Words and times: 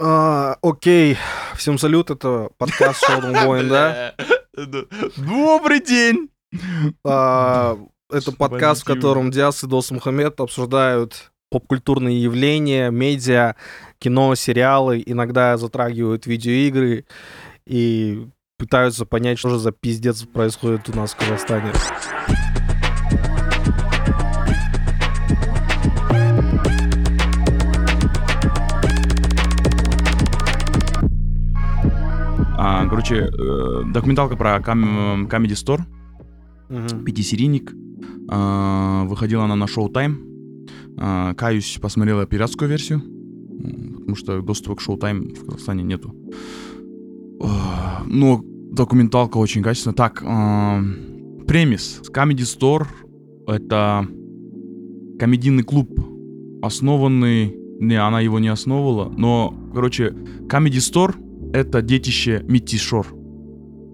А, 0.00 0.56
окей, 0.62 1.16
всем 1.56 1.76
салют, 1.76 2.10
это 2.10 2.50
подкаст 2.56 3.04
Шоу 3.04 3.20
Воин, 3.44 3.68
да? 3.68 4.14
Добрый 5.16 5.80
день! 5.80 6.30
А, 7.04 7.76
это 8.08 8.30
подкаст, 8.30 8.82
в 8.82 8.84
котором 8.84 9.32
Диас 9.32 9.64
и 9.64 9.66
Дос 9.66 9.90
Мухаммед 9.90 10.38
обсуждают 10.38 11.32
попкультурные 11.50 12.22
явления, 12.22 12.90
медиа, 12.90 13.56
кино, 13.98 14.36
сериалы, 14.36 15.02
иногда 15.04 15.56
затрагивают 15.56 16.26
видеоигры 16.26 17.04
и 17.66 18.28
пытаются 18.56 19.04
понять, 19.04 19.40
что 19.40 19.48
же 19.50 19.58
за 19.58 19.72
пиздец 19.72 20.22
происходит 20.22 20.88
у 20.90 20.96
нас 20.96 21.12
в 21.12 21.16
Казахстане. 21.16 21.72
Короче, 32.88 33.16
э, 33.32 33.82
документалка 33.92 34.36
про 34.36 34.60
кам- 34.60 35.26
Comedy 35.26 35.54
Store, 35.54 35.80
Мгм. 36.68 37.04
пятисерийник. 37.04 37.72
А, 38.30 39.04
выходила 39.04 39.44
она 39.44 39.56
на 39.56 39.64
Showtime. 39.64 40.14
А, 40.98 41.34
каюсь, 41.34 41.78
посмотрела 41.80 42.26
пиратскую 42.26 42.68
версию, 42.68 43.02
потому 43.98 44.16
что 44.16 44.40
доступа 44.42 44.76
к 44.76 44.82
Showtime 44.82 45.34
в 45.34 45.44
Казахстане 45.46 45.82
нету. 45.84 46.14
А, 47.42 48.02
Но 48.06 48.42
документалка 48.72 49.38
очень 49.38 49.62
качественная. 49.62 49.94
Так, 49.94 50.20
премис. 51.46 52.02
Comedy 52.12 52.44
Store— 52.44 52.86
это 53.46 54.06
комедийный 55.18 55.62
клуб, 55.62 55.88
основанный... 56.62 57.54
Не, 57.80 57.94
она 57.94 58.20
его 58.20 58.40
не 58.40 58.48
основывала, 58.48 59.08
но, 59.16 59.54
короче, 59.72 60.08
Comedy 60.48 60.78
Store— 60.80 61.14
это 61.52 61.82
детище 61.82 62.44
Митти 62.48 62.78
Шор. 62.78 63.06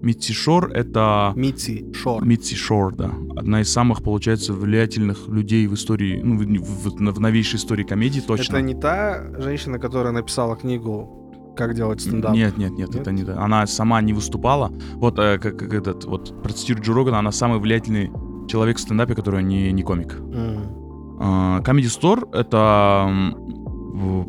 Митти 0.01 0.33
Шор— 0.33 0.69
это... 0.73 1.33
Мити 1.35 1.85
Шор. 1.93 2.23
Митси 2.23 2.55
Шор, 2.55 2.93
да. 2.95 3.11
Одна 3.35 3.61
из 3.61 3.71
самых, 3.73 4.03
получается, 4.03 4.53
влиятельных 4.53 5.27
людей 5.27 5.65
в 5.65 5.73
истории, 5.73 6.21
ну, 6.23 6.37
в, 6.37 6.43
в- 6.45 7.13
в 7.13 7.19
новейшей 7.19 7.57
истории 7.57 7.83
комедии, 7.83 8.19
точно. 8.19 8.57
Это 8.57 8.61
не 8.61 8.75
та 8.75 9.23
женщина, 9.39 9.79
которая 9.79 10.13
написала 10.13 10.55
книгу 10.55 11.53
«Как 11.57 11.73
делать 11.73 12.01
стендап»? 12.01 12.33
Нет, 12.33 12.55
нет, 12.57 12.73
нет, 12.77 12.89
Нет? 12.89 13.01
это 13.01 13.11
не 13.11 13.23
та. 13.23 13.43
Она 13.43 13.65
сама 13.65 13.99
не 14.01 14.13
выступала. 14.13 14.71
Вот 14.95 15.17
э, 15.17 15.39
как, 15.39 15.57
как 15.57 15.73
этот, 15.73 16.05
вот 16.05 16.39
процитирую 16.43 16.83
Джо 16.85 16.93
Рогана, 16.93 17.17
она 17.19 17.31
самый 17.31 17.57
влиятельный 17.59 18.11
человек 18.47 18.77
в 18.77 18.81
стендапе, 18.81 19.15
который 19.15 19.41
не, 19.43 19.71
не 19.71 19.81
комик. 19.81 20.13
М. 20.19 21.17
А, 21.19 21.61
Comedy 21.61 21.89
Store— 21.89 22.29
это, 22.31 23.09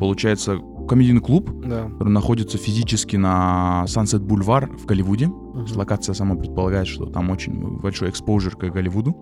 получается, 0.00 0.58
комедийный 0.86 1.20
клуб, 1.20 1.50
Да. 1.64 1.88
который 1.90 2.08
находится 2.10 2.58
физически 2.58 3.16
на 3.16 3.84
Sunset 3.86 4.20
Бульвар 4.20 4.70
в 4.76 4.86
Голливуде. 4.86 5.26
Мгм. 5.28 5.66
Локация 5.76 6.14
сама 6.14 6.34
предполагает, 6.36 6.86
что 6.86 7.06
там 7.06 7.30
очень 7.30 7.78
большой 7.80 8.10
экспозер 8.10 8.56
к 8.56 8.64
Голливуду. 8.70 9.14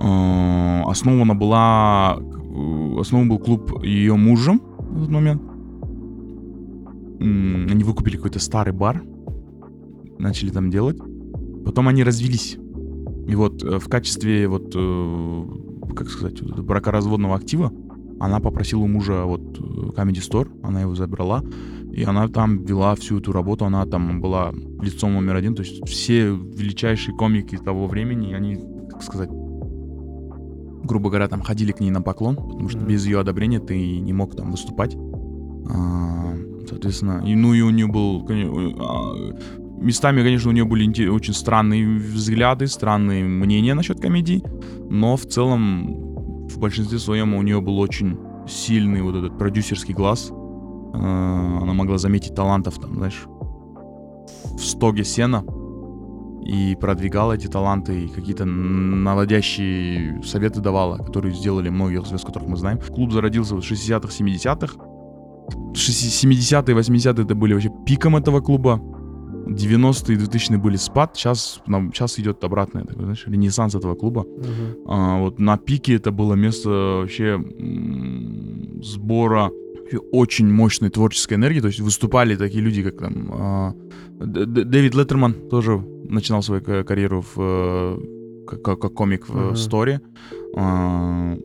Э, 0.00 0.82
Основана 0.86 1.34
была... 1.34 2.18
э, 2.18 3.00
Основан 3.00 3.28
был 3.28 3.38
клуб 3.38 3.82
ее 3.82 4.14
мужем 4.16 4.60
в 4.78 4.98
этот 4.98 5.10
момент. 5.10 5.42
Они 7.18 7.82
выкупили 7.82 8.16
какой-то 8.16 8.38
старый 8.38 8.72
бар. 8.74 9.02
Начали 10.18 10.50
там 10.50 10.70
делать. 10.70 10.98
Потом 11.64 11.88
они 11.88 12.04
развелись. 12.04 12.58
И 13.26 13.34
вот 13.34 13.62
э, 13.64 13.78
в 13.78 13.88
качестве 13.88 14.46
вот, 14.48 14.72
как 15.96 16.08
сказать, 16.10 16.42
бракоразводного 16.42 17.34
актива 17.36 17.72
она 18.18 18.40
попросила 18.40 18.80
у 18.80 18.86
мужа 18.86 19.24
вот 19.24 19.58
э, 19.58 19.62
Comedy 19.96 20.20
Store, 20.20 20.48
она 20.62 20.82
его 20.82 20.94
забрала, 20.94 21.42
и 21.92 22.02
она 22.02 22.28
там 22.28 22.64
вела 22.64 22.94
всю 22.94 23.18
эту 23.18 23.32
работу, 23.32 23.64
она 23.64 23.86
там 23.86 24.20
была 24.20 24.52
лицом 24.82 25.14
номер 25.14 25.36
один, 25.36 25.54
то 25.54 25.62
есть 25.62 25.86
все 25.88 26.28
величайшие 26.30 27.16
комики 27.16 27.56
того 27.56 27.86
времени, 27.86 28.34
они, 28.34 28.58
как 28.90 29.02
сказать, 29.02 29.30
грубо 29.30 31.10
говоря, 31.10 31.28
там 31.28 31.42
ходили 31.42 31.72
к 31.72 31.80
ней 31.80 31.90
на 31.90 32.02
поклон, 32.02 32.36
потому 32.36 32.68
что 32.68 32.80
без 32.80 33.04
ее 33.06 33.20
одобрения 33.20 33.60
ты 33.60 33.98
не 33.98 34.12
мог 34.12 34.36
там 34.36 34.50
выступать. 34.50 34.96
А, 35.68 36.34
Соответственно, 36.68 37.22
и, 37.24 37.34
ну 37.34 37.54
и 37.54 37.60
у 37.60 37.70
нее 37.70 37.86
был, 37.86 38.26
а, 38.28 39.34
местами, 39.80 40.22
конечно, 40.22 40.50
у 40.50 40.52
нее 40.52 40.64
были 40.64 41.08
очень 41.08 41.34
странные 41.34 41.98
взгляды, 41.98 42.66
странные 42.66 43.24
мнения 43.24 43.74
насчет 43.74 44.00
комедий, 44.00 44.42
но 44.90 45.16
в 45.16 45.26
целом 45.26 46.05
в 46.48 46.58
большинстве 46.58 46.98
своем 46.98 47.34
у 47.34 47.42
нее 47.42 47.60
был 47.60 47.78
очень 47.78 48.18
сильный 48.48 49.02
вот 49.02 49.16
этот 49.16 49.38
продюсерский 49.38 49.94
глаз. 49.94 50.30
Э, 50.30 50.96
Она 50.96 51.72
могла 51.72 51.98
заметить 51.98 52.34
талантов, 52.34 52.78
там, 52.78 52.94
знаешь, 52.94 53.26
в 54.56 54.60
стоге 54.64 55.04
сена 55.04 55.44
и 56.44 56.76
продвигала 56.80 57.32
эти 57.32 57.48
таланты, 57.48 58.04
и 58.04 58.08
какие-то 58.08 58.44
наводящие 58.44 60.22
советы 60.22 60.60
давала, 60.60 60.98
которые 60.98 61.34
сделали 61.34 61.70
многие 61.70 62.04
звезд, 62.04 62.24
которых 62.24 62.48
мы 62.48 62.56
знаем. 62.56 62.78
Клуб 62.78 63.12
зародился 63.12 63.56
в 63.56 63.58
60-х, 63.58 64.08
70-х. 64.08 64.74
70-е, 65.74 66.76
80-е 66.76 67.24
это 67.24 67.34
были 67.34 67.52
вообще 67.52 67.70
пиком 67.84 68.16
этого 68.16 68.40
клуба. 68.40 68.80
90-е, 69.46 70.16
2000-е 70.16 70.58
были 70.58 70.76
спад. 70.76 71.10
Сейчас, 71.16 71.60
нам, 71.66 71.92
сейчас 71.92 72.18
идет 72.18 72.44
обратное, 72.44 72.84
такой, 72.84 73.02
знаешь, 73.04 73.24
ренессанс 73.28 73.74
этого 73.74 73.94
клуба. 73.94 74.22
Мгм. 74.24 74.76
А, 74.86 75.18
вот 75.20 75.38
на 75.38 75.56
пике 75.56 75.94
это 75.94 76.10
было 76.10 76.34
место 76.34 76.68
вообще 76.68 77.24
м, 77.60 78.80
сбора 78.82 79.50
очень 80.12 80.52
мощной 80.52 80.90
творческой 80.90 81.34
энергии. 81.34 81.60
То 81.60 81.68
есть 81.68 81.80
выступали 81.80 82.36
такие 82.36 82.60
люди, 82.64 82.82
как 82.82 82.98
там 82.98 83.28
а, 83.32 83.72
Д- 84.20 84.64
Дэвид 84.64 84.94
Леттерман 84.94 85.34
тоже 85.50 85.78
начинал 86.08 86.42
свою 86.42 86.62
ка- 86.62 86.84
карьеру 86.84 87.20
в, 87.20 87.38
э, 87.38 87.98
как, 88.62 88.80
как- 88.80 88.94
комик 88.94 89.28
в 89.28 89.52
э, 89.52 89.56
Сторе. 89.56 90.00
А, 90.56 91.36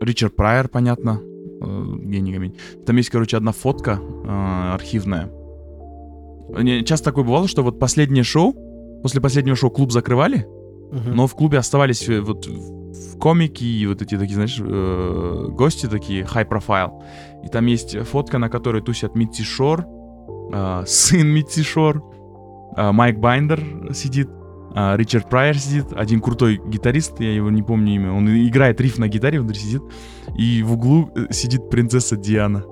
Ричард 0.00 0.36
Прайер, 0.36 0.68
понятно, 0.68 1.20
э, 1.60 1.96
гений. 2.04 2.52
Там 2.86 2.96
есть, 2.96 3.10
короче, 3.10 3.36
одна 3.36 3.52
фотка 3.52 3.98
э, 4.24 4.72
архивная. 4.74 5.28
Часто 6.84 7.06
такое 7.06 7.24
бывало, 7.24 7.48
что 7.48 7.62
вот 7.62 7.78
последнее 7.78 8.24
шоу, 8.24 8.54
после 9.02 9.20
последнего 9.20 9.56
шоу 9.56 9.70
клуб 9.70 9.92
закрывали, 9.92 10.46
но 10.90 11.26
в 11.26 11.34
клубе 11.34 11.58
оставались 11.58 12.08
э, 12.08 12.20
вот 12.20 12.48
комики 13.18 13.64
и 13.64 13.86
вот 13.86 14.02
эти 14.02 14.16
такие, 14.16 14.34
знаешь, 14.34 14.56
э, 14.60 15.46
гости 15.50 15.86
такие, 15.86 16.22
high 16.22 16.48
profile. 16.48 16.92
И 17.44 17.48
там 17.48 17.66
есть 17.66 17.98
фотка, 18.06 18.38
на 18.38 18.48
которой 18.48 18.82
тусят 18.82 19.14
Митци 19.16 19.42
Шор, 19.42 19.84
э, 20.52 20.84
сын 20.86 21.26
Митци 21.26 21.62
Шор, 21.62 22.02
э, 22.76 22.92
Майк 22.92 23.18
Байндер 23.18 23.92
сидит, 23.92 24.28
э, 24.74 24.96
Ричард 24.96 25.28
Прайер 25.28 25.58
сидит, 25.58 25.86
один 25.92 26.20
крутой 26.20 26.60
гитарист, 26.64 27.20
я 27.20 27.32
его 27.32 27.50
не 27.50 27.62
помню 27.62 27.94
имя, 27.94 28.12
он 28.12 28.28
играет 28.28 28.80
риф 28.80 28.98
на 28.98 29.08
гитаре, 29.08 29.40
внутри 29.40 29.58
сидит, 29.58 29.82
и 30.38 30.62
в 30.62 30.74
углу 30.74 31.10
э, 31.14 31.32
сидит 31.32 31.68
принцесса 31.68 32.16
Диана. 32.16 32.64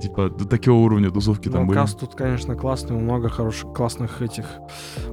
Типа, 0.00 0.28
до 0.28 0.46
такого 0.46 0.76
уровня 0.84 1.10
тусовки 1.10 1.48
там 1.48 1.62
Ну, 1.62 1.66
были. 1.68 1.78
каст 1.78 1.98
тут, 2.00 2.14
конечно, 2.14 2.54
классный, 2.56 2.96
много 2.96 3.28
хороших, 3.28 3.72
классных 3.72 4.20
этих 4.22 4.44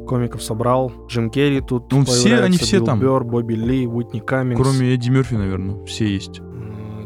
комиков 0.08 0.42
собрал. 0.42 0.92
Джим 1.08 1.30
Керри 1.30 1.62
тут 1.62 1.92
Ну, 1.92 2.04
все, 2.04 2.38
они 2.42 2.58
все 2.58 2.78
Билл 2.78 2.86
там. 2.86 3.00
Бёрр, 3.00 3.24
Бобби 3.24 3.54
Ли, 3.54 3.88
Уитни 3.88 4.20
Каммингс, 4.20 4.62
Кроме 4.62 4.94
Эдди 4.94 5.10
Мерфи, 5.10 5.36
наверное, 5.36 5.84
все 5.86 6.08
есть. 6.08 6.42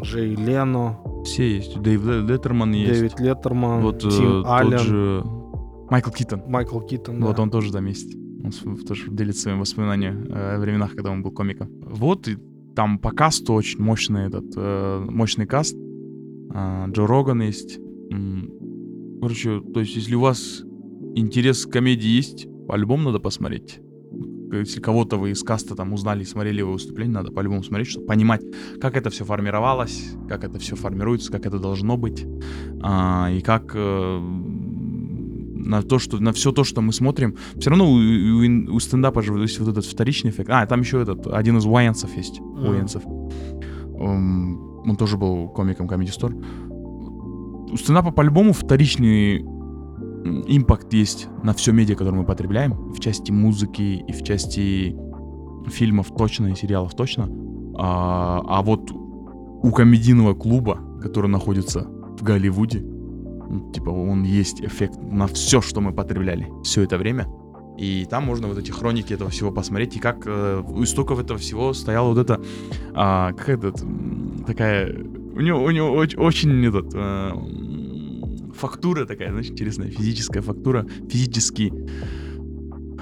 Джей 0.01 0.35
Лено, 0.35 0.99
Все 1.23 1.55
есть. 1.55 1.79
Дэйв 1.81 2.05
Ле- 2.05 2.21
Леттерман 2.21 2.71
есть. 2.73 2.99
Дэвид 2.99 3.19
Леттерман, 3.19 3.81
Вот 3.81 4.03
э, 4.05 4.09
Тим 4.09 4.43
тот 4.43 4.45
Аллен, 4.47 4.77
же 4.79 5.23
Майкл 5.89 6.11
Китон. 6.11 6.43
Майкл 6.47 6.79
Китон. 6.79 7.23
Вот 7.23 7.37
да. 7.37 7.41
он 7.43 7.49
тоже 7.49 7.71
там 7.71 7.85
есть. 7.85 8.15
Он 8.43 8.77
тоже 8.77 9.09
делится 9.09 9.43
своими 9.43 9.59
воспоминаниями 9.59 10.27
э, 10.29 10.55
о 10.55 10.59
временах, 10.59 10.91
когда 10.91 11.09
он 11.09 11.23
был 11.23 11.31
комиком. 11.31 11.69
Вот, 11.81 12.27
и 12.27 12.37
там 12.75 12.99
по 12.99 13.11
касту 13.11 13.53
очень 13.53 13.81
мощный 13.81 14.27
этот, 14.27 14.45
э, 14.55 15.05
мощный 15.09 15.47
каст. 15.47 15.75
А, 16.51 16.87
Джо 16.89 17.07
Роган 17.07 17.41
есть. 17.41 17.79
Короче, 19.21 19.61
то 19.73 19.79
есть, 19.79 19.95
если 19.95 20.15
у 20.15 20.19
вас 20.19 20.63
интерес 21.15 21.65
к 21.65 21.71
комедии 21.71 22.09
есть, 22.09 22.47
по-любому 22.67 23.05
надо 23.05 23.19
посмотреть. 23.19 23.79
Если 24.51 24.79
кого-то 24.79 25.17
вы 25.17 25.31
из 25.31 25.43
каста 25.43 25.75
там 25.75 25.93
узнали 25.93 26.21
и 26.21 26.25
смотрели 26.25 26.59
его 26.59 26.73
выступление, 26.73 27.15
надо 27.15 27.31
по-любому 27.31 27.63
смотреть, 27.63 27.89
чтобы 27.89 28.05
понимать, 28.05 28.41
как 28.79 28.95
это 28.95 29.09
все 29.09 29.25
формировалось, 29.25 30.11
как 30.29 30.43
это 30.43 30.59
все 30.59 30.75
формируется, 30.75 31.31
как 31.31 31.45
это 31.45 31.59
должно 31.59 31.97
быть, 31.97 32.25
а, 32.81 33.29
и 33.31 33.41
как 33.41 33.71
э, 33.73 34.19
на 35.65 35.81
то, 35.81 35.99
что 35.99 36.19
на 36.19 36.31
все 36.31 36.51
то, 36.51 36.63
что 36.63 36.81
мы 36.81 36.93
смотрим, 36.93 37.35
все 37.57 37.71
равно 37.71 37.91
у, 37.91 37.95
у 37.95 38.75
у 38.75 38.79
стендапа 38.79 39.21
же 39.21 39.33
есть 39.33 39.59
вот 39.59 39.69
этот 39.69 39.85
вторичный 39.85 40.29
эффект. 40.29 40.49
А, 40.51 40.65
там 40.65 40.81
еще 40.81 41.01
этот 41.01 41.27
один 41.27 41.57
из 41.57 41.65
Уайенсов 41.65 42.15
есть. 42.15 42.39
Уайенсов. 42.39 43.03
Эм, 43.97 44.74
он 44.85 44.95
тоже 44.95 45.17
был 45.17 45.49
комиком 45.49 45.87
Comedy 45.87 46.11
Store. 46.11 46.33
У 47.71 47.77
стендапа 47.77 48.11
по-любому 48.11 48.53
вторичный 48.53 49.39
импакт 50.47 50.93
есть 50.93 51.27
на 51.43 51.53
все 51.53 51.71
медиа, 51.71 51.95
которое 51.95 52.17
мы 52.17 52.25
потребляем, 52.25 52.91
в 52.91 52.99
части 52.99 53.31
музыки 53.31 54.03
и 54.07 54.11
в 54.11 54.23
части 54.23 54.95
фильмов 55.67 56.07
точно, 56.17 56.47
и 56.47 56.55
сериалов 56.55 56.95
точно. 56.95 57.29
А, 57.77 58.41
а 58.47 58.61
вот 58.61 58.91
у 58.91 59.71
комедийного 59.71 60.33
клуба, 60.33 60.79
который 61.01 61.29
находится 61.29 61.87
в 62.17 62.23
Голливуде. 62.23 62.83
Типа 63.73 63.89
он 63.89 64.23
есть 64.23 64.61
эффект 64.61 64.97
на 65.01 65.27
все, 65.27 65.61
что 65.61 65.81
мы 65.81 65.91
потребляли 65.91 66.47
все 66.63 66.83
это 66.83 66.97
время. 66.97 67.27
И 67.77 68.05
там 68.09 68.23
можно 68.23 68.47
вот 68.47 68.57
эти 68.57 68.71
хроники 68.71 69.13
этого 69.13 69.29
всего 69.29 69.51
посмотреть, 69.51 69.97
и 69.97 69.99
как 69.99 70.23
э, 70.25 70.63
у 70.65 70.83
истоков 70.83 71.19
этого 71.19 71.37
всего 71.39 71.73
стояла 71.73 72.09
вот 72.09 72.17
эта, 72.17 72.41
а, 72.93 73.33
как 73.33 73.49
этот, 73.49 73.83
такая, 74.47 74.95
у 74.95 75.41
него, 75.41 75.63
у 75.63 75.71
него 75.71 76.03
оч- 76.03 76.17
очень 76.17 76.65
этот, 76.65 76.91
э, 76.93 77.31
фактура 78.55 79.05
такая, 79.05 79.31
знаешь, 79.31 79.47
интересная, 79.47 79.89
физическая 79.89 80.41
фактура, 80.41 80.85
физический, 81.09 81.73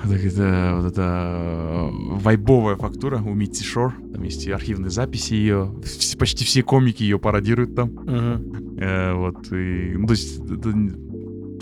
так 0.04 0.26
это, 0.26 0.74
вот 0.76 0.92
это 0.92 1.02
э, 1.02 1.90
вайбовая 2.18 2.76
фактура 2.76 3.22
у 3.22 3.34
Митси 3.34 3.64
Шор, 3.64 3.94
там 4.12 4.24
есть 4.24 4.46
и 4.46 4.52
архивные 4.52 4.90
записи 4.90 5.34
ее, 5.34 5.74
почти 6.20 6.44
все 6.46 6.62
комики 6.64 7.04
ее 7.04 7.20
пародируют 7.20 7.76
там. 7.76 7.90
Мгм. 7.90 8.78
Э, 8.80 9.14
вот, 9.14 9.52
и, 9.52 9.94
ну, 9.96 10.08
то 10.08 10.14
есть, 10.14 10.40
это 10.40 10.74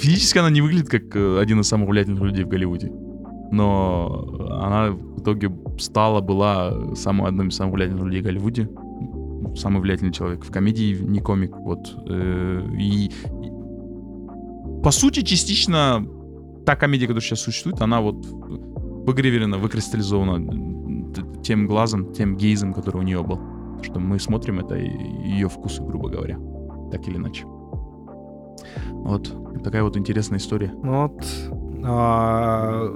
физически 0.01 0.39
она 0.39 0.50
не 0.50 0.62
выглядит 0.62 0.89
как 0.89 1.15
э, 1.15 1.39
один 1.39 1.59
из 1.59 1.68
самых 1.68 1.89
влиятельных 1.89 2.21
людей 2.24 2.44
в 2.44 2.48
Голливуде. 2.48 2.92
Но 3.51 4.50
она 4.50 4.92
в 4.92 5.21
итоге 5.21 5.51
стала, 5.77 6.21
была 6.21 6.95
самой, 6.95 7.30
одной 7.30 7.48
из 7.48 7.56
самых 7.56 7.75
влиятельных 7.75 8.06
людей 8.06 8.21
в 8.21 8.25
Голливуде. 8.25 8.69
Самый 9.56 9.81
влиятельный 9.81 10.13
человек 10.13 10.45
в 10.45 10.51
комедии, 10.51 10.98
не 11.01 11.19
комик. 11.19 11.56
Вот. 11.57 11.95
э, 12.07 12.68
И, 12.80 13.06
и 13.07 13.12
по 14.83 14.92
сути, 14.92 15.21
частично 15.21 16.06
та 16.65 16.75
комедия, 16.75 17.06
которая 17.06 17.21
сейчас 17.21 17.42
существует, 17.42 17.81
она 17.81 18.01
вот 18.01 18.25
выгравирована, 18.25 19.57
выкристаллизована 19.57 21.12
тем 21.44 21.68
глазом, 21.68 22.13
тем 22.13 22.38
гейзом, 22.38 22.74
который 22.74 22.98
у 22.98 23.03
нее 23.03 23.21
был. 23.21 23.39
Что 23.83 24.00
мы 24.00 24.19
смотрим, 24.19 24.59
это 24.59 24.75
ее 24.75 25.50
вкусы, 25.50 25.83
грубо 25.83 26.09
говоря. 26.09 26.38
Так 26.92 27.07
или 27.07 27.18
иначе. 27.18 27.45
Вот. 29.03 29.31
Такая 29.63 29.83
вот 29.83 29.98
интересная 29.98 30.39
история. 30.39 30.71
Ну 30.83 31.07
вот 31.07 31.25
а, 31.83 32.88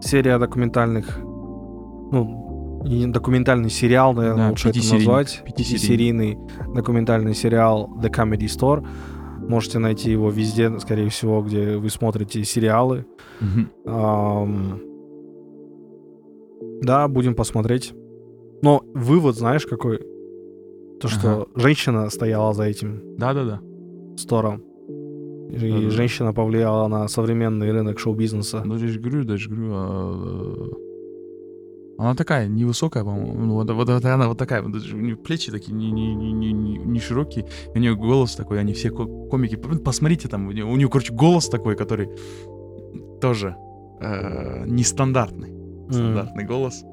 серия 0.00 0.38
документальных, 0.38 1.18
ну, 1.18 2.80
документальный 3.12 3.70
сериал, 3.70 4.14
наверное, 4.14 4.44
Да, 4.46 4.50
лучше 4.50 4.68
это 4.70 4.78
назвать. 4.78 5.42
пятисерийный. 5.44 6.38
Документальный 6.74 7.34
сериал 7.34 7.90
The 8.00 8.10
Comedy 8.10 8.46
Store. 8.46 8.86
Можете 9.48 9.78
найти 9.78 10.10
его 10.10 10.30
везде, 10.30 10.78
скорее 10.78 11.08
всего, 11.08 11.42
где 11.42 11.76
вы 11.76 11.90
смотрите 11.90 12.44
сериалы. 12.44 13.04
Ам, 13.86 14.80
Да, 16.82 17.08
будем 17.08 17.34
посмотреть. 17.34 17.92
Но 18.62 18.82
вывод, 18.94 19.36
знаешь, 19.36 19.66
какой? 19.66 19.98
То, 21.00 21.08
что 21.08 21.48
женщина 21.54 22.10
стояла 22.10 22.52
за 22.54 22.64
этим 22.64 23.16
Да-да-да. 23.16 23.60
стором. 24.16 24.62
И 25.50 25.58
Да-да-да. 25.70 25.90
женщина 25.90 26.32
повлияла 26.34 26.88
на 26.88 27.08
современный 27.08 27.72
рынок 27.72 27.98
шоу-бизнеса. 27.98 28.62
Ну, 28.64 28.76
я 28.76 28.86
же 28.88 29.00
говорю, 29.00 29.24
даже 29.24 29.48
говорю, 29.48 29.70
а, 29.72 30.68
э, 31.98 32.02
она 32.02 32.14
такая 32.14 32.48
невысокая, 32.48 33.02
по-моему. 33.02 33.32
Ну, 33.34 33.54
вот, 33.54 33.70
вот- 33.70 33.88
вот 33.88 34.04
она 34.04 34.28
вот 34.28 34.38
такая, 34.38 34.62
вот 34.62 34.72
даже 34.72 34.94
у 34.94 35.00
нее 35.00 35.16
плечи 35.16 35.50
такие 35.50 35.72
не, 35.72 35.90
не, 35.90 36.14
не, 36.14 36.32
не, 36.32 36.52
не- 36.52 37.00
широкие, 37.00 37.46
у 37.74 37.78
нее 37.78 37.94
голос 37.96 38.36
такой, 38.36 38.60
они 38.60 38.72
все 38.72 38.90
ко- 38.90 39.06
комики. 39.30 39.56
Посмотрите 39.56 40.28
там, 40.28 40.46
у 40.48 40.52
нее, 40.52 40.64
у 40.64 40.76
нее, 40.76 40.88
короче, 40.88 41.12
голос 41.14 41.48
такой, 41.48 41.76
который 41.76 42.08
тоже 43.20 43.56
э, 44.00 44.64
нестандартный. 44.66 45.52
Стандартный 45.90 46.44
голос. 46.44 46.84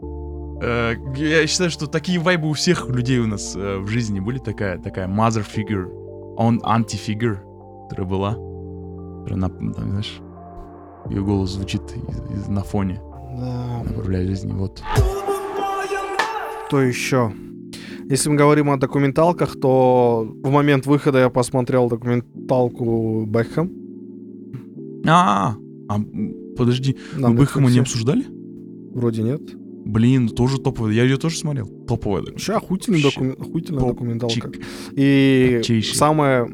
Э, 0.63 0.93
я 1.17 1.45
считаю, 1.47 1.69
что 1.69 1.87
такие 1.87 2.19
вайбы 2.19 2.47
у 2.49 2.53
всех 2.53 2.87
людей 2.89 3.19
у 3.19 3.27
нас 3.27 3.55
э, 3.55 3.77
в 3.79 3.87
жизни 3.87 4.19
были. 4.21 4.39
Такая, 4.39 4.79
такая 4.79 5.07
mother 5.07 5.45
figure, 5.45 5.85
он 6.37 6.59
anti-figure, 6.63 7.37
которая 7.89 8.07
была. 8.07 8.31
Которая, 9.23 9.35
на- 9.37 9.49
там, 9.49 9.73
знаешь, 9.73 10.19
ее 11.09 11.21
голос 11.23 11.51
звучит 11.51 11.81
из- 11.83 12.37
из- 12.43 12.47
на 12.47 12.61
фоне, 12.61 12.99
Да. 13.39 13.83
направляя 13.87 14.25
жизни. 14.27 14.51
Вот. 14.53 14.81
Что 16.67 16.81
еще? 16.81 17.31
Если 18.09 18.29
мы 18.29 18.35
говорим 18.35 18.69
о 18.69 18.77
документалках, 18.77 19.59
то 19.59 20.27
в 20.43 20.49
момент 20.51 20.85
выхода 20.85 21.19
я 21.19 21.29
посмотрел 21.29 21.89
документалку 21.89 23.25
Бэкхэм. 23.25 23.71
А, 25.07 25.55
а 25.87 25.95
м, 25.95 26.55
подожди, 26.57 26.97
на 27.15 27.29
мы 27.29 27.35
Бэхэма 27.37 27.69
не 27.71 27.79
обсуждали? 27.79 28.25
Вроде 28.93 29.23
нет. 29.23 29.41
Блин, 29.85 30.29
тоже 30.29 30.59
топовая. 30.59 30.93
Я 30.93 31.03
ее 31.03 31.17
тоже 31.17 31.37
смотрел. 31.37 31.67
Топовая. 31.87 32.23
Вообще 32.23 32.53
охуительный 32.53 33.01
Вообще 33.03 33.19
докумен- 33.19 33.35
охуительная 33.41 33.85
документалка. 33.87 34.51
И 34.93 35.53
Топчайший. 35.57 35.95
самое 35.95 36.47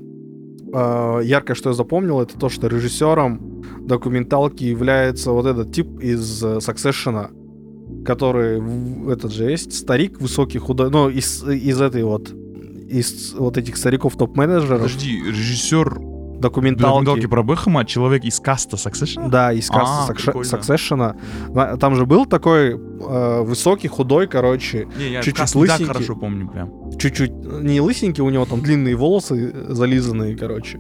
э, 0.73 1.21
яркое, 1.23 1.55
что 1.55 1.69
я 1.69 1.73
запомнил, 1.73 2.21
это 2.21 2.37
то, 2.37 2.49
что 2.49 2.67
режиссером 2.67 3.63
документалки 3.81 4.63
является 4.63 5.31
вот 5.31 5.45
этот 5.45 5.73
тип 5.73 5.99
из 5.99 6.43
э, 6.43 6.57
Succession, 6.57 8.03
который 8.03 9.11
этот 9.11 9.31
же 9.31 9.49
есть 9.49 9.73
старик 9.73 10.19
высокий 10.21 10.59
худой, 10.59 10.89
ну 10.89 11.09
из 11.09 11.43
из 11.43 11.81
этой 11.81 12.03
вот 12.03 12.31
из 12.31 13.33
вот 13.33 13.57
этих 13.57 13.77
стариков 13.77 14.17
топ-менеджеров. 14.17 14.81
Подожди, 14.81 15.21
режиссер 15.25 16.10
документалки. 16.41 17.05
документалки 17.05 17.27
про 17.27 17.43
Бэхэма, 17.43 17.85
человек 17.85 18.23
из 18.25 18.39
каста 18.39 18.75
Succession? 18.77 19.29
Да, 19.29 19.53
из 19.53 19.69
А, 19.71 20.07
касты 20.07 20.13
прикольно. 20.25 20.47
Succession. 20.47 21.15
А, 21.55 21.77
Там 21.77 21.95
же 21.95 22.05
был 22.05 22.25
такой 22.25 22.71
э, 22.73 23.41
высокий, 23.43 23.87
худой, 23.87 24.27
короче, 24.27 24.87
Чуть-чуть 25.23 25.55
лысенький. 25.55 25.85
хорошо 25.85 26.15
помню 26.15 26.47
прям. 26.49 26.91
чуть-чуть 26.97 27.31
не 27.31 27.79
лысенький, 27.81 28.21
у 28.23 28.29
него 28.29 28.45
там 28.45 28.61
длинные 28.61 28.95
волосы 28.95 29.51
э, 29.53 29.73
зализанные, 29.73 30.35
короче. 30.35 30.79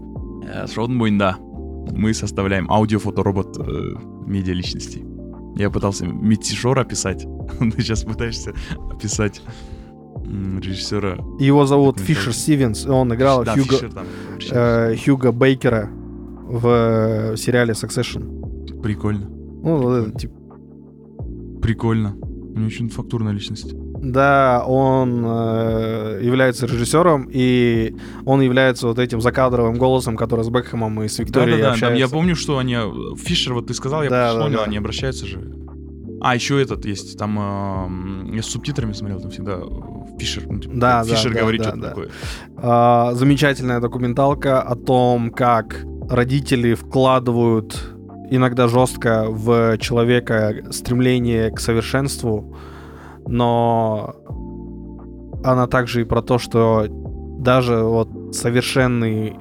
Э, 0.51 0.67
Шотенбойн, 0.67 1.17
да. 1.17 1.37
Мы 1.39 2.13
составляем 2.13 2.69
аудиофоторобот 2.71 3.57
э, 3.57 3.63
медиа 4.27 4.53
личностей. 4.53 5.03
Я 5.55 5.69
пытался 5.69 6.05
Митсишора 6.05 6.81
описать. 6.81 7.25
Ты 7.59 7.81
сейчас 7.81 8.03
пытаешься 8.03 8.53
описать 8.91 9.41
режиссера. 10.25 11.17
Его 11.39 11.65
зовут. 11.65 11.99
Фишер 11.99 12.33
Стивенс, 12.33 12.85
и 12.85 12.89
он 12.89 13.13
играл 13.13 13.43
Да, 13.43 13.53
Хьюго, 13.53 13.75
Фишер 13.75 13.91
там. 13.93 14.05
э, 14.51 14.95
Хьюго 14.95 15.31
Бейкера 15.31 15.89
в 16.47 16.67
э, 17.33 17.37
сериале 17.37 17.73
Succession. 17.73 18.81
Прикольно. 18.81 19.27
Ну, 19.29 19.77
вот 19.77 19.93
этот 19.97 20.19
тип. 20.19 20.31
Прикольно. 21.61 22.15
У 22.15 22.55
него 22.57 22.65
очень 22.67 22.89
фактурная 22.89 23.33
личность. 23.33 23.73
Да, 24.03 24.63
он 24.67 25.23
э, 25.25 26.19
является 26.23 26.65
режиссером, 26.65 27.29
и 27.31 27.95
он 28.25 28.41
является 28.41 28.87
вот 28.87 28.97
этим 28.97 29.21
закадровым 29.21 29.75
голосом, 29.77 30.17
который 30.17 30.43
с 30.43 30.49
Бекхэмом 30.49 31.03
и 31.03 31.07
с 31.07 31.19
Викторией 31.19 31.51
Да-да-да, 31.57 31.63
там 31.67 31.73
общается. 31.73 31.99
я 31.99 32.07
помню, 32.09 32.35
что 32.35 32.57
они... 32.57 32.73
э, 32.75 33.15
Фишер, 33.15 33.53
вот 33.53 33.67
ты 33.67 33.73
сказал, 33.75 34.01
я 34.03 34.09
Да, 34.09 34.33
да, 34.33 34.39
вспомнил, 34.39 34.57
да. 34.57 34.63
они 34.65 34.77
обращаются 34.77 35.25
же. 35.27 35.39
А, 36.19 36.33
еще 36.35 36.59
этот 36.61 36.83
есть, 36.85 37.17
там... 37.17 37.37
эм, 37.39 38.33
я 38.33 38.41
с 38.41 38.47
субтитрами 38.47 38.93
смотрел, 38.93 39.21
там 39.21 39.29
всегда 39.31 39.53
э, 39.53 39.63
Фишер, 40.21 40.43
ну, 40.49 40.59
типа, 40.59 40.75
Да, 40.75 41.03
Фишер 41.03 41.33
да, 41.33 41.39
говорит 41.41 41.61
да, 41.61 41.67
что-то 41.69 41.81
да. 41.81 41.89
такое. 41.89 42.09
А, 42.57 43.13
замечательная 43.13 43.79
документалка 43.79 44.61
о 44.61 44.75
том, 44.75 45.31
как 45.31 45.83
родители 46.09 46.73
вкладывают 46.75 47.95
иногда 48.29 48.67
жестко 48.67 49.25
в 49.29 49.77
человека 49.79 50.63
стремление 50.71 51.51
к 51.51 51.59
совершенству, 51.59 52.55
но 53.27 54.15
она 55.43 55.67
также 55.67 56.01
и 56.01 56.03
про 56.03 56.21
то, 56.21 56.37
что 56.37 56.85
даже 57.39 57.77
вот 57.83 58.09
совершенные 58.35 59.35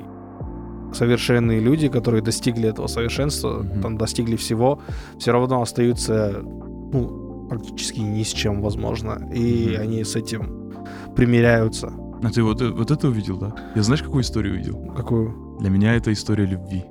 совершенные 0.93 1.61
люди, 1.61 1.87
которые 1.89 2.21
достигли 2.21 2.69
этого 2.69 2.89
совершенства, 2.89 3.63
Мгм. 3.63 3.81
там 3.81 3.97
достигли 3.97 4.35
всего, 4.35 4.81
все 5.21 5.31
равно 5.31 5.63
остаются 5.63 6.41
ну, 6.43 7.47
практически 7.49 8.01
ни 8.01 8.25
с 8.25 8.33
чем, 8.33 8.61
возможно. 8.61 9.31
И 9.33 9.75
Мгм. 9.75 9.83
они 9.83 10.03
с 10.05 10.17
этим 10.17 10.60
примиряются. 11.25 11.93
А 12.23 12.31
ты 12.31 12.43
вот, 12.43 12.63
э- 12.63 12.71
вот 12.71 12.91
это 12.91 13.09
увидел, 13.09 13.37
да? 13.39 13.55
Я 13.77 13.83
знаешь, 13.83 14.03
какую 14.03 14.23
историю 14.23 14.55
увидел? 14.55 14.93
Какую? 14.97 15.57
Для 15.61 15.71
меня 15.71 15.95
это 15.95 16.13
история 16.13 16.47
любви. 16.47 16.85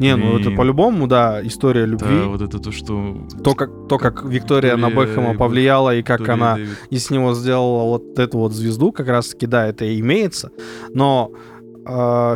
Не, 0.00 0.16
ну 0.16 0.36
это 0.36 0.46
Блин. 0.46 0.56
по-любому, 0.56 1.06
да, 1.06 1.40
история 1.46 1.86
любви. 1.86 2.18
Да, 2.22 2.26
вот 2.26 2.42
это 2.42 2.58
то, 2.58 2.72
что... 2.72 3.16
То, 3.44 3.54
как, 3.54 3.70
то, 3.88 3.98
как 3.98 4.24
Виктория 4.24 4.76
на 4.76 4.86
Виктория 4.88 5.06
Бекхэма 5.08 5.28
его- 5.30 5.38
повлияла, 5.38 5.94
и 5.96 6.02
как 6.02 6.20
Виктория 6.20 6.34
она 6.42 6.54
Дэвид. 6.56 6.78
из 6.90 7.10
него 7.10 7.34
сделала 7.34 7.84
вот 7.84 8.18
эту 8.18 8.38
вот 8.38 8.52
звезду, 8.52 8.92
как 8.92 9.08
раз-таки, 9.08 9.46
да, 9.46 9.66
это 9.66 9.84
и 9.84 10.00
имеется. 10.00 10.50
Но 10.94 11.30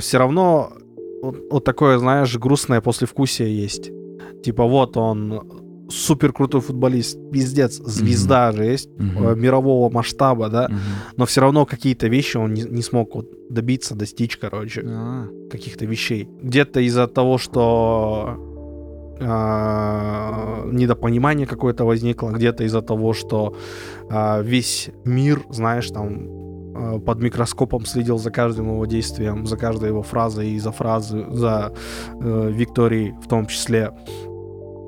все 0.01 0.19
равно 0.19 0.73
вот, 1.23 1.37
вот 1.51 1.65
такое, 1.65 1.99
знаешь, 1.99 2.37
грустное 2.39 2.81
послевкусие 2.81 3.63
есть. 3.63 3.91
Типа 4.45 4.65
вот 4.65 4.97
он 4.97 5.43
супер 5.93 6.33
крутой 6.33 6.61
футболист, 6.61 7.19
пиздец, 7.31 7.75
звезда 7.77 8.53
же 8.53 8.65
есть, 8.65 8.89
Мгм. 8.99 9.29
э, 9.29 9.37
мирового 9.37 9.91
масштаба, 9.91 10.49
да, 10.49 10.69
Мгм. 10.69 10.79
но 11.17 11.25
все 11.27 11.41
равно 11.41 11.67
какие-то 11.67 12.09
вещи 12.09 12.37
он 12.39 12.55
не, 12.55 12.63
не 12.63 12.83
смог 12.83 13.15
вот 13.15 13.27
добиться, 13.51 13.95
достичь, 13.95 14.37
короче. 14.37 14.83
А, 14.87 15.27
каких-то 15.51 15.85
вещей. 15.87 16.29
Где-то 16.43 16.81
из-за 16.81 17.07
того, 17.07 17.39
что 17.39 18.37
а, 19.21 20.65
недопонимание 20.73 21.47
какое-то 21.47 21.85
возникло, 21.85 22.31
где-то 22.31 22.65
из-за 22.65 22.83
того, 22.83 23.13
что 23.13 23.55
а, 24.11 24.41
весь 24.43 24.91
мир, 25.05 25.43
знаешь, 25.51 25.89
там 25.91 26.27
э, 26.75 26.99
под 27.01 27.21
микроскопом 27.23 27.85
следил 27.85 28.19
за 28.19 28.31
каждым 28.31 28.67
его 28.73 28.87
действием, 28.87 29.47
за 29.47 29.57
каждой 29.57 29.89
его 29.91 30.03
фразой 30.03 30.51
и 30.51 30.59
за 30.59 30.73
фразы, 30.73 31.25
за 31.31 31.73
э, 32.21 32.51
Викторией 32.53 33.13
в 33.23 33.29
том 33.29 33.47
числе. 33.47 33.93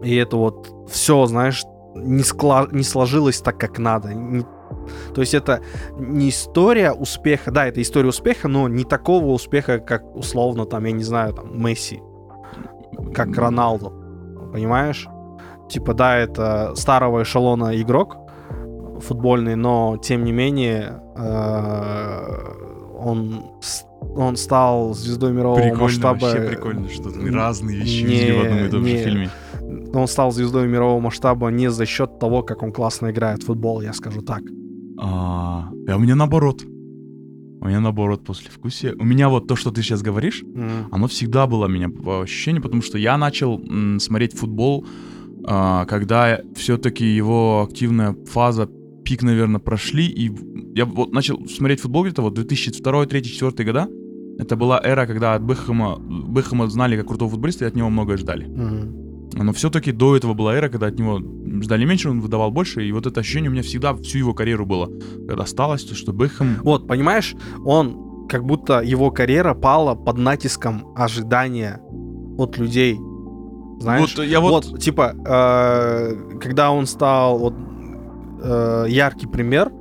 И 0.04 0.14
это 0.16 0.36
вот 0.36 0.70
все, 0.88 1.26
знаешь, 1.26 1.64
не, 1.94 2.22
скла... 2.22 2.68
не 2.70 2.82
сложилось 2.82 3.40
так, 3.40 3.58
как 3.58 3.78
надо. 3.78 4.12
Не... 4.12 4.44
То 5.14 5.20
есть 5.20 5.34
это 5.34 5.60
не 5.98 6.28
история 6.28 6.92
успеха, 6.92 7.50
да, 7.50 7.66
это 7.66 7.80
история 7.80 8.08
успеха, 8.08 8.48
но 8.48 8.68
не 8.68 8.84
такого 8.84 9.26
успеха, 9.26 9.78
как 9.78 10.14
условно 10.14 10.66
там, 10.66 10.84
я 10.84 10.92
не 10.92 11.04
знаю, 11.04 11.32
там 11.32 11.58
Месси, 11.60 12.02
как 13.14 13.36
Роналду, 13.36 13.92
понимаешь? 14.52 15.08
Типа, 15.68 15.94
да, 15.94 16.16
это 16.16 16.74
старого 16.76 17.22
эшелона 17.22 17.80
игрок 17.80 18.16
футбольный, 19.00 19.56
но 19.56 19.98
тем 20.02 20.24
не 20.24 20.32
менее 20.32 21.00
э, 21.16 22.54
он 22.98 23.42
он 24.16 24.36
стал 24.36 24.94
звездой 24.94 25.32
мирового 25.32 25.60
прикольно, 25.60 25.82
масштаба. 25.82 26.18
Вообще 26.20 26.40
прикольно, 26.42 26.88
что 26.88 27.10
разные 27.32 27.78
вещи 27.78 28.02
не, 28.02 28.32
в 28.32 28.44
одном 28.44 28.58
и 28.58 28.68
том 28.68 28.84
не, 28.84 28.90
же 28.90 29.04
фильме. 29.04 29.30
Он 29.94 30.06
стал 30.08 30.32
звездой 30.32 30.68
мирового 30.68 31.00
масштаба 31.00 31.48
не 31.50 31.70
за 31.70 31.86
счет 31.86 32.18
того, 32.18 32.42
как 32.42 32.62
он 32.62 32.72
классно 32.72 33.10
играет 33.10 33.42
в 33.42 33.46
футбол, 33.46 33.82
я 33.82 33.92
скажу 33.92 34.20
так. 34.22 34.42
А, 34.98 35.68
а 35.88 35.96
у 35.96 35.98
меня 35.98 36.14
наоборот. 36.14 36.64
У 37.60 37.66
меня 37.66 37.80
наоборот 37.80 38.24
после 38.24 38.50
вкусия. 38.50 38.94
У 38.98 39.04
меня 39.04 39.28
вот 39.28 39.46
то, 39.48 39.56
что 39.56 39.70
ты 39.70 39.82
сейчас 39.82 40.02
говоришь, 40.02 40.42
Mm. 40.44 40.84
оно 40.92 41.06
всегда 41.06 41.46
было 41.46 41.64
у 41.66 41.68
меня 41.68 41.88
по 41.88 42.20
ощущению, 42.22 42.62
потому 42.62 42.82
что 42.82 42.98
я 42.98 43.16
начал 43.16 43.58
м, 43.58 43.98
смотреть 44.00 44.34
футбол, 44.36 44.84
а, 45.46 45.84
когда 45.86 46.38
все-таки 46.54 47.04
его 47.16 47.62
активная 47.68 48.14
фаза, 48.26 48.68
пик, 49.04 49.22
наверное, 49.22 49.60
прошли, 49.60 50.06
и 50.06 50.30
я 50.74 50.84
вот 50.84 51.12
начал 51.12 51.46
смотреть 51.48 51.80
футбол 51.80 52.04
где-то 52.04 52.22
вот 52.22 52.34
2002, 52.34 52.92
2003, 53.06 53.20
2004 53.20 53.64
года. 53.72 53.88
Это 54.38 54.56
была 54.56 54.80
эра, 54.84 55.06
когда 55.06 55.34
от 55.34 55.42
Бэхэма, 55.42 55.96
Бэхэма 55.98 56.66
знали 56.68 56.96
как 56.96 57.06
крутого 57.06 57.30
футболиста, 57.30 57.64
и 57.64 57.68
от 57.68 57.76
него 57.76 57.88
многое 57.90 58.16
ждали. 58.16 58.46
Мгм. 58.46 59.03
Но 59.36 59.52
все-таки 59.52 59.92
до 59.92 60.16
этого 60.16 60.34
была 60.34 60.54
эра, 60.54 60.68
когда 60.68 60.86
от 60.86 60.98
него 60.98 61.20
ждали 61.62 61.84
меньше, 61.84 62.08
он 62.08 62.20
выдавал 62.20 62.50
больше, 62.50 62.86
и 62.86 62.92
вот 62.92 63.06
это 63.06 63.20
ощущение 63.20 63.50
у 63.50 63.52
меня 63.52 63.62
всегда 63.62 63.94
всю 63.94 64.18
его 64.18 64.34
карьеру 64.34 64.64
было. 64.64 64.90
Когда 65.26 65.42
осталось, 65.42 65.84
то 65.84 65.94
что 65.94 66.12
Бэхэм... 66.12 66.60
Вот, 66.62 66.86
понимаешь, 66.86 67.34
он 67.64 68.26
как 68.28 68.44
будто 68.44 68.80
его 68.80 69.10
карьера 69.10 69.54
пала 69.54 69.94
под 69.94 70.18
натиском 70.18 70.92
ожидания 70.96 71.80
от 72.38 72.58
людей. 72.58 72.98
Знаешь? 73.80 74.14
Вот 74.16 74.24
я 74.24 74.40
вот... 74.40 74.66
Вот, 74.66 74.80
типа, 74.80 75.14
э, 75.26 76.38
когда 76.40 76.70
он 76.70 76.86
стал, 76.86 77.38
вот, 77.38 77.54
э, 78.42 78.86
яркий 78.88 79.26
пример, 79.26 79.72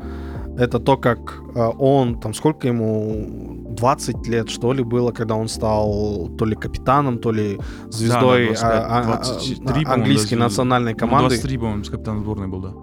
это 0.57 0.79
то, 0.79 0.97
как 0.97 1.41
э, 1.55 1.59
он, 1.79 2.19
там, 2.19 2.33
сколько 2.33 2.67
ему, 2.67 3.65
20 3.75 4.27
лет, 4.27 4.49
что 4.49 4.73
ли, 4.73 4.83
было, 4.83 5.11
когда 5.11 5.35
он 5.35 5.47
стал 5.47 6.29
то 6.37 6.45
ли 6.45 6.55
капитаном, 6.55 7.17
то 7.17 7.31
ли 7.31 7.59
звездой 7.89 8.53
Да, 8.53 8.61
да, 8.61 8.87
а- 8.87 8.99
а- 8.99 9.03
23, 9.03 9.55
а- 9.55 9.63
по-моему, 9.65 9.91
английской 9.93 10.35
даже. 10.35 10.43
национальной 10.43 10.93
Ну, 10.93 10.97
команды. 10.99 11.29
23, 11.29 11.57
по-моему, 11.57 11.83
с 11.83 11.89
капитаном 11.89 12.23
сборной 12.23 12.47
был, 12.47 12.61
да. 12.61 12.73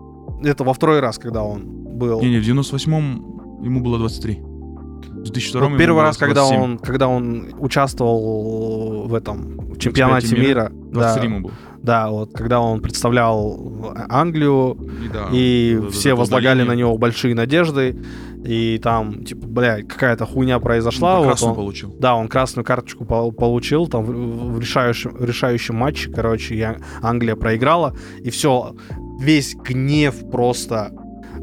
Это 0.51 0.65
во 0.65 0.73
второй 0.73 1.01
раз, 1.01 1.19
когда 1.19 1.43
он 1.43 1.63
был. 1.99 2.21
Не-не, 2.21 2.39
в 2.39 2.45
98-м 2.45 3.63
ему 3.63 3.81
было 3.81 3.99
23. 3.99 4.41
В 4.41 5.23
2002 5.23 5.61
Вот 5.61 5.69
ему 5.69 5.79
первый 5.79 6.03
раз, 6.03 6.17
когда 6.17 6.41
27. 6.43 6.63
он, 6.63 6.79
когда 6.79 7.09
он 7.09 7.45
участвовал 7.59 9.07
в 9.07 9.15
этом 9.15 9.57
в 9.59 9.79
чемпионате 9.79 10.29
чемпионате 10.29 10.37
мира, 10.37 10.73
23 10.73 11.29
да, 11.29 11.35
ему 11.35 11.41
было. 11.49 11.53
Да, 11.83 12.11
вот 12.11 12.33
когда 12.35 12.61
он 12.61 12.81
представлял 12.81 13.95
Англию, 14.09 14.77
И, 15.05 15.09
да, 15.09 15.29
и 15.33 15.81
все 15.91 16.13
вот 16.15 16.21
возлагали 16.21 16.63
на 16.63 16.73
него 16.73 16.97
большие 16.99 17.35
надежды, 17.35 17.97
и 18.45 18.79
там, 18.83 19.25
типа, 19.25 19.47
бля, 19.47 19.83
какая-то 19.83 20.25
хуйня 20.27 20.59
произошла. 20.61 21.15
Ну, 21.17 21.19
вот 21.21 21.27
красную 21.29 21.51
он- 21.53 21.57
получил. 21.57 21.95
да, 21.99 22.15
он 22.17 22.29
красную 22.29 22.65
карточку 22.65 23.05
пол- 23.05 23.33
получил 23.33 23.87
там 23.87 24.05
в, 24.05 24.53
в 24.55 24.61
решающем, 24.61 25.15
решающем 25.21 25.75
матче, 25.77 26.11
короче, 26.11 26.63
Ан- 26.65 26.83
Англия 27.03 27.37
проиграла, 27.37 27.95
и 28.23 28.31
все, 28.31 28.75
весь 29.21 29.55
гнев 29.55 30.15
просто 30.31 30.91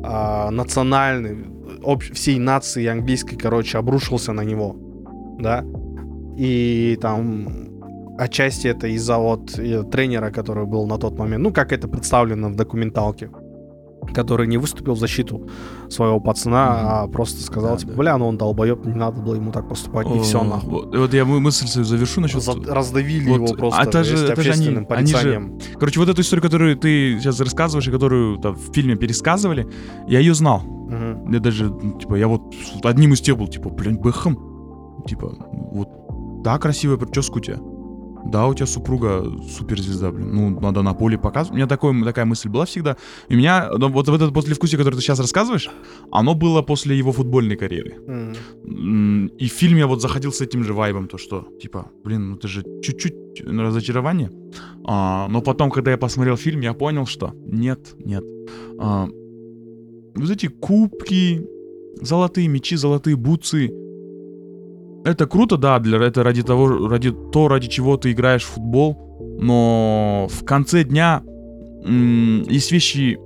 а, 0.04 0.50
национальный, 0.52 1.46
общ- 1.84 2.14
всей 2.14 2.40
нации 2.40 2.86
английской, 2.88 3.36
короче, 3.36 3.78
обрушился 3.78 4.34
на 4.34 4.42
него, 4.42 4.76
да, 5.40 5.64
и 6.36 6.98
там 7.02 7.77
отчасти 8.18 8.68
это 8.68 8.88
из-за 8.88 9.18
вот 9.18 9.58
э, 9.60 9.84
тренера, 9.84 10.32
который 10.32 10.66
был 10.66 10.88
на 10.88 10.98
тот 10.98 11.18
момент, 11.18 11.44
ну, 11.44 11.52
как 11.52 11.72
это 11.72 11.88
представлено 11.88 12.50
в 12.50 12.56
документалке, 12.56 13.30
который 14.14 14.48
не 14.48 14.58
выступил 14.58 14.94
в 14.94 15.00
защиту 15.00 15.48
своего 15.90 16.20
пацана, 16.20 16.66
Мгм. 16.70 16.88
а 16.88 17.08
просто 17.08 17.42
сказал, 17.44 17.72
Да, 17.72 17.78
типа, 17.78 17.92
да. 17.92 17.98
бля, 17.98 18.18
ну 18.18 18.28
он 18.28 18.38
долбоеб, 18.38 18.86
не 18.86 18.94
надо 18.94 19.22
было 19.22 19.36
ему 19.36 19.52
так 19.52 19.68
поступать, 19.68 20.08
и 20.16 20.20
все 20.20 20.40
О, 20.40 20.44
нахуй. 20.44 20.70
Вот, 20.70 20.96
вот 20.98 21.14
я 21.14 21.26
мы- 21.26 21.40
мысль 21.40 21.68
свою 21.68 21.86
завершу 21.86 22.22
насчет... 22.22 22.42
За- 22.42 22.54
раздавили 22.74 23.30
вот, 23.30 23.36
его 23.50 23.54
просто 23.58 23.82
а 23.82 23.84
это 23.84 24.04
же- 24.04 24.16
это 24.28 24.42
же 24.42 24.52
они- 24.52 24.86
они 24.90 25.14
же-. 25.14 25.52
Короче, 25.80 26.00
вот 26.00 26.10
эту 26.10 26.22
историю, 26.22 26.44
которую 26.44 26.78
ты 26.78 27.18
сейчас 27.20 27.40
рассказываешь, 27.40 27.88
и 27.88 27.92
которую 27.92 28.38
там, 28.38 28.56
в 28.56 28.72
фильме 28.74 28.96
пересказывали, 28.96 29.68
я 30.08 30.20
ее 30.20 30.34
знал. 30.34 30.60
Мгм. 30.62 31.34
Я 31.34 31.40
даже, 31.40 31.66
ну, 31.66 32.00
типа, 32.00 32.16
я 32.16 32.28
вот 32.28 32.42
одним 32.84 33.12
из 33.14 33.20
тех 33.22 33.38
был, 33.38 33.48
типа, 33.48 33.70
блин, 33.70 33.98
Бэхэм. 33.98 34.38
Типа, 35.08 35.34
вот, 35.74 35.90
да, 36.44 36.58
красивая 36.60 36.98
прическа 36.98 37.38
у 37.38 37.42
тебя. 37.42 37.58
Да, 38.32 38.48
у 38.48 38.54
тебя 38.54 38.66
супруга 38.68 39.24
суперзвезда, 39.58 40.12
блин. 40.12 40.36
Ну, 40.36 40.60
надо 40.60 40.82
на 40.82 40.94
поле 40.94 41.18
показывать. 41.18 41.54
У 41.54 41.56
меня 41.56 41.68
такой, 41.68 42.04
такая 42.04 42.26
мысль 42.26 42.50
была 42.50 42.66
всегда. 42.66 42.96
И 43.30 43.36
у 43.36 43.38
меня, 43.38 43.70
ну, 43.78 43.90
вот 43.90 44.08
в 44.10 44.14
это 44.14 44.32
послевкусие, 44.32 44.78
которое 44.78 44.96
ты 44.98 45.02
сейчас 45.02 45.20
рассказываешь, 45.20 45.70
оно 46.12 46.34
было 46.36 46.62
после 46.62 46.98
его 46.98 47.12
футбольной 47.12 47.56
карьеры. 47.56 47.94
М, 48.08 49.28
И 49.40 49.48
в 49.48 49.52
фильме 49.54 49.80
я 49.80 49.88
вот 49.88 50.02
заходил 50.02 50.32
с 50.32 50.42
этим 50.42 50.64
же 50.64 50.74
вайбом, 50.74 51.08
то 51.08 51.18
что, 51.18 51.48
типа, 51.62 51.86
блин, 52.04 52.30
ну 52.30 52.36
это 52.36 52.48
же 52.48 52.64
чуть-чуть 52.84 53.16
разочарование. 53.46 54.30
А, 54.84 55.28
но 55.30 55.42
потом, 55.42 55.70
когда 55.72 55.92
я 55.92 55.98
посмотрел 55.98 56.36
фильм, 56.38 56.62
я 56.62 56.74
понял, 56.74 57.06
что 57.06 57.32
нет, 57.46 57.80
нет. 58.06 58.24
А, 58.80 59.08
вот 60.16 60.30
эти 60.30 60.48
кубки, 60.48 61.46
золотые 62.02 62.48
мечи, 62.48 62.76
золотые 62.78 63.16
бутсы, 63.16 63.72
это 65.06 65.26
круто, 65.28 65.58
да, 65.58 65.80
для, 65.80 65.98
это 66.00 66.24
ради 66.24 66.44
того, 66.44 66.88
ради 66.88 67.12
то, 67.12 67.48
ради 67.48 67.68
чего 67.68 67.98
ты 67.98 68.12
играешь 68.12 68.44
в 68.44 68.50
футбол, 68.54 68.98
но 69.40 70.28
в 70.30 70.44
конце 70.46 70.84
дня 70.84 71.22
м, 71.86 72.44
есть 72.44 72.72
вещи 72.72 73.18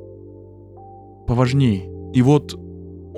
поважнее. 1.27 1.89
И 2.13 2.21
вот 2.21 2.57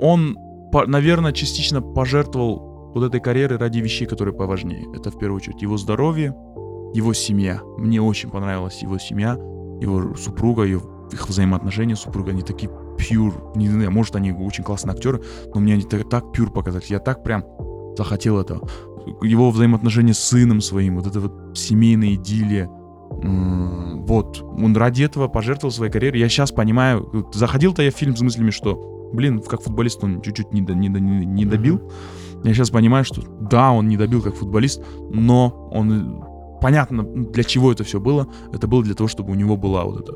он, 0.00 0.36
по- 0.72 0.86
наверное, 0.86 1.32
частично 1.32 1.82
пожертвовал 1.82 2.92
вот 2.94 3.04
этой 3.04 3.20
карьерой 3.20 3.58
ради 3.58 3.80
вещей, 3.80 4.06
которые 4.06 4.34
поважнее. 4.34 4.86
Это 4.94 5.10
в 5.10 5.18
первую 5.18 5.38
очередь 5.38 5.62
его 5.62 5.76
здоровье, 5.76 6.34
его 6.94 7.12
семья. 7.12 7.60
Мне 7.76 8.00
очень 8.00 8.30
понравилась 8.30 8.82
его 8.82 8.98
семья, 8.98 9.34
его 9.80 10.14
супруга, 10.14 10.62
ее, 10.62 10.80
их 11.12 11.28
взаимоотношения 11.28 11.96
с 11.96 12.00
супругой. 12.00 12.34
Они 12.34 12.42
такие 12.42 12.70
пьюр. 12.96 13.52
Не 13.56 13.68
знаю, 13.68 13.90
может, 13.90 14.14
они 14.14 14.32
очень 14.32 14.62
классные 14.62 14.94
актеры, 14.94 15.20
но 15.52 15.60
мне 15.60 15.74
они 15.74 15.82
так, 15.82 16.08
так 16.08 16.30
пьюр 16.32 16.52
показались. 16.52 16.86
Я 16.86 17.00
так 17.00 17.24
прям 17.24 17.44
захотел 17.96 18.38
этого. 18.40 18.68
Его 19.22 19.50
взаимоотношения 19.50 20.14
с 20.14 20.18
сыном 20.18 20.60
своим, 20.60 20.96
вот 20.96 21.06
это 21.06 21.20
вот 21.20 21.56
семейная 21.58 22.14
идиллия. 22.14 22.70
Вот, 23.10 24.42
он 24.42 24.76
ради 24.76 25.02
этого 25.02 25.28
пожертвовал 25.28 25.72
своей 25.72 25.92
карьерой. 25.92 26.20
Я 26.20 26.28
сейчас 26.28 26.52
понимаю, 26.52 27.28
заходил-то 27.32 27.82
я 27.82 27.90
в 27.90 27.94
фильм 27.94 28.16
с 28.16 28.20
мыслями, 28.22 28.50
что, 28.50 29.10
блин, 29.12 29.40
как 29.40 29.62
футболист 29.62 30.02
он 30.02 30.20
чуть-чуть 30.20 30.52
не, 30.52 30.62
до- 30.62 30.74
не, 30.74 30.88
до- 30.88 31.00
не, 31.00 31.44
добил. 31.44 31.80
Я 32.44 32.52
сейчас 32.52 32.70
понимаю, 32.70 33.04
что 33.04 33.22
да, 33.40 33.70
он 33.72 33.88
не 33.88 33.96
добил 33.96 34.20
как 34.20 34.34
футболист, 34.34 34.82
но 35.10 35.70
он, 35.72 36.24
понятно, 36.60 37.02
для 37.04 37.44
чего 37.44 37.72
это 37.72 37.84
все 37.84 38.00
было. 38.00 38.26
Это 38.52 38.66
было 38.66 38.82
для 38.82 38.94
того, 38.94 39.08
чтобы 39.08 39.32
у 39.32 39.34
него 39.34 39.56
была 39.56 39.84
вот 39.84 40.00
эта 40.00 40.12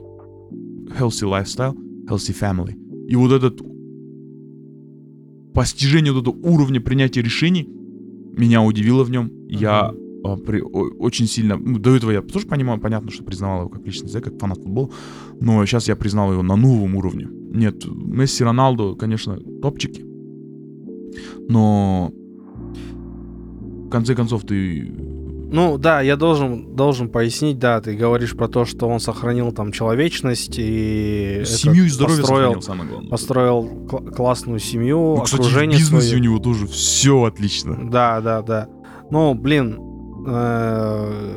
healthy 0.99 1.25
lifestyle, 1.29 1.75
healthy 2.09 2.35
family. 2.39 2.75
И 3.07 3.17
вот 3.17 3.33
этот 3.33 3.61
постижение 5.59 6.13
вот 6.13 6.21
этого 6.21 6.37
уровня 6.47 6.81
принятия 6.81 7.21
решений 7.21 7.69
меня 8.37 8.63
удивило 8.63 9.03
в 9.03 9.11
нем. 9.11 9.33
Я 9.49 9.93
а, 10.23 10.37
при- 10.37 10.63
о- 10.63 10.95
очень 11.01 11.27
сильно... 11.27 11.57
ну, 11.57 11.81
до 11.81 11.97
этого 11.97 12.13
я 12.13 12.23
тоже 12.23 12.47
понимаю, 12.47 12.79
понятно, 12.79 13.11
что 13.11 13.25
признавал 13.25 13.61
его 13.63 13.69
как 13.69 13.85
личность, 13.85 14.15
да, 14.15 14.21
как 14.21 14.39
фанат 14.39 14.59
футбола, 14.59 14.91
но 15.41 15.67
сейчас 15.67 15.89
я 15.89 15.97
признал 15.97 16.31
его 16.31 16.43
на 16.45 16.55
новом 16.55 16.95
уровне. 16.95 17.27
Нет, 17.29 17.85
Месси, 17.87 18.45
Роналду, 18.45 18.95
конечно, 18.95 19.37
топчики, 19.61 20.05
но 21.49 22.13
в 22.13 23.91
конце 23.91 24.15
концов 24.15 24.45
ты... 24.45 24.95
Ну 25.51 25.79
да, 25.79 26.03
я 26.03 26.17
должен, 26.17 26.77
должен 26.77 27.09
пояснить, 27.09 27.59
да, 27.59 27.81
ты 27.81 27.97
говоришь 27.97 28.37
про 28.37 28.49
то, 28.49 28.67
что 28.67 28.87
он 28.87 29.01
сохранил 29.01 29.51
там 29.53 29.73
человечность 29.73 30.57
и 30.59 31.43
Семью 31.47 31.87
и 31.87 31.89
здоровье 31.89 32.19
построил, 32.21 32.61
сохранил, 32.61 32.63
самое 32.63 32.91
главное. 32.91 33.11
построил 33.11 33.87
кл- 33.89 34.11
классную 34.15 34.59
семью, 34.59 35.15
Ну, 35.17 35.23
кстати, 35.23 35.41
в 35.41 35.45
окружение 35.47 35.79
бизнесе 35.79 36.09
свое. 36.09 36.21
у 36.21 36.25
него 36.25 36.39
тоже 36.39 36.67
все 36.67 37.25
отлично. 37.25 37.91
Да, 37.91 38.21
да, 38.21 38.43
да. 38.43 38.69
Ну, 39.11 39.33
блин, 39.35 39.79
э, 40.29 41.29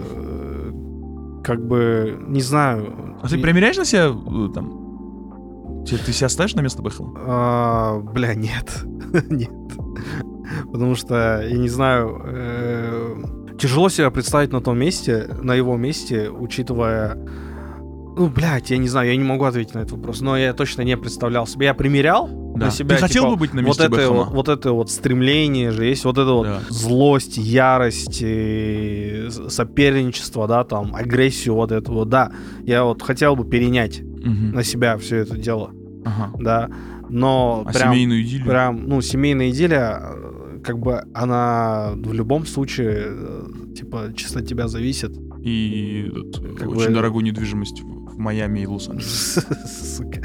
как 1.43 1.65
бы, 1.65 2.17
не 2.27 2.41
знаю. 2.41 3.17
А 3.21 3.27
ты 3.27 3.37
примеряешь 3.37 3.77
на 3.77 3.85
себя 3.85 4.07
э, 4.09 4.53
там 4.53 5.83
Ты, 5.85 5.97
себя 6.11 6.29
ставишь 6.29 6.55
на 6.55 6.61
место 6.61 6.81
Бэхэма? 6.81 7.13
А, 7.25 7.99
бля, 7.99 8.33
нет. 8.35 8.83
нет. 9.29 9.51
Потому 10.71 10.95
что, 10.95 11.41
я 11.47 11.57
не 11.57 11.69
знаю, 11.69 12.21
э, 12.25 13.15
тяжело 13.61 13.89
себя 13.89 14.09
представить 14.09 14.51
на 14.51 14.59
том 14.61 14.77
месте, 14.79 15.29
на 15.41 15.53
его 15.53 15.77
месте, 15.77 16.29
учитывая... 16.29 17.17
Ну, 18.17 18.27
блядь, 18.27 18.71
я 18.71 18.77
не 18.77 18.89
знаю, 18.89 19.09
я 19.09 19.15
не 19.15 19.23
могу 19.23 19.45
ответить 19.45 19.73
на 19.73 19.79
этот 19.79 19.91
вопрос, 19.93 20.19
но 20.21 20.37
я 20.37 20.53
точно 20.53 20.81
не 20.81 20.97
представлял 20.97 21.47
себе. 21.47 21.67
Я 21.67 21.73
примерял 21.73 22.27
Да. 22.55 22.65
на 22.65 22.71
себя. 22.71 22.95
Ты 22.97 23.01
хотел 23.03 23.23
типа, 23.23 23.35
бы 23.35 23.39
быть 23.39 23.53
на 23.53 23.61
вот 23.61 23.67
месте 23.67 23.83
это, 23.83 23.91
Бэхэма? 23.91 24.23
вот, 24.25 24.33
вот 24.33 24.49
это 24.49 24.73
вот 24.73 24.91
стремление 24.91 25.71
же 25.71 25.85
есть, 25.85 26.03
вот 26.03 26.17
это 26.17 26.31
вот 26.33 26.45
Да. 26.47 26.59
злость, 26.69 27.37
ярость, 27.37 28.21
с- 28.21 29.49
соперничество, 29.49 30.47
да, 30.47 30.63
там, 30.65 30.93
агрессию 30.93 31.55
вот 31.55 31.71
эту 31.71 31.93
вот, 31.93 32.09
да. 32.09 32.31
Я 32.63 32.83
вот 32.83 33.01
хотел 33.01 33.35
бы 33.35 33.45
перенять 33.45 34.01
Мгм. 34.01 34.51
на 34.51 34.63
себя 34.63 34.97
все 34.97 35.17
это 35.17 35.37
дело, 35.37 35.71
Ага. 36.05 36.31
да. 36.39 36.69
Но 37.09 37.63
А 37.65 37.71
прям, 37.71 37.93
семейную 37.93 38.21
идиллию? 38.23 38.47
прям, 38.47 38.87
ну, 38.87 39.01
семейная 39.01 39.49
идиллия, 39.49 39.99
э, 40.01 40.30
как 40.63 40.77
бы 40.79 41.03
она 41.13 41.91
в 41.95 42.13
любом 42.13 42.45
случае, 42.45 43.03
э, 43.07 43.47
типа, 43.75 44.11
чисто 44.15 44.39
от 44.39 44.45
тебя 44.47 44.67
зависит. 44.67 45.11
И 45.43 46.09
этот, 46.11 46.57
Как 46.57 46.69
очень 46.69 46.87
бы- 46.89 46.93
дорогую 46.95 47.23
недвижимость 47.25 47.81
в 47.81 48.17
Майами 48.17 48.59
и 48.59 48.65
Лос-Анджелесе. 48.67 49.41
Сука. 49.67 50.21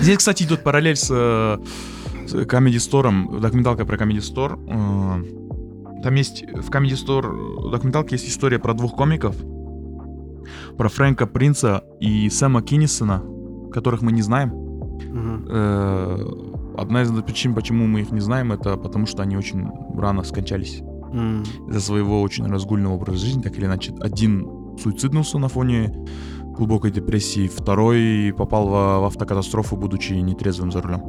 Здесь, 0.00 0.18
кстати, 0.18 0.42
идет 0.44 0.62
параллель 0.62 0.96
с, 0.96 1.10
э, 1.10 1.58
Comedy 2.46 2.78
Store, 2.78 3.40
документалка 3.40 3.84
про 3.86 3.96
Comedy 3.96 4.20
Store. 4.20 4.58
Э, 4.68 5.22
Там 6.02 6.14
есть 6.16 6.42
в 6.42 6.68
Comedy 6.70 6.96
Store 6.96 7.70
документалке 7.70 8.16
есть 8.16 8.28
история 8.28 8.58
про 8.58 8.74
двух 8.74 8.94
комиков, 8.96 9.34
про 10.76 10.88
Фрэнка 10.88 11.26
Принца 11.26 11.82
и 12.00 12.28
Сэма 12.28 12.60
Киннисона, 12.62 13.22
которых 13.72 14.02
мы 14.02 14.12
не 14.12 14.22
знаем. 14.22 14.50
Мгм. 14.50 15.46
Одна 16.76 17.02
из 17.02 17.10
причин, 17.22 17.54
почему 17.54 17.86
мы 17.86 18.00
их 18.00 18.10
не 18.10 18.20
знаем, 18.20 18.52
это 18.52 18.76
потому 18.76 19.06
что 19.06 19.22
они 19.22 19.36
очень 19.36 19.68
рано 19.96 20.22
скончались 20.22 20.82
из-за 21.68 21.80
своего 21.80 22.20
очень 22.22 22.46
разгульного 22.46 22.94
образа 22.94 23.18
жизни, 23.18 23.42
так 23.42 23.56
или 23.56 23.66
иначе. 23.66 23.94
Один 24.00 24.76
суициднулся 24.82 25.38
на 25.38 25.48
фоне 25.48 25.94
глубокой 26.42 26.90
депрессии, 26.90 27.48
второй 27.48 28.34
попал 28.36 28.66
в, 28.66 28.70
в 28.70 29.04
автокатастрофу, 29.04 29.76
будучи 29.76 30.12
нетрезвым 30.12 30.72
за 30.72 30.82
рулем. 30.82 31.02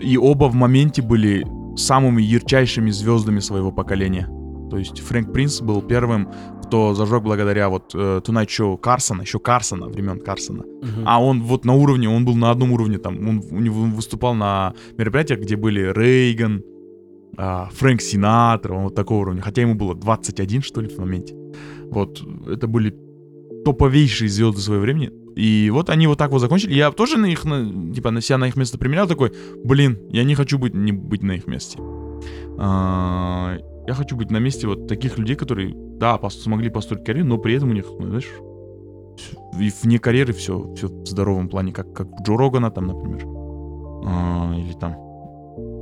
И 0.00 0.18
оба 0.18 0.46
в 0.46 0.54
моменте 0.54 1.00
были 1.00 1.46
самыми 1.76 2.22
ярчайшими 2.22 2.90
звездами 2.90 3.40
своего 3.40 3.72
поколения. 3.72 4.28
То 4.70 4.78
есть 4.78 5.00
Фрэнк 5.00 5.32
Принц 5.32 5.60
был 5.60 5.82
первым, 5.82 6.28
кто 6.66 6.94
зажег 6.94 7.22
благодаря 7.22 7.68
вот 7.68 7.94
э, 7.94 8.20
Tonight 8.24 8.48
Show 8.48 8.78
Карсона, 8.78 9.22
еще 9.22 9.38
Карсона, 9.38 9.86
времен 9.86 10.20
Карсона. 10.20 10.62
Мгм. 10.62 11.04
А 11.06 11.22
он 11.22 11.42
вот 11.42 11.64
на 11.64 11.74
уровне, 11.74 12.08
он 12.08 12.24
был 12.24 12.34
на 12.34 12.50
одном 12.50 12.72
уровне 12.72 12.98
там. 12.98 13.28
Он, 13.28 13.42
у 13.50 13.60
него 13.60 13.82
выступал 13.82 14.34
на 14.34 14.74
мероприятиях, 14.98 15.40
где 15.40 15.56
были 15.56 15.92
Рейган, 15.92 16.62
а, 17.36 17.68
Фрэнк 17.72 18.00
Синатра, 18.00 18.74
он 18.74 18.84
вот 18.84 18.94
такого 18.94 19.20
уровня. 19.20 19.42
Хотя 19.42 19.62
ему 19.62 19.74
было 19.74 19.94
21, 19.94 20.62
что 20.62 20.80
ли, 20.80 20.88
в 20.88 20.98
моменте. 20.98 21.34
Вот, 21.90 22.22
это 22.46 22.66
были 22.66 22.94
топовейшие 23.64 24.28
звезды 24.28 24.60
своего 24.60 24.82
времени. 24.82 25.10
И 25.36 25.70
вот 25.70 25.90
они 25.90 26.06
вот 26.06 26.18
так 26.18 26.30
вот 26.30 26.38
закончили. 26.40 26.74
Я 26.74 26.90
тоже 26.92 27.18
на 27.18 27.26
их, 27.26 27.44
на- 27.44 27.92
типа, 27.94 28.10
на 28.10 28.20
себя 28.20 28.38
на 28.38 28.46
их 28.48 28.56
место 28.56 28.78
примерял 28.78 29.08
такой, 29.08 29.32
блин, 29.64 29.98
я 30.10 30.24
не 30.24 30.34
хочу 30.34 30.58
быть, 30.58 30.74
не 30.74 30.92
быть 30.92 31.22
на 31.22 31.32
их 31.32 31.46
месте. 31.46 31.78
А, 32.58 33.56
я 33.86 33.94
хочу 33.94 34.16
быть 34.16 34.30
на 34.30 34.38
месте 34.38 34.66
вот 34.66 34.86
таких 34.86 35.18
людей, 35.18 35.36
которые, 35.36 35.74
да, 35.74 36.16
пос- 36.16 36.30
смогли 36.30 36.70
построить 36.70 37.04
карьеру, 37.04 37.28
но 37.28 37.38
при 37.38 37.54
этом 37.54 37.70
у 37.70 37.72
них, 37.72 37.86
ну, 37.98 38.06
знаешь, 38.08 38.30
и 39.58 39.70
вне 39.82 39.98
карьеры 39.98 40.32
все, 40.32 40.72
все 40.74 40.88
в 40.88 41.06
здоровом 41.06 41.48
плане, 41.48 41.72
как, 41.72 41.92
как 41.92 42.08
у 42.08 42.22
Джо 42.22 42.36
Рогана 42.36 42.70
там, 42.70 42.86
например. 42.86 43.24
А, 44.06 44.54
или 44.56 44.72
там. 44.72 44.96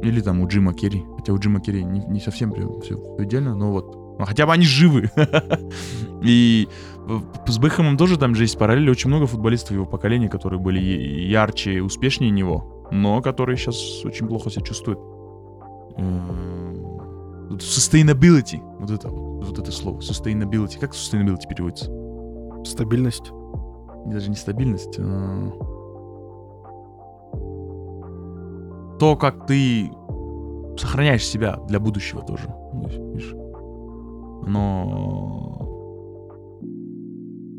Или 0.02 0.20
там 0.20 0.40
у 0.40 0.48
Джима 0.48 0.74
Керри. 0.74 1.04
Хотя 1.16 1.32
у 1.32 1.38
Джима 1.38 1.60
Керри 1.60 1.84
не, 1.84 2.00
не 2.00 2.20
совсем 2.20 2.52
все, 2.80 2.94
идеально, 3.18 3.54
но 3.54 3.72
вот. 3.72 4.18
Ну, 4.18 4.24
хотя 4.26 4.46
бы 4.46 4.52
они 4.52 4.64
живы. 4.64 5.10
И 6.22 6.68
с 7.46 7.58
Бэхэмом 7.58 7.96
тоже 7.96 8.18
там 8.18 8.34
же 8.34 8.44
есть 8.44 8.58
параллели. 8.58 8.90
Очень 8.90 9.08
много 9.08 9.26
футболистов 9.26 9.72
его 9.72 9.86
поколения, 9.86 10.28
которые 10.28 10.60
были 10.60 10.80
ярче 10.80 11.74
и 11.74 11.80
успешнее 11.80 12.30
него, 12.30 12.88
но 12.92 13.22
которые 13.22 13.56
сейчас 13.56 14.04
очень 14.04 14.26
плохо 14.26 14.50
себя 14.50 14.62
чувствуют. 14.62 14.98
Sustainability. 17.56 18.60
Вот 18.78 18.90
это, 18.90 19.08
вот, 19.08 19.58
это 19.58 19.72
слово. 19.72 19.98
Sustainability. 19.98 20.78
Как 20.78 20.92
sustainability 20.92 21.48
переводится? 21.48 21.90
Стабильность. 22.64 23.32
даже 24.06 24.30
не 24.30 24.36
стабильность. 24.36 24.98
а 24.98 25.50
То, 28.98 29.16
как 29.16 29.46
ты 29.46 29.90
сохраняешь 30.78 31.26
себя 31.26 31.58
для 31.68 31.80
будущего 31.80 32.22
тоже. 32.22 32.48
Видишь, 32.74 33.34
Но 34.46 35.68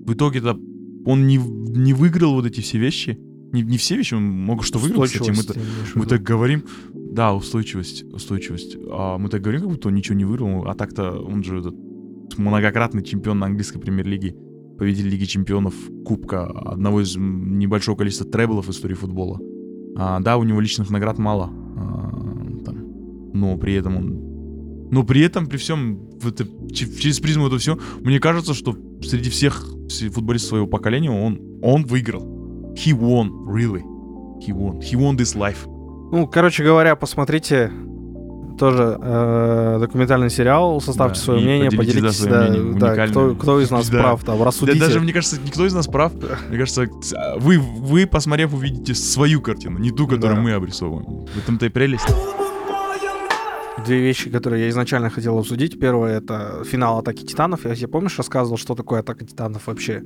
в 0.05 0.13
итоге-то 0.13 0.57
он 1.05 1.27
не, 1.27 1.37
не 1.37 1.93
выиграл 1.93 2.33
вот 2.35 2.45
эти 2.45 2.61
все 2.61 2.77
вещи. 2.77 3.17
Не, 3.51 3.61
не 3.61 3.77
все 3.77 3.95
вещи, 3.95 4.15
он 4.15 4.23
много 4.23 4.63
что 4.63 4.79
выиграл, 4.79 5.03
кстати. 5.03 5.29
Мы, 5.29 6.01
мы 6.01 6.05
так 6.05 6.23
говорим. 6.23 6.63
Да, 7.13 7.33
устойчивость, 7.35 8.03
устойчивость. 8.11 8.77
А 8.89 9.17
мы 9.19 9.29
так 9.29 9.41
говорим, 9.41 9.61
как 9.61 9.69
будто 9.69 9.87
он 9.89 9.95
ничего 9.95 10.15
не 10.17 10.25
выиграл. 10.25 10.65
А 10.67 10.73
так-то 10.73 11.11
он 11.11 11.43
же 11.43 11.59
этот 11.59 11.75
многократный 12.37 13.03
чемпион 13.03 13.43
английской 13.43 13.77
премьер-лиги, 13.79 14.35
победитель 14.79 15.09
Лиги 15.09 15.25
чемпионов, 15.25 15.75
Кубка, 16.05 16.45
одного 16.47 17.01
из 17.01 17.15
небольшого 17.15 17.95
количества 17.95 18.25
треблов 18.25 18.65
в 18.67 18.71
истории 18.71 18.95
футбола. 18.95 19.39
А, 19.95 20.19
да, 20.21 20.37
у 20.37 20.43
него 20.43 20.59
личных 20.59 20.89
наград 20.89 21.19
мало. 21.19 21.51
а, 21.77 22.63
там, 22.65 23.31
но 23.33 23.57
при 23.57 23.73
этом 23.75 23.97
он... 23.97 24.89
Но 24.91 25.03
при 25.03 25.21
этом, 25.21 25.45
при 25.47 25.57
всем, 25.57 26.09
это- 26.23 26.47
че- 26.71 26.91
через 26.99 27.19
призму 27.19 27.45
этого 27.45 27.59
всего, 27.59 27.77
мне 28.01 28.19
кажется, 28.19 28.53
что 28.55 28.75
среди 29.03 29.29
всех 29.29 29.67
все- 29.87 30.09
футболистов 30.09 30.49
своего 30.49 30.67
поколения 30.67 31.11
он, 31.11 31.39
он 31.61 31.83
выиграл. 31.85 32.23
He 32.75 32.91
won, 32.97 33.29
really. 33.47 33.83
He 34.39 34.51
won. 34.51 34.79
He 34.79 34.95
won 34.97 35.15
this 35.15 35.35
life. 35.37 35.67
Ну, 36.13 36.27
короче 36.27 36.63
говоря, 36.63 36.95
посмотрите 36.95 37.71
тоже 38.59 38.99
э, 39.01 39.77
документальный 39.79 40.29
сериал, 40.29 40.79
составьте 40.79 41.17
Да, 41.19 41.25
свое 41.25 41.41
мнение, 41.41 41.71
поделитесь, 41.71 42.19
да, 42.19 42.27
поделитесь, 42.27 42.27
да, 42.27 42.49
мнением, 42.49 42.77
да, 42.77 43.07
кто, 43.07 43.33
кто 43.33 43.59
из 43.59 43.71
нас 43.71 43.89
Да. 43.89 43.97
прав, 43.97 44.23
там, 44.23 44.37
Да, 44.37 44.45
рассудите. 44.45 44.79
даже, 44.79 44.99
мне 44.99 45.11
кажется, 45.11 45.39
никто 45.43 45.65
из 45.65 45.73
нас 45.73 45.87
прав. 45.87 46.13
Мне 46.49 46.59
кажется, 46.59 46.87
вы, 47.37 47.57
вы, 47.57 48.05
посмотрев, 48.05 48.53
увидите 48.53 48.93
свою 48.93 49.41
картину, 49.41 49.79
не 49.79 49.89
ту, 49.89 50.05
которую 50.05 50.35
Да. 50.35 50.41
мы 50.43 50.51
обрисовываем. 50.53 51.25
В 51.25 51.37
этом-то 51.39 51.65
и 51.65 51.69
прелесть. 51.69 52.05
Две 53.83 53.99
вещи, 53.99 54.29
которые 54.29 54.65
я 54.65 54.69
изначально 54.69 55.09
хотел 55.09 55.39
обсудить. 55.39 55.79
Первое— 55.79 56.17
это 56.19 56.63
финал 56.63 56.99
«Атаки 56.99 57.25
Титанов». 57.25 57.65
Я 57.65 57.73
тебе, 57.75 57.87
помнишь, 57.87 58.19
рассказывал, 58.19 58.57
что 58.57 58.75
такое 58.75 58.99
«Атака 58.99 59.25
Титанов» 59.25 59.65
вообще? 59.65 60.03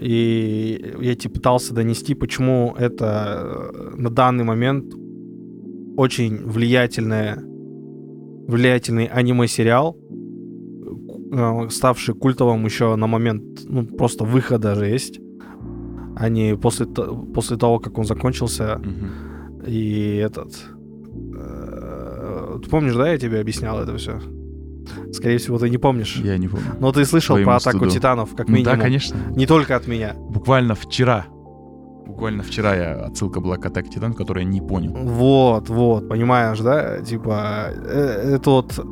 И 0.00 0.94
я 1.00 1.16
тебе 1.16 1.34
пытался 1.34 1.74
донести, 1.74 2.14
почему 2.14 2.76
это 2.78 3.40
э, 3.74 3.90
на 3.96 4.10
данный 4.10 4.44
момент 4.44 4.94
очень 6.00 6.36
влиятельное, 6.46 7.38
влиятельный 8.48 9.04
аниме-сериал, 9.06 9.96
э, 11.32 11.68
ставший 11.70 12.14
культовым 12.14 12.64
еще 12.64 12.96
на 12.96 13.06
момент, 13.06 13.42
ну, 13.68 13.84
просто 13.84 14.24
выхода 14.24 14.74
же 14.74 14.86
есть, 14.86 15.20
а 16.16 16.28
не 16.28 16.56
после, 16.56 16.86
после 17.34 17.56
того, 17.56 17.78
как 17.78 17.98
он 17.98 18.04
закончился, 18.04 18.78
Мгм. 18.78 19.62
и 19.66 20.16
этот... 20.26 20.52
э, 21.36 22.58
Ты 22.62 22.70
помнишь, 22.70 22.94
да, 22.94 23.10
я 23.12 23.18
тебе 23.18 23.40
объяснял 23.40 23.78
это 23.78 23.96
все? 23.96 24.20
Скорее 25.12 25.36
всего, 25.38 25.58
ты 25.58 25.70
не 25.70 25.78
помнишь. 25.78 26.16
Я 26.24 26.38
не 26.38 26.48
помню. 26.48 26.66
Но 26.80 26.92
ты 26.92 27.04
слышал 27.04 27.34
Твоему 27.36 27.50
про 27.50 27.56
атаку 27.56 27.78
стыду. 27.78 27.90
титанов, 27.92 28.34
как 28.34 28.48
Ну 28.48 28.54
минимум. 28.56 28.76
да, 28.76 28.82
конечно. 28.82 29.16
Не 29.36 29.46
только 29.46 29.76
от 29.76 29.86
меня. 29.86 30.14
Буквально 30.30 30.74
вчера. 30.74 31.26
Буквально 32.10 32.42
вчера 32.42 32.74
я 32.74 32.94
отсылка 33.06 33.40
была 33.40 33.56
к 33.56 33.64
Атаке 33.66 33.88
Титан, 33.90 34.14
которую 34.14 34.44
я 34.44 34.50
не 34.50 34.60
понял. 34.60 34.92
Вот, 34.92 35.68
вот, 35.68 36.08
понимаешь, 36.08 36.58
да? 36.60 37.00
Типа, 37.00 37.68
э, 37.72 38.34
это 38.36 38.50
вот 38.50 38.86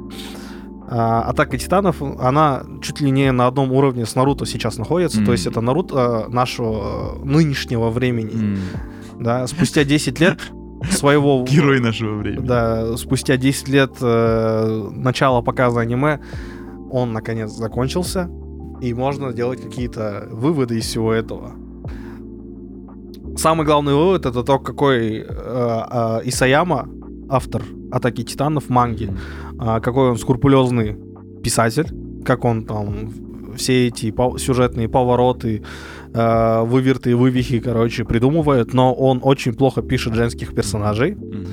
а, 0.91 1.23
атака 1.23 1.59
титанов, 1.59 2.01
она 2.19 2.63
чуть 2.81 3.01
ли 3.03 3.11
не 3.11 3.31
на 3.33 3.47
одном 3.47 3.73
уровне 3.73 4.07
с 4.07 4.15
Наруто 4.15 4.47
сейчас 4.47 4.79
находится. 4.79 5.19
То 5.19 5.23
Мгм. 5.25 5.33
есть 5.33 5.47
это 5.47 5.61
Наруто 5.61 6.27
нашего 6.31 7.17
э, 7.21 7.25
нынешнего 7.25 7.91
времени. 7.91 8.33
М, 8.35 8.59
Да, 9.21 9.47
спустя 9.49 9.85
10 9.85 10.21
лет 10.21 10.39
своего... 10.91 11.45
Герой 11.49 11.81
нашего 11.81 12.15
времени. 12.15 12.47
Да, 12.47 12.97
спустя 12.97 13.37
10 13.37 13.69
лет 13.69 13.93
э, 14.01 14.89
начала 14.95 15.43
показа 15.43 15.81
аниме 15.81 16.21
он 16.91 17.13
наконец 17.13 17.51
закончился, 17.51 18.31
и 18.81 18.95
можно 18.95 19.35
делать 19.35 19.61
какие-то 19.61 20.27
выводы 20.31 20.79
из 20.79 20.85
всего 20.87 21.13
этого. 21.13 21.53
Самый 23.39 23.65
главный 23.65 23.95
вывод 23.95 24.27
это 24.27 24.43
то, 24.43 24.59
какой 24.59 25.19
э, 25.19 25.25
э, 25.29 26.21
Исаяма, 26.25 26.89
автор 27.29 27.63
Атаки 27.93 28.23
Титанов, 28.25 28.69
манги, 28.69 29.11
а, 29.59 29.81
какой 29.81 30.11
он 30.11 30.17
скрупулезный 30.19 30.97
писатель, 31.43 31.87
как 32.25 32.45
он 32.45 32.65
там 32.65 33.13
все 33.57 33.87
эти 33.87 34.11
по- 34.11 34.39
сюжетные 34.39 34.89
повороты, 34.89 35.63
э, 36.15 36.63
выверты, 36.65 37.15
вывихи, 37.15 37.61
короче, 37.61 38.05
придумывает, 38.05 38.75
но 38.75 38.93
он 38.93 39.21
очень 39.23 39.55
плохо 39.55 39.83
пишет 39.83 40.15
женских 40.15 40.53
персонажей. 40.55 41.15
Мгм. 41.15 41.47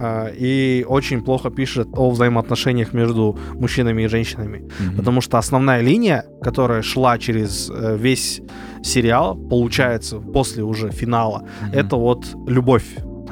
Э, 0.00 0.34
и 0.38 0.84
очень 0.88 1.20
плохо 1.22 1.50
пишет 1.50 1.88
о 1.92 2.10
взаимоотношениях 2.10 2.94
между 2.94 3.38
мужчинами 3.60 4.02
и 4.04 4.08
женщинами. 4.08 4.58
Мгм. 4.80 4.96
Потому 4.96 5.20
что 5.20 5.38
основная 5.38 5.82
линия, 5.82 6.24
которая 6.42 6.82
шла 6.82 7.18
через 7.18 7.70
э, 7.70 7.96
весь 8.00 8.40
сериал, 8.82 9.36
получается, 9.36 10.18
после 10.18 10.62
уже 10.62 10.90
финала, 10.90 11.42
Мгм. 11.62 11.78
это 11.78 11.96
вот 11.96 12.24
любовь. 12.48 12.86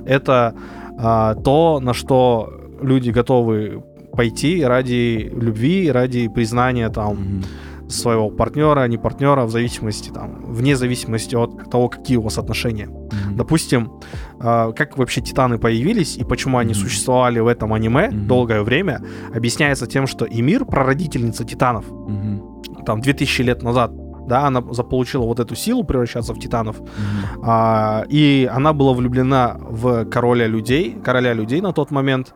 Это 0.07 0.55
а, 1.01 1.35
то, 1.35 1.81
на 1.81 1.95
что 1.95 2.49
люди 2.83 3.11
готовы 3.11 3.83
пойти 4.13 4.65
ради 4.65 5.31
любви, 5.33 5.93
ради 5.93 6.29
признания 6.29 6.89
там 6.91 7.15
Мгм. 7.15 7.45
Своего 7.89 8.31
партнера, 8.31 8.87
не 8.89 8.99
партнера, 8.99 9.45
в 9.45 9.51
зависимости 9.51 10.11
там, 10.11 10.45
вне 10.45 10.77
зависимости 10.77 11.35
от 11.35 11.71
того, 11.71 11.89
какие 11.89 12.17
у 12.19 12.23
вас 12.23 12.39
отношения. 12.39 12.87
Мгм. 12.89 13.37
Допустим, 13.37 13.93
а, 14.41 14.73
как 14.73 14.99
вообще 14.99 15.21
Титаны 15.21 15.59
появились 15.59 16.17
и 16.17 16.25
почему 16.25 16.59
они 16.59 16.73
Мгм. 16.73 16.81
существовали 16.81 17.41
в 17.41 17.47
этом 17.47 17.73
аниме 17.73 18.09
Мгм. 18.11 18.27
долгое 18.27 18.63
время, 18.63 19.03
объясняется 19.35 19.87
тем, 19.87 20.07
что 20.07 20.27
Эмир, 20.27 20.65
прародительница 20.65 21.45
Титанов, 21.45 21.85
Мгм. 21.91 22.63
там 22.87 23.01
2000 23.01 23.43
лет 23.43 23.63
назад, 23.63 23.93
да, 24.29 24.47
она 24.47 24.63
заполучила 24.73 25.25
вот 25.25 25.41
эту 25.41 25.55
силу 25.57 25.85
превращаться 25.85 26.35
в 26.35 26.39
Титанов, 26.39 26.81
Мгм. 26.81 27.43
а, 27.43 28.05
и 28.11 28.49
она 28.53 28.73
была 28.75 28.93
влюблена 28.93 29.57
в 29.59 30.05
короля 30.05 30.47
людей, 30.47 30.97
короля 31.03 31.33
людей 31.33 31.61
на 31.63 31.73
тот 31.73 31.91
момент, 31.91 32.35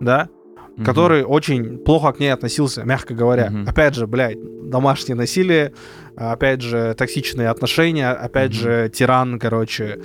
да, 0.00 0.28
Мгм. 0.76 0.84
который 0.84 1.22
очень 1.22 1.78
плохо 1.78 2.12
к 2.12 2.20
ней 2.20 2.32
относился, 2.32 2.82
мягко 2.84 3.14
говоря. 3.14 3.50
Мгм. 3.50 3.68
Опять 3.68 3.94
же, 3.94 4.06
блядь, 4.06 4.38
домашнее 4.70 5.14
насилие, 5.16 5.72
опять 6.16 6.62
же, 6.62 6.94
токсичные 6.94 7.48
отношения, 7.48 8.10
опять 8.10 8.50
Мгм. 8.50 8.58
же, 8.60 8.90
тиран, 8.92 9.38
короче, 9.38 10.00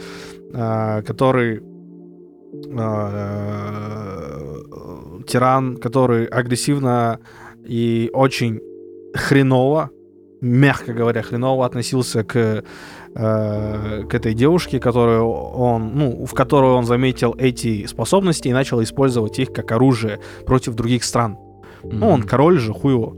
а, 0.54 1.02
который... 1.02 1.62
а, 2.78 4.56
Тиран, 5.28 5.78
который 5.78 6.26
агрессивно 6.26 7.20
и 7.64 8.10
очень 8.14 8.62
хреново, 9.14 9.92
мягко 10.42 10.94
говоря, 10.94 11.22
хреново 11.22 11.66
относился 11.66 12.24
к, 12.24 12.64
э, 13.16 14.04
к 14.10 14.14
этой 14.14 14.34
девушке, 14.34 14.80
которую 14.80 15.28
он, 15.30 15.92
ну, 15.96 16.26
в 16.26 16.34
которой 16.34 16.72
он 16.72 16.86
заметил 16.86 17.36
эти 17.38 17.86
способности 17.86 18.48
и 18.48 18.54
начал 18.54 18.82
использовать 18.84 19.40
их 19.40 19.52
как 19.54 19.72
оружие 19.72 20.20
против 20.46 20.76
других 20.76 21.04
стран. 21.04 21.38
Ну, 21.84 22.10
он 22.10 22.24
король 22.24 22.60
же, 22.60 22.74
хуево. 22.74 23.16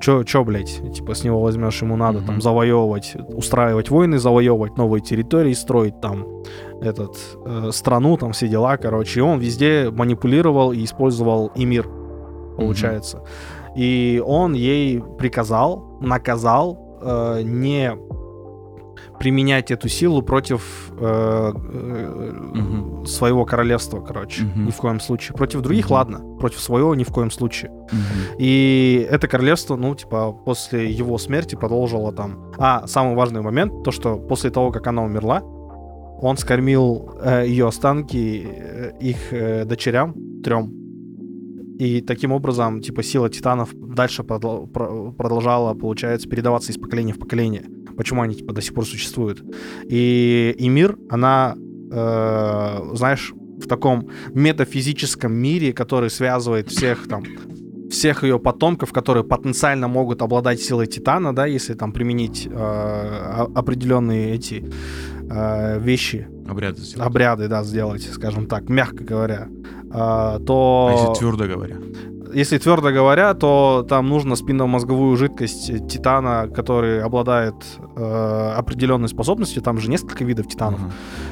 Чё, 0.00 0.24
чё, 0.24 0.42
блядь, 0.44 0.82
типа, 0.94 1.14
с 1.14 1.22
него 1.22 1.40
возьмешь, 1.40 1.80
ему 1.80 1.96
надо 1.96 2.18
там 2.20 2.34
Мгм. 2.34 2.40
завоевывать, 2.42 3.14
устраивать 3.28 3.88
войны, 3.90 4.18
завоевывать 4.18 4.76
новые 4.76 5.00
территории, 5.00 5.52
строить 5.52 6.00
там 6.00 6.26
этот, 6.80 7.16
э, 7.46 7.70
страну, 7.72 8.16
там 8.16 8.32
все 8.32 8.48
дела, 8.48 8.76
короче. 8.78 9.20
И 9.20 9.22
он 9.22 9.38
везде 9.38 9.90
манипулировал 9.92 10.72
и 10.72 10.82
использовал 10.84 11.52
и 11.54 11.64
мир, 11.64 11.88
получается. 12.56 13.22
И 13.76 14.20
он 14.26 14.54
ей 14.54 15.00
приказал, 15.18 15.98
наказал 16.00 16.98
э, 17.00 17.42
не 17.44 17.96
применять 19.22 19.70
эту 19.70 19.88
силу 19.88 20.20
против 20.22 20.90
э, 20.98 21.52
э, 21.54 22.32
Мгм. 22.54 23.06
своего 23.06 23.44
королевства, 23.44 24.00
короче, 24.00 24.42
Мгм. 24.42 24.66
ни 24.66 24.70
в 24.70 24.76
коем 24.76 24.98
случае. 25.00 25.36
Против 25.36 25.60
других, 25.60 25.84
Мгм. 25.84 25.94
ладно, 25.94 26.18
против 26.40 26.58
своего 26.60 26.94
ни 26.96 27.04
в 27.04 27.12
коем 27.12 27.30
случае. 27.30 27.70
Мгм. 27.70 28.36
И 28.40 29.06
это 29.08 29.28
королевство, 29.28 29.76
ну, 29.76 29.94
типа, 29.94 30.32
после 30.44 30.90
его 30.90 31.18
смерти 31.18 31.54
продолжило 31.54 32.12
там... 32.12 32.52
А, 32.58 32.86
самый 32.88 33.14
важный 33.14 33.42
момент, 33.42 33.84
то, 33.84 33.92
что 33.92 34.16
после 34.16 34.50
того, 34.50 34.72
как 34.72 34.88
она 34.88 35.04
умерла, 35.04 35.40
он 36.20 36.36
скормил 36.36 37.16
э, 37.22 37.44
ее 37.46 37.68
останки 37.68 38.44
э, 38.44 38.92
их 39.00 39.32
э, 39.32 39.64
дочерям, 39.64 40.14
трем. 40.42 40.72
И 41.78 42.00
таким 42.00 42.32
образом, 42.32 42.80
типа, 42.80 43.02
сила 43.04 43.28
титанов 43.30 43.70
дальше 43.74 44.22
продол- 44.22 44.66
про- 44.66 45.12
продолжала, 45.12 45.74
получается, 45.74 46.28
передаваться 46.28 46.72
из 46.72 46.76
поколения 46.78 47.12
в 47.12 47.18
поколение. 47.20 47.62
Почему 47.96 48.22
они, 48.22 48.34
типа, 48.34 48.52
до 48.52 48.60
сих 48.60 48.74
пор 48.74 48.86
существуют. 48.86 49.42
И, 49.88 50.54
и 50.58 50.68
мир, 50.68 50.96
она, 51.10 51.56
э, 51.90 52.90
знаешь, 52.94 53.32
в 53.62 53.68
таком 53.68 54.08
метафизическом 54.34 55.32
мире, 55.32 55.72
который 55.72 56.10
связывает 56.10 56.68
всех 56.68 57.08
там 57.08 57.22
всех 57.92 58.24
ее 58.24 58.38
потомков, 58.38 58.90
которые 58.92 59.22
потенциально 59.22 59.86
могут 59.86 60.22
обладать 60.22 60.60
силой 60.60 60.86
Титана, 60.86 61.34
да, 61.34 61.44
если 61.46 61.74
там 61.74 61.92
применить 61.92 62.48
э, 62.50 63.46
определенные 63.54 64.34
эти 64.34 64.64
э, 65.30 65.78
вещи, 65.78 66.26
Обряды 66.48 66.80
сделать. 66.80 67.06
обряды, 67.06 67.48
да, 67.48 67.62
сделать, 67.62 68.02
скажем 68.10 68.46
так, 68.46 68.68
мягко 68.70 69.04
говоря, 69.04 69.48
э, 69.50 69.88
А 69.92 70.38
то 70.40 70.90
если 70.92 71.20
твердо 71.20 71.46
говоря? 71.46 71.76
Если 72.34 72.58
твердо 72.58 72.90
говоря, 72.92 73.34
то 73.34 73.84
там 73.88 74.08
нужно 74.08 74.36
спинномозговую 74.36 75.16
жидкость 75.16 75.88
Титана, 75.88 76.48
который 76.48 77.02
обладает 77.02 77.54
э, 77.96 78.54
определенной 78.56 79.08
способностью, 79.08 79.62
там 79.62 79.78
же 79.78 79.90
несколько 79.90 80.24
видов 80.24 80.46
Титанов, 80.48 80.80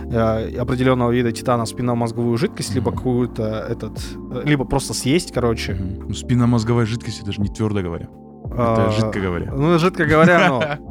Ага. 0.05 0.49
э, 0.51 0.57
определенного 0.59 1.11
вида 1.11 1.33
Титана 1.33 1.67
спинномозговую 1.67 2.37
жидкость, 2.39 2.75
либо 2.75 2.91
Мгм. 2.91 2.97
какую-то 2.99 3.43
этот, 3.69 3.99
э, 4.33 4.43
либо 4.45 4.65
просто 4.65 4.95
съесть, 4.95 5.33
короче. 5.33 5.75
Ну, 5.75 6.15
спинномозговая 6.15 6.87
жидкость, 6.87 7.23
это 7.23 7.33
же 7.33 7.41
не 7.41 7.49
твердо 7.49 7.83
говоря. 7.83 8.09
Это 8.53 8.87
А, 8.89 8.91
жидко 8.91 9.21
говоря. 9.21 9.53
Ну, 9.57 9.79
жидко 9.79 10.05
говоря, 10.07 10.49
ну, 10.49 10.61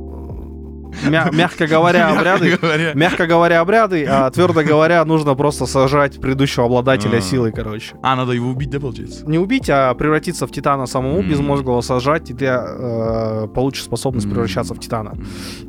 мя- 1.08 1.30
мягко 1.32 1.68
говоря, 1.68 2.10
обряды, 2.10 2.58
Мягко 2.96 3.28
говоря. 3.28 3.62
обряды, 3.62 4.06
а 4.06 4.30
твердо 4.32 4.64
говоря, 4.64 5.04
нужно 5.06 5.36
просто 5.36 5.66
сажать 5.66 6.20
предыдущего 6.20 6.66
обладателя 6.66 7.18
А. 7.18 7.22
силы, 7.22 7.52
короче. 7.52 7.96
А, 8.04 8.16
надо 8.16 8.32
его 8.34 8.50
убить, 8.50 8.70
да, 8.70 8.80
получается? 8.80 9.26
Не 9.30 9.38
убить, 9.40 9.70
а 9.70 9.94
превратиться 9.94 10.48
в 10.48 10.52
Титана 10.52 10.86
самому, 10.86 11.20
М. 11.20 11.30
безмозглого 11.30 11.82
сажать, 11.82 12.30
и 12.30 12.34
ты 12.34 12.46
э, 12.46 13.48
получишь 13.54 13.84
способность 13.84 14.30
превращаться 14.30 14.74
в 14.74 14.80
Титана. 14.80 15.14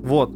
Вот. 0.03 0.31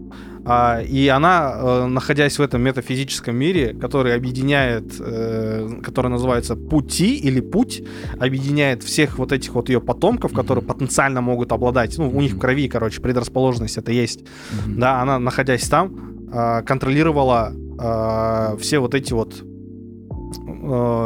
А, 0.46 0.80
и 0.82 1.08
она, 1.08 1.54
э, 1.56 1.86
находясь 1.86 2.38
в 2.38 2.42
этом 2.42 2.60
метафизическом 2.62 3.34
мире, 3.36 3.72
который 3.74 4.14
объединяет, 4.14 4.84
э, 5.00 5.80
который 5.82 6.10
называется 6.10 6.54
пути 6.54 7.16
или 7.16 7.40
путь, 7.40 7.82
объединяет 8.18 8.82
всех 8.82 9.18
вот 9.18 9.32
этих 9.32 9.54
вот 9.54 9.68
ее 9.70 9.80
потомков, 9.80 10.32
которые 10.32 10.62
потенциально 10.64 11.20
могут 11.22 11.52
обладать, 11.52 11.96
ну, 11.98 12.10
у 12.10 12.20
них 12.20 12.34
в 12.34 12.38
крови, 12.38 12.68
короче, 12.68 13.00
предрасположенность 13.00 13.78
это 13.78 13.92
есть. 13.92 14.24
Мгм. 14.66 14.80
Да, 14.80 15.00
она, 15.00 15.18
находясь 15.18 15.68
там, 15.68 16.28
э, 16.32 16.62
контролировала 16.62 17.52
все 18.60 18.78
вот 18.78 18.94
эти 18.94 19.12
вот 19.12 19.34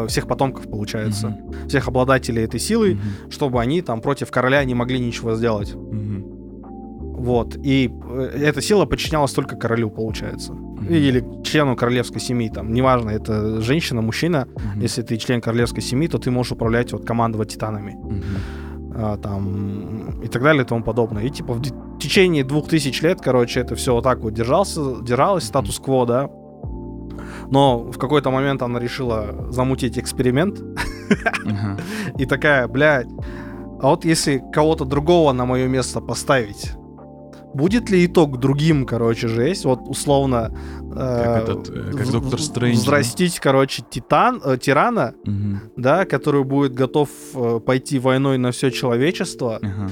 всех 0.09 0.27
потомков, 0.29 0.71
получается, 0.71 1.29
Мгм. 1.29 1.69
всех 1.69 1.89
обладателей 1.89 2.45
этой 2.45 2.61
силы, 2.61 2.95
Мгм. 2.95 3.31
чтобы 3.31 3.61
они 3.61 3.81
там 3.83 4.01
против 4.01 4.31
короля 4.31 4.63
не 4.65 4.75
могли 4.75 4.99
ничего 5.01 5.35
сделать. 5.35 5.75
Мгм. 5.75 6.25
Вот. 7.19 7.57
И 7.57 7.91
э, 8.11 8.31
эта 8.45 8.63
сила 8.63 8.87
подчинялась 8.87 9.33
только 9.33 9.57
королю, 9.57 9.91
получается. 9.91 10.55
Или 10.89 11.25
члену 11.43 11.77
королевской 11.77 12.21
семьи. 12.21 12.49
Там, 12.49 12.73
неважно, 12.73 13.11
это 13.11 13.61
женщина, 13.61 14.01
мужчина. 14.01 14.47
Мгм. 14.47 14.81
Если 14.81 15.03
ты 15.03 15.17
член 15.17 15.41
королевской 15.41 15.83
семьи, 15.83 16.09
то 16.09 16.19
ты 16.19 16.31
можешь 16.31 16.53
управлять, 16.53 16.93
вот, 16.93 17.05
командовать 17.05 17.53
титанами. 17.53 17.95
Мгм. 17.95 18.23
а, 18.95 19.17
там, 19.17 20.21
и 20.23 20.29
так 20.29 20.43
далее 20.43 20.63
и 20.63 20.67
тому 20.67 20.83
подобное. 20.83 21.25
И 21.25 21.31
типа 21.31 21.55
в 21.55 21.99
течение 21.99 22.45
двух 22.45 22.69
тысяч 22.69 23.03
лет, 23.03 23.21
короче, 23.21 23.61
это 23.61 23.75
все 23.75 23.93
вот 23.93 24.05
так 24.05 24.21
вот 24.21 24.33
держался, 24.33 25.03
держалось, 25.03 25.45
статус-кво, 25.45 26.07
да. 26.07 26.31
Но 27.51 27.79
в 27.79 27.99
какой-то 27.99 28.31
момент 28.31 28.63
она 28.63 28.79
решила 28.81 29.51
замутить 29.51 29.99
эксперимент 29.99 30.61
и 32.19 32.27
такая, 32.27 32.67
блядь, 32.69 33.09
а 33.81 33.89
вот 33.89 34.05
если 34.05 34.43
кого-то 34.53 34.85
другого 34.85 35.33
на 35.33 35.45
мое 35.47 35.69
место 35.69 36.01
поставить, 36.01 36.73
будет 37.55 37.91
ли 37.91 38.05
итог 38.07 38.39
другим, 38.39 38.87
короче, 38.87 39.29
же 39.29 39.43
есть? 39.49 39.65
Вот 39.65 39.81
условно... 39.89 40.51
э, 40.97 41.43
этот, 41.43 41.69
э, 41.71 41.93
как 41.97 42.11
Доктор 42.11 42.41
Стрэндж? 42.41 42.77
Взрастить, 42.77 43.39
короче, 43.41 43.83
титан, 43.91 44.41
э, 44.45 44.57
тирана, 44.59 45.15
Мгм. 45.25 45.61
да, 45.77 46.05
который 46.05 46.45
будет 46.45 46.75
готов 46.75 47.09
э, 47.35 47.61
пойти 47.65 47.99
войной 47.99 48.39
на 48.39 48.51
все 48.51 48.71
человечество 48.71 49.59
Ага. 49.63 49.91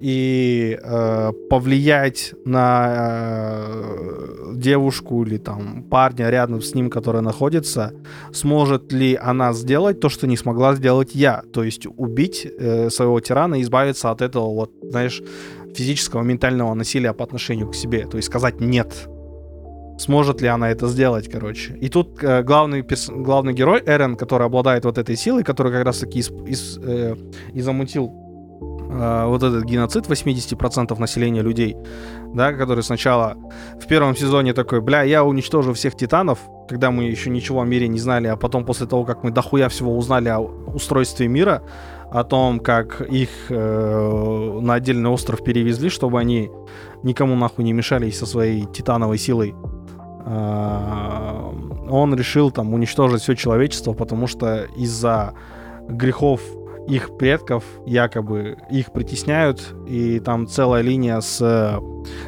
и 0.00 0.78
э, 0.82 1.32
повлиять 1.50 2.34
на 2.44 3.64
э, 3.68 4.52
девушку 4.54 5.24
или 5.24 5.38
там 5.38 5.82
парня 5.90 6.30
рядом 6.30 6.60
с 6.62 6.74
ним, 6.74 6.90
который 6.90 7.22
находится, 7.22 7.92
сможет 8.32 8.92
ли 8.92 9.14
она 9.14 9.52
сделать 9.52 10.00
то, 10.00 10.08
что 10.08 10.26
не 10.26 10.36
смогла 10.36 10.74
сделать 10.74 11.14
я, 11.14 11.42
то 11.52 11.62
есть 11.64 11.86
убить 11.96 12.46
э, 12.58 12.90
своего 12.90 13.20
тирана 13.20 13.56
и 13.56 13.62
избавиться 13.62 14.10
от 14.10 14.20
этого 14.22 14.52
вот, 14.54 14.70
знаешь, 14.82 15.22
физического, 15.74 16.22
ментального 16.22 16.74
насилия 16.74 17.12
по 17.12 17.24
отношению 17.24 17.68
к 17.68 17.74
себе, 17.74 18.06
то 18.06 18.16
есть 18.16 18.28
сказать 18.28 18.60
нет. 18.60 19.08
Сможет 19.98 20.40
ли 20.40 20.48
она 20.48 20.70
это 20.70 20.88
сделать, 20.88 21.30
короче. 21.30 21.74
И 21.74 21.88
тут 21.88 22.22
э, 22.22 22.42
главный, 22.42 22.82
перс- 22.82 23.10
главный 23.10 23.52
герой, 23.52 23.80
Эрен, 23.86 24.16
который 24.16 24.46
обладает 24.46 24.84
вот 24.84 24.98
этой 24.98 25.16
силой, 25.16 25.44
который 25.44 25.70
как 25.72 25.84
раз 25.84 25.98
таки 25.98 26.18
из, 26.18 26.30
из, 26.30 26.78
э, 26.82 27.14
и 27.52 27.60
замутил 27.60 28.12
э, 28.90 29.24
вот 29.26 29.42
этот 29.44 29.64
геноцид 29.64 30.06
80% 30.06 30.98
населения 30.98 31.42
людей, 31.42 31.76
да, 32.34 32.52
который 32.52 32.82
сначала 32.82 33.36
в 33.80 33.86
первом 33.86 34.16
сезоне 34.16 34.52
такой, 34.52 34.80
бля, 34.80 35.04
я 35.04 35.22
уничтожу 35.22 35.72
всех 35.72 35.94
титанов, 35.94 36.40
когда 36.68 36.90
мы 36.90 37.04
еще 37.04 37.30
ничего 37.30 37.60
о 37.60 37.64
мире 37.64 37.86
не 37.86 38.00
знали, 38.00 38.26
а 38.26 38.36
потом 38.36 38.64
после 38.64 38.86
того, 38.86 39.04
как 39.04 39.22
мы 39.22 39.30
дохуя 39.30 39.68
всего 39.68 39.96
узнали 39.96 40.28
о 40.28 40.40
устройстве 40.40 41.28
мира, 41.28 41.62
о 42.14 42.22
том, 42.22 42.60
как 42.60 43.00
их 43.00 43.28
э, 43.48 44.58
на 44.62 44.74
отдельный 44.74 45.10
остров 45.10 45.42
перевезли, 45.42 45.88
чтобы 45.88 46.20
они 46.20 46.48
никому 47.02 47.34
нахуй 47.34 47.64
не 47.64 47.72
мешали 47.72 48.08
со 48.10 48.24
своей 48.24 48.66
титановой 48.66 49.18
силой. 49.18 49.52
Э, 50.24 51.50
он 51.90 52.14
решил 52.14 52.52
там 52.52 52.72
уничтожить 52.72 53.22
все 53.22 53.34
человечество, 53.34 53.94
потому 53.94 54.28
что 54.28 54.68
из-за 54.76 55.34
грехов 55.88 56.40
их 56.86 57.16
предков 57.16 57.64
якобы 57.84 58.58
их 58.70 58.92
притесняют, 58.92 59.74
и 59.88 60.20
там 60.20 60.46
целая 60.46 60.82
линия 60.82 61.20
с 61.20 61.40
э, 61.40 61.80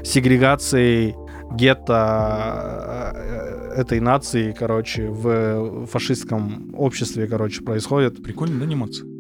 сегрегацией 0.03 1.15
гетто 1.53 3.13
э, 3.15 3.75
этой 3.77 4.01
нации, 4.01 4.51
короче, 4.51 5.11
в 5.11 5.87
фашистском 5.87 6.75
обществе, 6.77 7.29
короче, 7.29 7.63
происходит. 7.63 8.21
Прикольная 8.21 8.67
анимация. 8.67 9.16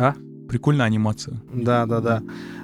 А? 0.00 0.14
Прикольная 0.48 0.86
анимация. 0.86 1.40
Да, 1.54 1.86
да, 1.86 2.00
да. 2.00 2.22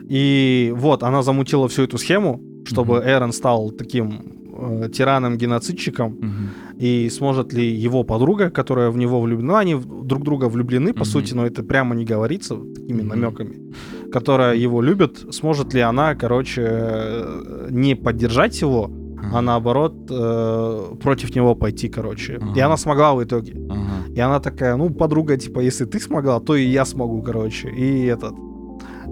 И 0.08 0.72
вот, 0.76 1.02
она 1.02 1.22
замутила 1.22 1.68
всю 1.68 1.82
эту 1.82 1.98
схему, 1.98 2.40
чтобы 2.64 2.94
mm 2.94 3.08
Эрон 3.16 3.32
стал 3.32 3.70
таким 3.70 4.20
э, 4.58 4.88
тираном-геноцидчиком, 4.92 6.12
Мгм. 6.20 6.48
и 6.78 7.10
сможет 7.10 7.52
ли 7.52 7.64
его 7.84 8.04
подруга, 8.04 8.50
которая 8.50 8.90
в 8.90 8.96
него 8.96 9.20
влюблена, 9.20 9.52
ну, 9.52 9.58
они 9.58 9.74
друг 10.04 10.24
друга 10.24 10.48
влюблены, 10.48 10.92
по 10.92 11.00
Мгм. 11.00 11.04
сути, 11.04 11.34
но 11.34 11.46
это 11.46 11.62
прямо 11.62 11.94
не 11.94 12.04
говорится 12.06 12.56
такими 12.56 13.02
Мгм. 13.02 13.08
намеками, 13.08 13.72
которая 14.10 14.56
его 14.56 14.80
любит, 14.82 15.26
сможет 15.30 15.74
ли 15.74 15.80
она, 15.82 16.14
короче, 16.14 16.62
э, 16.66 17.68
не 17.70 17.94
поддержать 17.94 18.62
его, 18.62 18.90
а 19.32 19.40
наоборот 19.40 19.94
э, 20.10 20.94
против 21.02 21.34
него 21.36 21.54
пойти, 21.54 21.88
короче. 21.88 22.34
И 22.34 22.60
Ага. 22.60 22.66
она 22.66 22.76
смогла 22.76 23.14
в 23.14 23.22
итоге. 23.24 23.52
Ага. 23.70 24.12
И 24.14 24.20
она 24.20 24.40
такая, 24.40 24.76
ну, 24.76 24.90
подруга, 24.90 25.36
типа, 25.36 25.60
если 25.60 25.84
ты 25.84 25.98
смогла, 26.00 26.40
то 26.40 26.54
и 26.54 26.64
я 26.64 26.84
смогу, 26.84 27.22
короче. 27.22 27.68
И 27.70 28.06
этот 28.06 28.34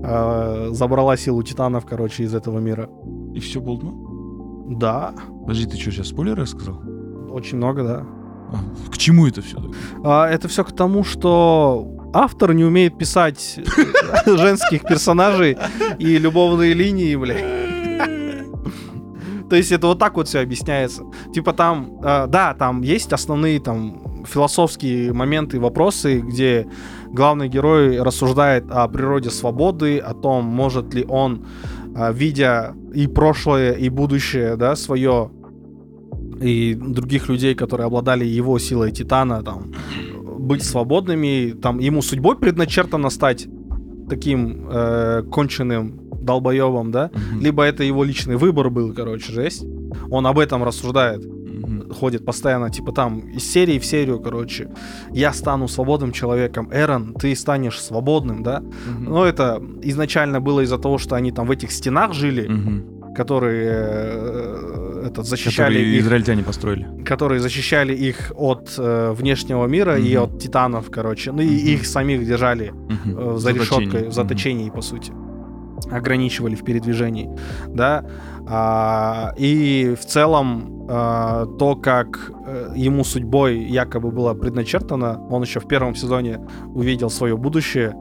э, 0.03 0.69
забрала 0.73 1.17
силу 1.17 1.43
титанов, 1.43 1.85
короче, 1.87 2.25
из 2.25 2.35
этого 2.35 2.59
мира. 2.61 2.88
И 3.35 3.40
все 3.40 3.61
ну? 3.61 4.67
Да, 4.79 5.14
Подожди, 5.43 5.67
ты 5.67 5.77
что, 5.77 5.90
сейчас 5.90 6.09
спойлеры 6.09 6.47
сказал? 6.47 6.81
очень 7.31 7.57
много, 7.59 7.83
да. 7.83 8.07
А, 8.53 8.90
к 8.90 8.97
чему 8.97 9.27
это 9.27 9.43
все? 9.43 9.59
А, 10.05 10.29
это 10.29 10.47
все 10.49 10.62
к 10.64 10.73
тому, 10.73 11.03
что 11.05 11.87
автор 12.14 12.55
не 12.55 12.64
умеет 12.64 12.97
писать 12.97 13.59
женских 14.27 14.83
персонажей 14.83 15.57
и 15.99 16.19
любовные 16.19 16.75
линии, 16.75 17.17
бля. 17.17 17.35
То 19.51 19.57
есть 19.57 19.73
это 19.73 19.87
вот 19.87 19.99
так 19.99 20.17
вот 20.17 20.29
все 20.29 20.41
объясняется. 20.41 21.05
Типа 21.33 21.53
там, 21.53 22.01
э, 22.03 22.27
да, 22.29 22.55
там 22.55 22.83
есть 22.83 23.13
основные 23.13 23.61
там 23.61 24.25
философские 24.27 25.13
моменты, 25.13 25.61
вопросы, 25.61 26.21
где 26.21 26.67
главный 27.09 27.49
герой 27.49 28.03
рассуждает 28.03 28.65
о 28.71 28.89
природе 28.89 29.31
свободы, 29.31 29.99
о 29.99 30.15
том, 30.15 30.45
может 30.45 30.95
ли 30.95 31.05
он, 31.09 31.47
э, 31.95 32.13
видя 32.13 32.75
и 32.95 33.07
прошлое, 33.07 33.73
и 33.73 33.89
будущее, 33.89 34.57
да, 34.57 34.77
свое, 34.77 35.31
и 36.41 36.75
других 36.75 37.29
людей, 37.29 37.55
которые 37.55 37.87
обладали 37.87 38.25
его 38.25 38.59
силой 38.59 38.93
Титана, 38.93 39.43
там, 39.43 39.73
быть 40.39 40.63
свободными, 40.63 41.53
там, 41.53 41.79
ему 41.79 42.03
судьбой 42.03 42.37
предначертано 42.37 43.11
стать 43.11 43.47
таким 44.09 44.69
э, 44.71 45.23
конченым 45.31 46.04
долбоебом, 46.25 46.91
да, 46.91 47.11
либо 47.41 47.63
это 47.63 47.85
его 47.85 48.05
личный 48.05 48.37
выбор 48.37 48.71
был, 48.71 48.93
короче, 48.95 49.33
жесть. 49.33 49.65
Он 50.11 50.27
об 50.27 50.39
этом 50.39 50.65
рассуждает, 50.65 51.25
ходит 52.01 52.25
постоянно, 52.25 52.71
типа 52.71 52.93
там 52.93 53.21
из 53.37 53.45
серии 53.51 53.79
в 53.79 53.85
серию, 53.85 54.21
короче. 54.21 54.69
Я 55.13 55.33
стану 55.33 55.69
свободным 55.69 56.13
человеком. 56.13 56.69
Эрон, 56.73 57.15
ты 57.15 57.35
станешь 57.37 57.81
свободным, 57.81 58.43
да? 58.43 58.63
Но 58.99 59.25
это 59.25 59.63
изначально 59.83 60.41
было 60.41 60.61
из-за 60.63 60.79
того, 60.79 60.99
что 60.99 61.15
они 61.17 61.31
там 61.33 61.47
в 61.47 61.51
этих 61.51 61.71
стенах 61.71 62.13
жили, 62.13 62.49
которые 63.17 63.71
э, 63.73 65.03
этот, 65.07 65.25
защищали 65.27 65.75
Которые 65.75 65.95
их, 65.99 66.03
израильтяне 66.03 66.43
построили. 66.43 66.87
которые 67.05 67.41
защищали 67.41 67.95
их 67.95 68.33
от 68.35 68.75
э, 68.77 69.13
внешнего 69.13 69.67
мира 69.67 69.97
и 69.99 70.17
Мгм. 70.17 70.25
от 70.25 70.39
титанов, 70.43 70.91
короче. 70.91 71.31
Ну 71.33 71.41
и 71.43 71.47
Мгм. 71.47 71.67
их 71.75 71.87
самих 71.87 72.27
держали 72.27 72.71
Мгм. 72.73 73.19
э, 73.19 73.33
за 73.35 73.39
Заточение. 73.39 73.61
решеткой, 73.87 74.09
в 74.09 74.13
заточении, 74.13 74.71
по 74.71 74.81
сути. 74.83 75.13
Ограничивали 75.90 76.55
в 76.55 76.64
передвижении, 76.64 77.31
да. 77.68 78.05
А, 78.47 79.33
и 79.37 79.94
в 80.01 80.05
целом 80.05 80.87
а, 80.88 81.47
то, 81.59 81.77
как 81.77 82.31
э, 82.47 82.73
ему 82.77 83.05
судьбой 83.05 83.59
якобы 83.59 84.11
было 84.11 84.35
предначертано, 84.35 85.27
он 85.31 85.42
еще 85.42 85.61
в 85.61 85.66
первом 85.68 85.94
сезоне 85.94 86.40
увидел 86.75 87.11
свое 87.11 87.37
будущее, 87.37 87.94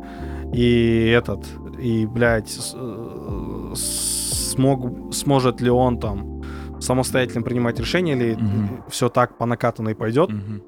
и 0.53 1.07
этот, 1.15 1.45
и, 1.79 2.05
блядь, 2.05 2.57
э, 2.73 3.73
смог, 3.75 5.13
сможет 5.13 5.61
ли 5.61 5.69
он 5.69 5.97
там 5.99 6.41
самостоятельно 6.79 7.41
принимать 7.43 7.79
решения, 7.79 8.13
или 8.13 8.35
Мгм. 8.35 8.83
все 8.89 9.09
так 9.09 9.37
по 9.37 9.45
накатанной 9.45 9.95
пойдет 9.95 10.29
Мгм. 10.29 10.61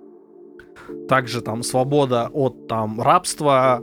также 1.09 1.41
там 1.41 1.63
свобода 1.63 2.29
от 2.33 2.67
там 2.67 3.01
рабства, 3.01 3.81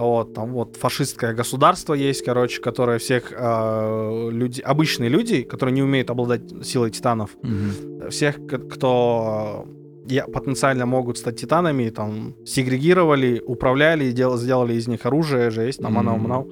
вот 0.00 0.34
там 0.34 0.52
вот 0.52 0.76
фашистское 0.76 1.34
государство 1.34 1.94
есть, 1.94 2.24
короче, 2.24 2.60
которое 2.60 2.98
всех 2.98 3.32
э, 3.36 4.28
люди, 4.30 4.60
обычные 4.60 5.08
люди, 5.10 5.42
которые 5.42 5.74
не 5.74 5.82
умеют 5.82 6.10
обладать 6.10 6.42
силой 6.66 6.90
титанов, 6.90 7.30
Мгм. 7.42 8.10
всех, 8.10 8.36
кто 8.70 9.66
я, 10.06 10.24
потенциально 10.26 10.86
могут 10.86 11.18
стать 11.18 11.40
титанами, 11.40 11.88
там 11.90 12.34
сегрегировали, 12.44 13.40
управляли, 13.46 14.12
дел, 14.12 14.36
сделали 14.36 14.74
из 14.74 14.86
них 14.88 15.06
оружие, 15.06 15.50
жесть, 15.50 15.80
там 15.80 15.92
Мгм. 15.92 16.00
анау 16.00 16.18
манау. 16.18 16.50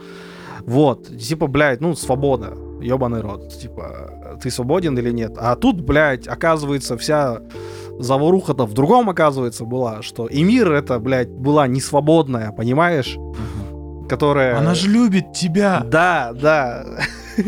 Вот, 0.66 1.08
типа, 1.18 1.48
блядь, 1.48 1.80
ну, 1.80 1.94
свобода, 1.96 2.56
ебаный 2.80 3.20
рот, 3.20 3.52
типа, 3.60 4.38
ты 4.42 4.50
свободен 4.50 4.96
или 4.98 5.10
нет? 5.12 5.32
А 5.36 5.56
тут, 5.56 5.80
блядь, 5.80 6.28
оказывается, 6.28 6.96
вся 6.96 7.40
заваруха-то 7.98 8.64
в 8.66 8.72
другом, 8.72 9.10
оказывается, 9.10 9.64
была, 9.64 10.02
что 10.02 10.26
и 10.26 10.42
мир 10.44 10.72
это, 10.72 10.98
блядь, 10.98 11.28
была 11.28 11.66
не 11.66 11.80
свободная, 11.80 12.52
понимаешь? 12.52 13.16
Которая... 14.12 14.58
Она 14.58 14.74
же 14.74 14.90
любит 14.90 15.32
тебя. 15.32 15.82
Да, 15.86 16.34
да. 16.34 16.84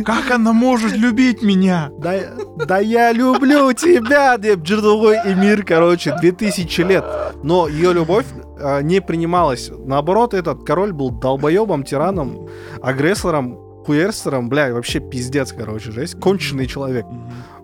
Как 0.02 0.30
она 0.30 0.54
может 0.54 0.96
любить 0.96 1.42
меня? 1.42 1.90
Да, 1.98 2.14
да 2.56 2.78
я 2.78 3.12
люблю 3.12 3.70
тебя, 3.74 4.38
деп 4.38 4.60
другой 4.60 5.18
и 5.26 5.34
мир, 5.34 5.62
короче, 5.62 6.16
2000 6.18 6.80
лет. 6.80 7.04
Но 7.42 7.68
ее 7.68 7.92
любовь 7.92 8.24
а, 8.58 8.80
не 8.80 9.02
принималась. 9.02 9.70
Наоборот, 9.76 10.32
этот 10.32 10.64
король 10.64 10.94
был 10.94 11.10
долбоебом, 11.10 11.84
тираном, 11.84 12.48
агрессором, 12.80 13.58
хуерстером, 13.84 14.48
бля, 14.48 14.72
вообще 14.72 15.00
пиздец, 15.00 15.52
короче, 15.52 15.90
жесть. 15.90 16.18
Конченый 16.18 16.66
человек, 16.66 17.04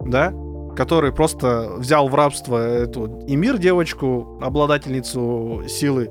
да? 0.04 0.34
Который 0.76 1.10
просто 1.10 1.70
взял 1.78 2.06
в 2.06 2.14
рабство 2.14 2.58
эту 2.58 3.24
Эмир, 3.26 3.56
девочку, 3.56 4.38
обладательницу 4.42 5.62
силы, 5.68 6.10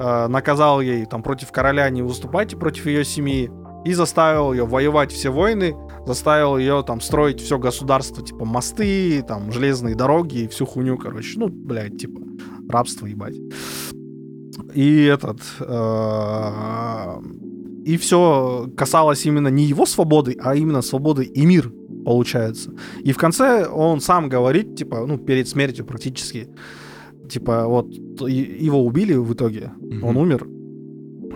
а, 0.00 0.28
наказал 0.28 0.80
ей 0.80 1.06
там 1.06 1.22
против 1.22 1.52
короля 1.52 1.88
не 1.90 2.02
выступать 2.02 2.58
против 2.58 2.86
ее 2.86 3.04
семьи, 3.04 3.50
и 3.84 3.94
заставил 3.94 4.52
ее 4.52 4.66
воевать 4.66 5.10
все 5.10 5.30
войны, 5.30 5.74
заставил 6.06 6.58
ее 6.58 6.84
там 6.86 7.00
строить 7.00 7.40
все 7.40 7.58
государство, 7.58 8.22
типа 8.22 8.44
мосты, 8.44 9.22
там 9.26 9.50
железные 9.52 9.94
дороги 9.94 10.40
и 10.40 10.48
всю 10.48 10.66
хуйню, 10.66 10.98
короче. 10.98 11.38
Ну, 11.38 11.48
блядь, 11.48 11.96
типа 11.96 12.20
рабство, 12.68 13.06
ебать. 13.06 13.36
И 14.74 15.04
этот... 15.04 15.40
э, 15.60 17.20
И 17.86 17.96
все 17.96 18.68
касалось 18.76 19.24
именно 19.26 19.48
не 19.48 19.64
его 19.64 19.86
свободы, 19.86 20.36
а 20.44 20.54
именно 20.54 20.82
свободы 20.82 21.24
и 21.24 21.46
мир, 21.46 21.72
получается. 22.04 22.72
И 23.02 23.12
в 23.12 23.16
конце 23.16 23.66
он 23.66 24.00
сам 24.00 24.28
говорит, 24.28 24.76
типа, 24.76 25.06
ну, 25.06 25.16
перед 25.16 25.48
смертью 25.48 25.86
практически, 25.86 26.48
типа, 27.30 27.66
вот, 27.66 27.86
его 28.20 28.84
убили 28.84 29.14
в 29.14 29.32
итоге, 29.32 29.72
Мгм. 29.80 30.04
он 30.04 30.16
умер, 30.16 30.46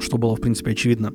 что 0.00 0.18
было, 0.18 0.35
в 0.37 0.40
принципе, 0.40 0.72
очевидно. 0.72 1.12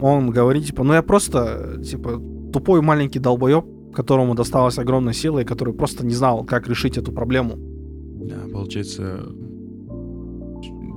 Он 0.00 0.30
говорит, 0.30 0.66
типа, 0.66 0.84
ну 0.84 0.92
я 0.92 1.02
просто, 1.02 1.80
типа, 1.82 2.20
тупой 2.52 2.80
маленький 2.82 3.18
долбоеб, 3.18 3.64
которому 3.94 4.34
досталась 4.34 4.78
огромная 4.78 5.12
сила, 5.14 5.40
и 5.40 5.44
который 5.44 5.74
просто 5.74 6.04
не 6.06 6.14
знал, 6.14 6.44
как 6.44 6.68
решить 6.68 6.98
эту 6.98 7.12
проблему. 7.12 7.54
Да, 7.56 8.36
получается, 8.52 9.24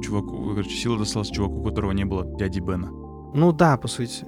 чуваку, 0.02 0.50
короче, 0.50 0.70
сила 0.70 0.98
досталась 0.98 1.30
чуваку, 1.30 1.60
у 1.62 1.64
которого 1.64 1.92
не 1.94 2.06
было 2.06 2.26
дяди 2.38 2.60
Бена. 2.60 2.90
Ну 3.36 3.52
да, 3.52 3.78
по 3.78 3.88
сути. 3.88 4.26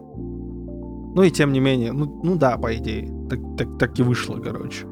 Ну 1.16 1.24
и 1.24 1.32
тем 1.32 1.52
не 1.54 1.60
менее, 1.60 1.92
ну, 1.92 2.22
ну 2.24 2.36
да, 2.36 2.58
по 2.58 2.76
идее. 2.76 3.12
Так, 3.30 3.40
так, 3.58 3.78
так 3.80 4.00
и 4.00 4.04
вышло, 4.04 4.36
короче. 4.38 4.86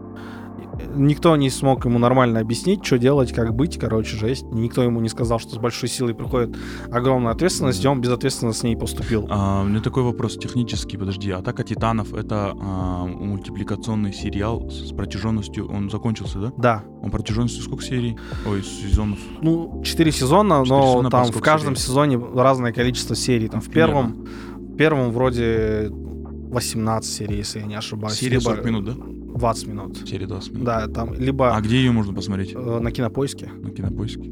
Никто 0.96 1.36
не 1.36 1.50
смог 1.50 1.86
ему 1.86 2.00
нормально 2.00 2.40
объяснить, 2.40 2.86
что 2.86 2.98
делать, 2.98 3.34
как 3.34 3.54
быть, 3.56 3.78
короче, 3.78 4.16
жесть. 4.18 4.46
Никто 4.52 4.84
ему 4.84 5.00
не 5.02 5.10
сказал, 5.10 5.40
что 5.40 5.56
с 5.56 5.58
большой 5.58 5.90
силой 5.90 6.14
приходит 6.14 6.56
огромная 6.92 7.32
ответственность, 7.34 7.84
и 7.84 7.88
он 7.88 8.02
безответственно 8.02 8.54
с 8.54 8.64
ней 8.64 8.76
поступил. 8.76 9.28
А, 9.30 9.62
у 9.62 9.66
меня 9.66 9.82
такой 9.82 10.04
вопрос 10.04 10.38
технический, 10.38 10.98
подожди. 10.98 11.32
«Атака 11.32 11.64
титанов»— 11.64 12.14
это 12.16 12.54
а, 12.60 13.06
мультипликационный 13.06 14.14
сериал 14.14 14.70
с 14.70 14.92
протяженностью... 14.92 15.68
Он 15.70 15.90
закончился, 15.90 16.40
да? 16.40 16.54
Да. 16.58 16.84
Он 17.02 17.12
протяженностью 17.12 17.64
сколько 17.64 17.84
серий? 17.84 18.18
Ой, 18.46 18.64
сезонов? 18.64 19.20
Ну, 19.42 19.82
четыре 19.84 20.12
сезона, 20.12 20.64
Четыре 20.64 20.76
но 20.80 20.86
сезона, 20.88 21.10
там 21.10 21.26
в 21.32 21.42
каждом 21.42 21.76
серий? 21.76 21.88
сезоне 21.88 22.22
разное 22.36 22.72
количество 22.74 23.16
серий. 23.16 23.48
Там 23.48 23.62
в 23.62 23.70
первом, 23.70 24.26
в 24.58 24.76
первом 24.76 25.12
вроде 25.12 25.90
18 25.92 27.12
серий, 27.12 27.38
если 27.38 27.60
я 27.60 27.66
не 27.66 27.76
ошибаюсь. 27.76 28.16
Серия 28.16 28.38
либо 28.38 28.50
40 28.50 28.66
минут, 28.66 28.86
да? 28.86 28.94
20 29.38 29.68
минут. 29.68 29.98
Серия 30.08 30.28
20 30.28 30.52
минут. 30.54 30.66
Да, 30.66 30.88
там 30.88 31.14
либо 31.14 31.56
А 31.56 31.62
где 31.62 31.78
ее 31.78 31.92
можно 31.92 32.14
посмотреть? 32.14 32.54
э, 32.56 32.80
на 32.80 32.92
кинопоиске. 32.92 33.50
На 33.62 33.70
кинопоиске? 33.72 34.30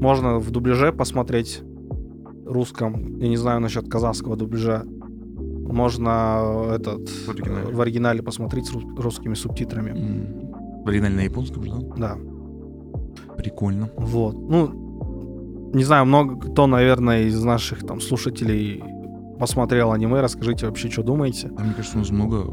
Можно 0.00 0.38
в 0.38 0.50
дубляже 0.50 0.92
посмотреть 0.92 1.62
русском. 2.44 3.18
Я 3.18 3.28
не 3.28 3.36
знаю 3.36 3.60
насчет 3.60 3.88
казахского 3.88 4.36
дубляжа. 4.36 4.84
Можно 4.84 6.38
э, 6.70 6.76
этот 6.76 7.08
В 7.08 7.30
оригинале. 7.30 7.66
э, 7.68 7.72
в 7.74 7.80
оригинале 7.80 8.22
посмотреть 8.22 8.66
с 8.66 8.72
рус- 8.74 8.84
русскими 8.98 9.34
субтитрами. 9.34 9.90
м. 9.90 10.82
В 10.84 10.88
оригинале 10.88 11.16
на 11.16 11.20
японском, 11.22 11.64
да? 11.64 11.76
Да. 11.96 12.16
Прикольно. 13.36 13.90
Вот. 13.96 14.34
Ну, 14.38 15.70
не 15.74 15.82
знаю, 15.84 16.06
много 16.06 16.36
кто, 16.36 16.66
наверное, 16.66 17.22
из 17.24 17.42
наших 17.42 17.80
там 17.86 18.00
слушателей 18.00 18.82
посмотрел 19.40 19.92
аниме. 19.92 20.20
Расскажите 20.20 20.66
вообще, 20.66 20.88
что 20.90 21.02
думаете. 21.02 21.48
Да, 21.56 21.64
мне 21.64 21.74
кажется, 21.74 21.96
у 21.96 22.00
нас 22.00 22.10
много 22.10 22.44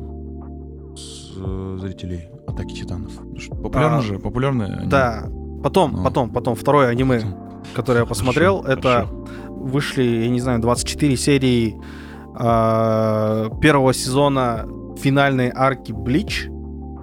с- 0.95 1.33
э, 1.37 1.77
зрителей 1.81 2.29
Атаки 2.47 2.73
Титанов. 2.73 3.11
Популярно 3.61 3.97
А, 3.97 4.01
же, 4.01 4.19
популярное 4.19 4.67
аниме. 4.67 4.89
Да. 4.89 5.25
Потом, 5.63 5.93
Ну. 5.93 6.03
потом, 6.03 6.29
потом 6.29 6.55
второе 6.55 6.89
аниме, 6.89 7.21
которое 7.73 7.99
я 8.01 8.05
посмотрел, 8.05 8.61
Хорошо, 8.61 8.73
это 8.79 8.89
хорошо. 9.07 9.25
вышли, 9.49 10.03
я 10.03 10.29
не 10.29 10.39
знаю, 10.41 10.59
24 10.59 11.15
серии 11.17 11.75
а, 12.35 13.49
первого 13.61 13.93
сезона 13.93 14.65
финальной 14.97 15.51
арки 15.53 15.91
Блич. 15.91 16.49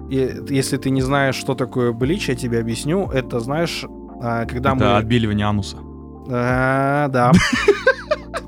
И 0.09 0.29
если 0.49 0.77
ты 0.77 0.89
не 0.89 1.01
знаешь, 1.01 1.35
что 1.35 1.55
такое 1.55 1.93
Блич, 1.93 2.27
я 2.29 2.35
тебе 2.35 2.59
объясню. 2.59 3.07
Это, 3.11 3.39
знаешь, 3.39 3.85
а, 4.21 4.45
когда 4.45 4.71
Это 4.75 4.79
мы... 4.85 4.97
отбеливание 4.97 5.45
ануса. 5.47 5.77
А, 6.29 7.07
да. 7.07 7.31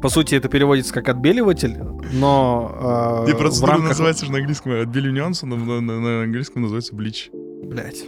По 0.03 0.09
сути, 0.09 0.35
это 0.35 0.49
переводится 0.49 0.93
как 0.93 1.07
отбеливатель, 1.07 1.77
но 2.11 2.75
а, 2.77 3.25
в 3.25 3.63
рамках... 3.63 3.95
же 3.95 4.31
на 4.33 4.39
английском 4.39 4.81
отбеливание 4.81 5.23
ануса, 5.23 5.45
но 5.45 5.55
на, 5.55 6.23
английском 6.23 6.63
называется 6.63 6.93
блич. 6.93 7.29
Блять, 7.31 8.03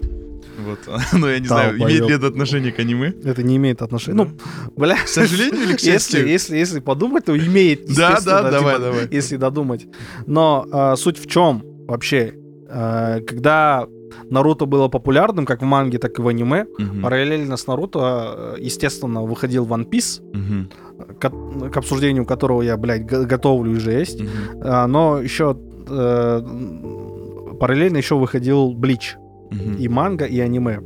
Вот. 0.60 0.80
Но 1.14 1.30
я 1.30 1.40
не 1.40 1.48
знаю, 1.48 1.78
имеет 1.78 2.02
ли 2.02 2.16
это 2.16 2.28
отношение 2.28 2.74
к 2.74 2.80
аниме. 2.80 3.14
это 3.24 3.44
не 3.44 3.56
имеет 3.56 3.82
отношения. 3.82 4.18
Ну, 4.18 4.30
бля, 4.76 4.98
К 4.98 5.08
сожалению 5.08 5.64
или 5.64 5.74
к 5.78 5.80
если, 5.80 5.88
счастью? 5.88 6.28
если, 6.28 6.58
если 6.58 6.80
подумать, 6.82 7.24
то 7.24 7.38
имеет, 7.38 7.86
Да, 7.96 8.10
естественно, 8.10 8.44
да, 8.44 8.52
давай, 8.52 8.76
типа, 8.76 8.86
давай. 8.86 9.08
если 9.10 9.38
додумать. 9.38 9.88
Но 10.26 10.68
а, 10.74 10.98
суть 10.98 11.18
в 11.18 11.30
чем 11.30 11.64
вообще? 11.88 12.34
А, 12.68 13.22
когда 13.22 13.88
Наруто 14.30 14.66
было 14.66 14.88
популярным, 14.88 15.46
как 15.46 15.62
в 15.62 15.66
манге, 15.66 15.98
так 15.98 16.20
и 16.20 16.22
в 16.22 16.28
аниме, 16.28 16.66
Мгм. 16.80 17.02
параллельно 17.02 17.58
с 17.58 17.68
Наруто, 17.68 18.56
естественно, 18.60 19.22
выходил 19.24 19.66
One 19.66 19.90
Piece, 19.90 20.22
Мгм. 20.34 20.70
к, 21.20 21.30
к 21.72 21.78
обсуждению 21.78 22.26
которого 22.26 22.62
я, 22.64 22.78
блядь, 22.78 23.06
готовлю 23.06 23.72
и 23.74 23.80
жесть. 23.80 24.22
Мгм. 24.22 24.30
А, 24.64 24.88
но 24.88 25.20
еще 25.20 25.58
э, 25.88 26.42
параллельно 27.60 27.98
еще 27.98 28.16
выходил 28.16 28.74
Блич. 28.74 29.16
Мгм. 29.52 29.76
И 29.78 29.88
манга, 29.88 30.26
и 30.26 30.40
аниме. 30.40 30.80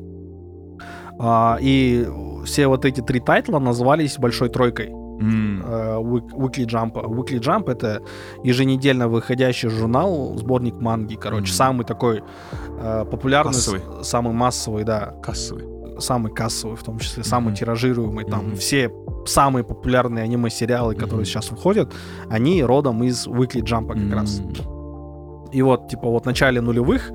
А, 1.19 1.57
и 1.61 2.05
все 2.45 2.67
вот 2.67 2.85
эти 2.85 3.01
три 3.01 3.19
тайтла 3.19 3.59
назывались 3.59 4.17
большой 4.17 4.49
тройкой 4.49 4.89
Week- 5.19 6.34
Weekly 6.34 6.65
Jump. 6.65 6.93
Weekly 6.93 7.39
Jump 7.39 7.69
это 7.71 8.01
еженедельно 8.43 9.08
выходящий 9.08 9.69
журнал, 9.69 10.36
сборник 10.38 10.75
манги, 10.82 11.15
короче, 11.15 11.41
Мгм. 11.43 11.53
самый 11.53 11.86
такой 11.86 12.23
э, 12.82 13.05
популярный, 13.12 13.53
Кассовый. 13.53 13.82
самый 14.03 14.34
массовый, 14.34 14.84
да, 14.84 15.13
Кассовый. 15.21 15.65
самый 15.99 16.32
кассовый, 16.34 16.77
в 16.77 16.84
том 16.84 16.97
числе, 16.99 17.23
самый 17.25 17.47
Мгм. 17.49 17.55
тиражируемый. 17.55 18.23
Там 18.25 18.47
Мгм. 18.47 18.55
все 18.55 18.89
самые 19.25 19.63
популярные 19.65 20.23
аниме-сериалы, 20.23 20.93
которые 20.95 21.17
Мгм. 21.19 21.25
сейчас 21.25 21.51
выходят, 21.51 21.91
они 22.29 22.63
родом 22.63 23.03
из 23.03 23.27
Weekly 23.27 23.62
Jump 23.63 23.88
как 23.89 24.13
раз. 24.17 24.39
М. 24.39 24.53
И 25.51 25.62
вот, 25.62 25.89
типа, 25.89 26.08
вот 26.08 26.23
в 26.23 26.25
начале 26.25 26.62
нулевых 26.62 27.12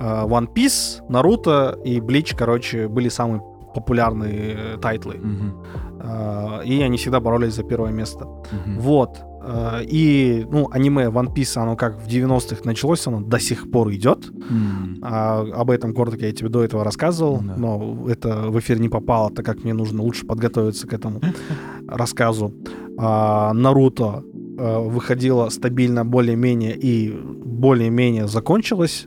э, 0.00 0.24
One 0.26 0.46
Piece, 0.52 1.02
Наруто 1.08 1.78
и 1.84 2.00
Блич, 2.00 2.34
короче, 2.34 2.88
были 2.88 3.08
самые 3.08 3.40
популярные 3.74 4.78
тайтлы. 4.80 5.16
Мгм. 5.18 5.54
Э, 6.00 6.64
и 6.64 6.82
они 6.82 6.96
всегда 6.96 7.20
боролись 7.20 7.54
за 7.54 7.62
первое 7.62 7.92
место. 7.92 8.24
Мгм. 8.26 8.78
Вот. 8.80 9.18
Э, 9.44 9.82
И, 9.84 10.46
ну, 10.52 10.68
аниме 10.72 11.04
One 11.06 11.34
Piece, 11.34 11.58
оно 11.62 11.76
как 11.76 12.00
в 12.02 12.06
90-х 12.08 12.62
началось, 12.64 13.06
оно 13.06 13.20
до 13.20 13.38
сих 13.38 13.70
пор 13.70 13.90
идет. 13.92 14.30
М. 14.50 14.96
А, 15.02 15.40
об 15.54 15.70
этом 15.70 15.94
коротко 15.94 16.26
я 16.26 16.32
тебе 16.32 16.48
до 16.50 16.62
этого 16.64 16.84
рассказывал, 16.84 17.40
Да. 17.42 17.54
но 17.56 18.06
это 18.08 18.50
в 18.50 18.58
эфир 18.58 18.78
не 18.80 18.88
попало, 18.88 19.30
так 19.30 19.44
как 19.46 19.64
мне 19.64 19.74
нужно 19.74 20.02
лучше 20.02 20.26
подготовиться 20.26 20.86
к 20.86 20.92
этому 20.92 21.20
рассказу. 21.88 22.52
А, 22.98 23.52
Наруто 23.54 24.22
э, 24.58 24.78
выходила 24.90 25.48
стабильно 25.50 26.04
более-менее 26.04 26.76
и 26.76 27.12
более-менее 27.44 28.26
закончилась. 28.28 29.06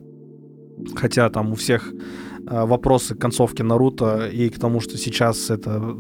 Хотя 0.96 1.30
там 1.30 1.52
у 1.52 1.56
всех 1.56 1.94
вопросы 2.50 3.14
к 3.16 3.20
концовке 3.22 3.64
Наруто 3.64 4.28
и 4.28 4.50
к 4.50 4.58
тому, 4.60 4.80
что 4.82 4.98
сейчас 4.98 5.50
это 5.52 5.96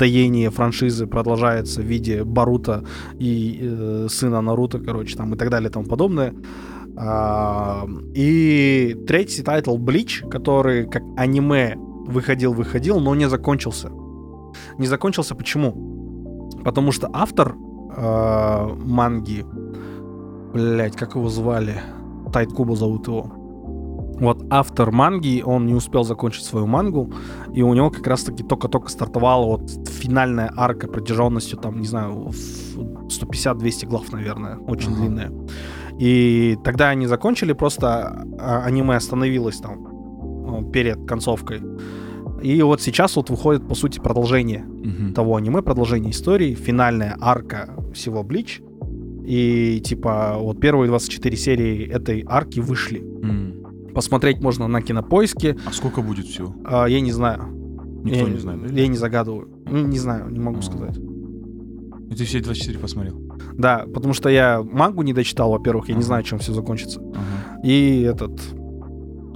доение 0.00 0.50
франшизы 0.50 1.06
продолжается 1.06 1.82
в 1.82 1.84
виде 1.84 2.24
Боруто 2.24 2.84
и 3.18 3.58
э, 3.60 4.06
сына 4.08 4.40
Наруто, 4.40 4.78
короче, 4.78 5.16
там 5.16 5.34
и 5.34 5.36
так 5.36 5.50
далее 5.50 5.68
и 5.68 5.72
тому 5.72 5.86
подобное. 5.86 6.34
А, 6.96 7.86
и 8.14 8.96
третий 9.06 9.42
тайтл 9.42 9.76
Блич, 9.76 10.24
который 10.30 10.86
как 10.86 11.02
аниме 11.16 11.76
выходил-выходил, 11.76 12.98
но 13.00 13.14
не 13.14 13.28
закончился. 13.28 13.90
Не 14.78 14.86
закончился 14.86 15.34
почему? 15.34 16.50
Потому 16.64 16.92
что 16.92 17.10
автор 17.12 17.54
э, 17.96 18.68
манги, 18.84 19.44
блять, 20.54 20.96
как 20.96 21.14
его 21.14 21.28
звали? 21.28 21.74
Тайт 22.32 22.52
Куба 22.52 22.74
зовут 22.74 23.06
его. 23.06 23.39
Вот 24.20 24.44
автор 24.50 24.90
манги, 24.92 25.42
он 25.44 25.66
не 25.66 25.74
успел 25.74 26.04
закончить 26.04 26.44
свою 26.44 26.66
мангу, 26.66 27.10
и 27.54 27.62
у 27.62 27.72
него 27.74 27.90
как 27.90 28.06
раз-таки 28.06 28.42
только-только 28.42 28.88
стартовала 28.90 29.46
вот 29.46 29.70
финальная 29.88 30.52
арка 30.56 30.86
протяженностью, 30.88 31.58
там, 31.58 31.80
не 31.80 31.86
знаю, 31.86 32.28
в 32.28 33.08
150-200 33.08 33.86
глав, 33.86 34.12
наверное, 34.12 34.56
очень 34.58 34.90
Ага. 34.92 35.00
длинная. 35.00 35.32
И 35.98 36.56
тогда 36.64 36.90
они 36.90 37.06
закончили, 37.06 37.52
просто 37.54 38.24
а, 38.38 38.62
аниме 38.64 38.96
остановилось 38.96 39.56
там 39.58 40.70
перед 40.72 41.06
концовкой. 41.06 41.60
И 42.42 42.62
вот 42.62 42.80
сейчас 42.80 43.16
вот 43.16 43.30
выходит, 43.30 43.66
по 43.68 43.74
сути, 43.74 44.00
продолжение 44.00 44.64
Мгм. 44.64 45.14
того 45.14 45.36
аниме, 45.36 45.62
продолжение 45.62 46.10
истории, 46.10 46.54
финальная 46.54 47.16
арка 47.20 47.74
всего 47.94 48.22
Блич. 48.22 48.62
И 49.24 49.80
типа 49.84 50.36
вот 50.38 50.60
первые 50.60 50.88
24 50.88 51.36
серии 51.36 51.86
этой 51.88 52.24
арки 52.26 52.60
вышли. 52.60 52.98
М. 53.00 53.60
Посмотреть 53.94 54.40
можно 54.40 54.66
на 54.68 54.82
кинопоиске. 54.82 55.56
А 55.66 55.72
сколько 55.72 56.02
будет 56.02 56.26
всего? 56.26 56.54
А, 56.64 56.86
я 56.86 57.00
не 57.00 57.12
знаю. 57.12 57.42
Никто 58.04 58.20
я, 58.26 58.32
не 58.32 58.38
знает. 58.38 58.62
да? 58.66 58.80
Я 58.80 58.86
не 58.88 58.96
загадываю. 58.96 59.48
Ну, 59.66 59.86
Не 59.86 59.98
знаю, 59.98 60.30
не 60.30 60.40
могу 60.40 60.58
А. 60.58 60.62
сказать. 60.62 60.96
И 62.10 62.14
ты 62.14 62.24
все 62.24 62.40
24 62.40 62.78
посмотрел? 62.78 63.20
Да, 63.56 63.84
потому 63.92 64.14
что 64.14 64.28
я 64.28 64.62
мангу 64.62 65.02
не 65.02 65.12
дочитал, 65.12 65.50
во-первых, 65.52 65.88
я 65.88 65.94
не 65.94 65.98
Ага. 66.00 66.06
знаю, 66.06 66.22
чем 66.24 66.38
все 66.38 66.52
закончится. 66.52 67.00
Ага. 67.00 67.60
И 67.62 68.00
этот 68.02 68.40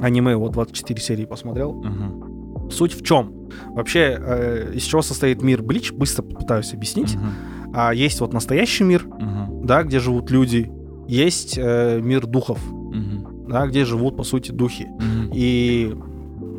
аниме 0.01 0.37
вот 0.37 0.53
24 0.53 1.01
серии 1.01 1.25
посмотрел. 1.25 1.83
Ага. 1.85 2.71
Суть 2.71 2.95
в 2.95 3.05
чем? 3.05 3.49
Вообще, 3.69 4.17
э, 4.19 4.73
из 4.75 4.83
чего 4.83 5.03
состоит 5.03 5.43
мир 5.43 5.63
Блич, 5.63 5.93
быстро 5.93 6.23
попытаюсь 6.23 6.73
объяснить. 6.73 7.15
Мгм. 7.15 7.29
А, 7.75 7.93
есть 7.95 8.21
вот 8.21 8.33
настоящий 8.33 8.85
мир, 8.85 9.07
Мгм. 9.07 9.67
да, 9.67 9.83
где 9.83 10.01
живут 10.01 10.31
люди. 10.31 10.71
Есть 11.07 11.59
э, 11.59 12.01
мир 12.03 12.27
духов. 12.27 12.59
Да, 13.55 13.67
где 13.69 13.85
живут, 13.85 14.17
по 14.17 14.25
сути, 14.25 14.51
духи. 14.53 14.87
Мгм. 14.89 15.31
И 15.33 15.95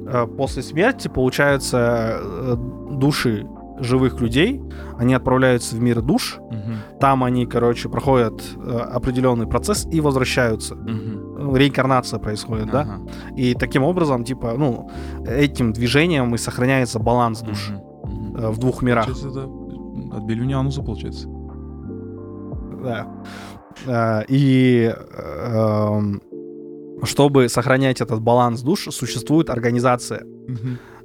э, 0.08 0.28
после 0.38 0.62
смерти, 0.64 1.10
получается, 1.10 1.78
э, 2.22 2.56
души 2.92 3.46
живых 3.82 4.22
людей, 4.22 4.62
они 4.98 5.14
отправляются 5.14 5.76
в 5.76 5.82
мир 5.82 6.02
душ, 6.02 6.40
Мгм. 6.52 6.76
там 7.02 7.24
они, 7.26 7.46
короче, 7.46 7.90
проходят 7.90 8.42
э, 8.58 8.78
определенный 8.96 9.46
процесс 9.48 9.86
и 9.92 10.00
возвращаются. 10.02 10.76
Ну, 10.76 11.54
Реинкарнация 11.58 12.20
происходит, 12.20 12.72
да? 12.72 12.82
Ага. 12.82 13.00
И 13.36 13.54
таким 13.56 13.84
образом, 13.84 14.24
типа, 14.24 14.54
ну, 14.58 14.90
этим 15.28 15.74
движением 15.74 16.34
и 16.34 16.38
сохраняется 16.38 17.00
баланс 17.00 17.42
душ 17.42 17.70
Мгм. 17.70 17.82
Мгм. 18.14 18.38
э, 18.38 18.50
в 18.52 18.58
двух 18.58 18.82
мирах. 18.84 19.10
Это 19.10 19.50
отбеливание 20.18 20.56
ануса, 20.58 20.82
получается. 20.82 21.28
Да. 22.84 23.08
Э, 23.88 24.24
И 24.30 24.94
эм, 25.18 26.22
чтобы 27.04 27.50
сохранять 27.50 28.02
этот 28.02 28.22
баланс 28.22 28.62
душ, 28.62 28.88
существует 28.92 29.50
организация. 29.50 30.26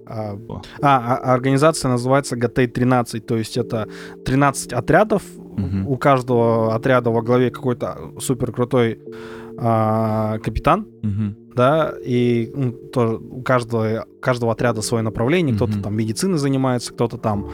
А, 0.07 0.33
О. 0.49 0.63
а, 0.83 1.17
а 1.17 1.33
организация 1.35 1.89
называется 1.91 2.37
ГТ-13, 2.37 3.21
то 3.21 3.37
есть 3.37 3.57
это 3.57 3.89
13 4.25 4.73
отрядов, 4.73 5.23
Мгм. 5.57 5.87
у 5.89 5.97
каждого 5.97 6.75
отряда 6.75 7.11
во 7.11 7.23
главе 7.23 7.51
какой-то 7.51 8.13
супер 8.19 8.51
крутой 8.53 9.01
капитан, 9.61 10.87
Мгм. 11.03 11.37
да, 11.55 11.93
и 12.03 12.51
ну, 12.55 12.73
тоже 12.73 13.17
у 13.19 13.43
каждого, 13.43 14.07
каждого 14.21 14.53
отряда 14.53 14.81
свое 14.83 15.03
направление, 15.05 15.55
кто-то 15.55 15.75
Мгм. 15.75 15.83
там 15.83 15.97
медициной 15.97 16.39
занимается, 16.39 16.93
кто-то 16.95 17.19
там 17.19 17.51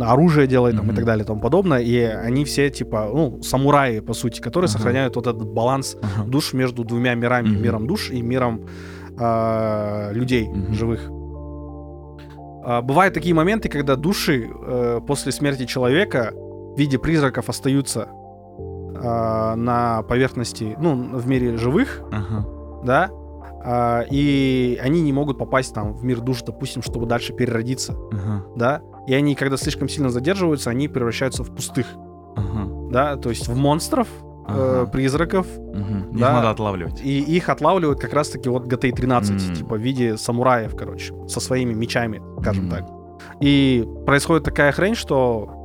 оружие 0.00 0.46
делает 0.48 0.76
там, 0.76 0.90
и 0.90 0.94
так 0.94 1.04
далее 1.04 1.22
и 1.24 1.26
тому 1.26 1.40
подобное, 1.40 1.78
и 1.80 1.96
они 1.98 2.44
все 2.44 2.70
типа, 2.70 3.08
ну, 3.14 3.42
самураи, 3.42 4.00
по 4.00 4.14
сути, 4.14 4.40
которые 4.40 4.68
Ага. 4.68 4.78
сохраняют 4.78 5.16
вот 5.16 5.26
этот 5.28 5.44
баланс 5.46 5.96
Ага. 6.02 6.28
душ 6.28 6.52
между 6.54 6.82
двумя 6.84 7.14
мирами, 7.14 7.48
Мгм. 7.48 7.62
миром 7.62 7.86
душ 7.86 8.10
и 8.10 8.20
миром 8.22 8.60
а, 9.16 10.10
людей 10.12 10.48
Мгм. 10.48 10.74
живых. 10.74 11.08
А, 12.66 12.82
бывают 12.82 13.14
такие 13.14 13.34
моменты, 13.34 13.68
когда 13.68 13.94
души 13.94 14.48
э, 14.66 15.00
после 15.06 15.30
смерти 15.32 15.66
человека 15.66 16.32
в 16.34 16.78
виде 16.78 16.98
призраков 16.98 17.48
остаются 17.48 18.08
а, 18.96 19.54
на 19.56 20.02
поверхности, 20.02 20.76
ну, 20.80 20.94
в 21.16 21.26
мире 21.26 21.56
живых, 21.56 22.00
Ага. 22.12 22.46
да, 22.84 23.10
а, 23.66 24.02
и 24.10 24.78
они 24.82 25.00
не 25.02 25.12
могут 25.12 25.38
попасть 25.38 25.74
там 25.74 25.92
в 25.94 26.04
мир 26.04 26.20
душ, 26.20 26.42
допустим, 26.42 26.82
чтобы 26.82 27.06
дальше 27.06 27.32
переродиться, 27.32 27.94
Ага. 28.12 28.44
да, 28.56 28.82
и 29.06 29.14
они, 29.14 29.34
когда 29.34 29.56
слишком 29.56 29.88
сильно 29.88 30.10
задерживаются, 30.10 30.70
они 30.70 30.88
превращаются 30.88 31.42
в 31.44 31.54
пустых, 31.54 31.86
Ага. 32.36 32.90
да, 32.90 33.16
то 33.16 33.30
есть 33.30 33.48
в 33.48 33.56
монстров, 33.56 34.08
э, 34.46 34.82
Ага. 34.82 34.90
призраков. 34.90 35.46
Их 35.48 36.18
Да. 36.20 36.34
надо 36.34 36.50
отлавливать. 36.50 37.00
и 37.02 37.20
их 37.20 37.48
отлавливают 37.48 37.98
как 38.00 38.12
раз-таки 38.12 38.48
вот 38.50 38.66
ГТ-13, 38.66 39.48
М. 39.48 39.54
типа 39.54 39.76
в 39.76 39.80
виде 39.80 40.16
самураев, 40.18 40.76
короче, 40.76 41.14
со 41.28 41.40
своими 41.40 41.72
мечами, 41.72 42.22
скажем 42.40 42.64
М. 42.66 42.70
так. 42.70 42.84
И 43.40 43.88
происходит 44.04 44.44
такая 44.44 44.70
хрень, 44.72 44.94
что 44.94 45.63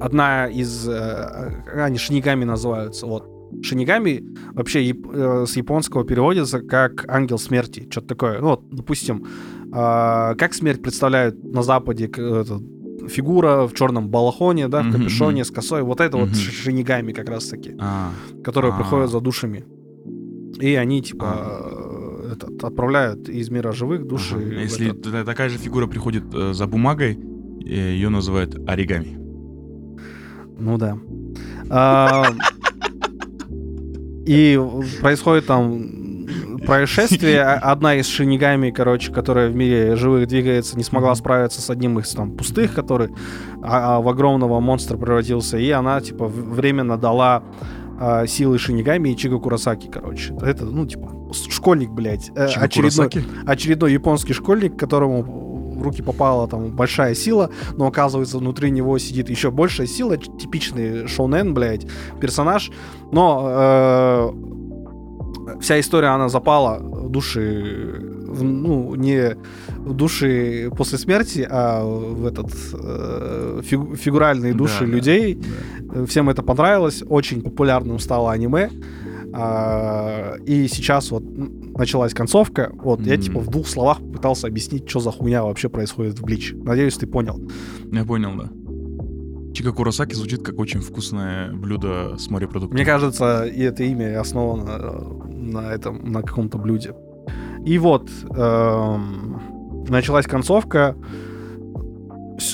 одна 0.00 0.46
из... 0.46 0.88
э, 0.88 1.64
они 1.74 1.98
шинигами 1.98 2.44
называются, 2.44 3.06
вот. 3.06 3.28
Шинигами 3.62 4.24
вообще 4.54 4.90
э, 4.90 5.44
с 5.46 5.56
японского 5.56 6.04
переводится 6.04 6.60
как 6.60 7.04
ангел 7.08 7.38
смерти, 7.38 7.86
что-то 7.90 8.08
такое. 8.08 8.40
Ну 8.40 8.48
вот, 8.48 8.68
допустим, 8.70 9.26
э, 9.66 10.34
как 10.36 10.54
смерть 10.54 10.82
представляют 10.82 11.42
на 11.44 11.62
Западе 11.62 12.08
фигура 13.08 13.66
в 13.66 13.74
черном 13.74 14.08
балахоне, 14.08 14.68
да, 14.68 14.82
в 14.82 14.92
капюшоне, 14.92 15.44
с 15.44 15.50
косой. 15.50 15.82
Вот 15.82 16.00
это 16.00 16.16
вот 16.16 16.34
шинигами 16.34 17.12
как 17.12 17.28
раз-таки 17.28 17.76
А. 17.78 18.10
которые 18.44 18.72
А. 18.72 18.76
приходят 18.76 19.10
за 19.10 19.20
душами. 19.20 19.64
И 20.60 20.74
они, 20.74 21.02
типа, 21.02 21.26
А. 21.26 22.28
э, 22.30 22.32
этот, 22.32 22.64
отправляют 22.64 23.28
из 23.28 23.50
мира 23.50 23.72
живых 23.72 24.06
души. 24.06 24.36
Если 24.62 24.90
такая 25.24 25.48
же 25.48 25.58
фигура 25.58 25.86
приходит 25.86 26.24
э, 26.34 26.52
за 26.54 26.66
бумагой, 26.66 27.18
ее 27.64 28.08
называют 28.08 28.56
оригами. 28.68 29.21
Ну 30.62 30.78
да. 30.78 30.96
А, 31.70 32.24
И 34.26 34.60
происходит 35.00 35.46
там 35.46 36.26
происшествие. 36.64 37.42
Одна 37.42 37.96
из 37.96 38.06
шинигами, 38.06 38.70
короче, 38.70 39.12
которая 39.12 39.48
в 39.50 39.56
мире 39.56 39.96
живых 39.96 40.28
двигается, 40.28 40.76
не 40.76 40.84
смогла 40.84 41.14
справиться 41.16 41.60
с 41.60 41.68
одним 41.70 41.98
из 41.98 42.10
там 42.10 42.36
пустых, 42.36 42.74
который 42.74 43.08
а, 43.62 43.96
а, 43.96 44.00
в 44.00 44.08
огромного 44.08 44.60
монстра 44.60 44.96
превратился. 44.96 45.58
И 45.58 45.68
она, 45.70 46.00
типа, 46.00 46.28
временно 46.28 46.96
дала 46.96 47.42
а, 47.98 48.26
силы 48.28 48.58
шинигами 48.58 49.08
и 49.08 49.16
Чиго 49.16 49.40
Курасаки, 49.40 49.88
короче. 49.92 50.34
Это, 50.40 50.64
ну, 50.64 50.86
типа, 50.86 51.10
школьник, 51.50 51.90
блядь. 51.90 52.30
э, 52.36 52.48
Чико 52.48 52.64
очередной, 52.64 53.10
очередной 53.46 53.92
японский 53.92 54.32
школьник, 54.32 54.78
которому 54.78 55.51
в 55.82 55.84
руки 55.84 56.02
попала 56.02 56.46
там 56.48 56.70
большая 56.70 57.14
сила, 57.14 57.50
но 57.76 57.86
оказывается 57.86 58.38
внутри 58.38 58.70
него 58.70 58.98
сидит 58.98 59.28
еще 59.30 59.50
большая 59.50 59.86
сила, 59.86 60.16
типичный 60.16 61.06
шоунен, 61.08 61.52
блядь, 61.54 61.86
персонаж. 62.20 62.70
Но 63.12 63.46
э, 63.48 64.30
вся 65.60 65.78
история, 65.80 66.08
она 66.08 66.28
запала 66.28 66.78
в 66.80 67.08
души, 67.10 68.00
в, 68.28 68.42
ну, 68.42 68.94
не 68.94 69.36
в 69.78 69.92
души 69.92 70.70
после 70.76 70.98
смерти, 70.98 71.46
а 71.50 71.84
в 71.84 72.24
этот 72.26 72.50
э, 72.74 73.60
фигу- 73.64 73.96
фигуральные 73.96 74.54
души 74.54 74.80
Да, 74.80 74.86
да, 74.86 74.92
людей. 74.92 75.34
да. 75.84 76.06
Всем 76.06 76.30
это 76.30 76.42
понравилось, 76.42 77.02
очень 77.08 77.42
популярным 77.42 77.98
стало 77.98 78.30
аниме. 78.32 78.70
А, 79.34 80.34
и 80.46 80.68
сейчас 80.68 81.10
вот 81.10 81.22
началась 81.26 82.12
концовка. 82.14 82.70
Вот 82.82 83.00
я 83.00 83.14
Мгм. 83.14 83.22
типа 83.22 83.40
в 83.40 83.48
двух 83.48 83.66
словах 83.66 83.98
пытался 83.98 84.46
объяснить, 84.46 84.88
что 84.88 85.00
за 85.00 85.10
хуйня 85.10 85.42
вообще 85.44 85.68
происходит 85.68 86.18
в 86.18 86.22
Блич. 86.24 86.52
Надеюсь, 86.54 86.96
ты 86.96 87.06
понял. 87.06 87.40
Я 87.90 88.04
понял, 88.04 88.30
да. 88.36 88.50
Чика 89.54 89.72
Куросаки 89.72 90.14
звучит 90.14 90.42
как 90.42 90.58
очень 90.58 90.80
вкусное 90.80 91.52
блюдо 91.52 92.16
с 92.18 92.30
морепродуктами. 92.30 92.78
Мне 92.78 92.86
кажется, 92.86 93.44
и 93.44 93.60
это 93.62 93.84
имя 93.84 94.18
основано 94.20 94.70
э, 94.70 95.28
на 95.34 95.72
этом, 95.72 96.10
на 96.10 96.22
каком-то 96.22 96.56
блюде. 96.58 96.94
И 97.66 97.78
вот 97.78 98.08
эм, 98.34 99.40
началась 99.88 100.26
концовка. 100.26 100.96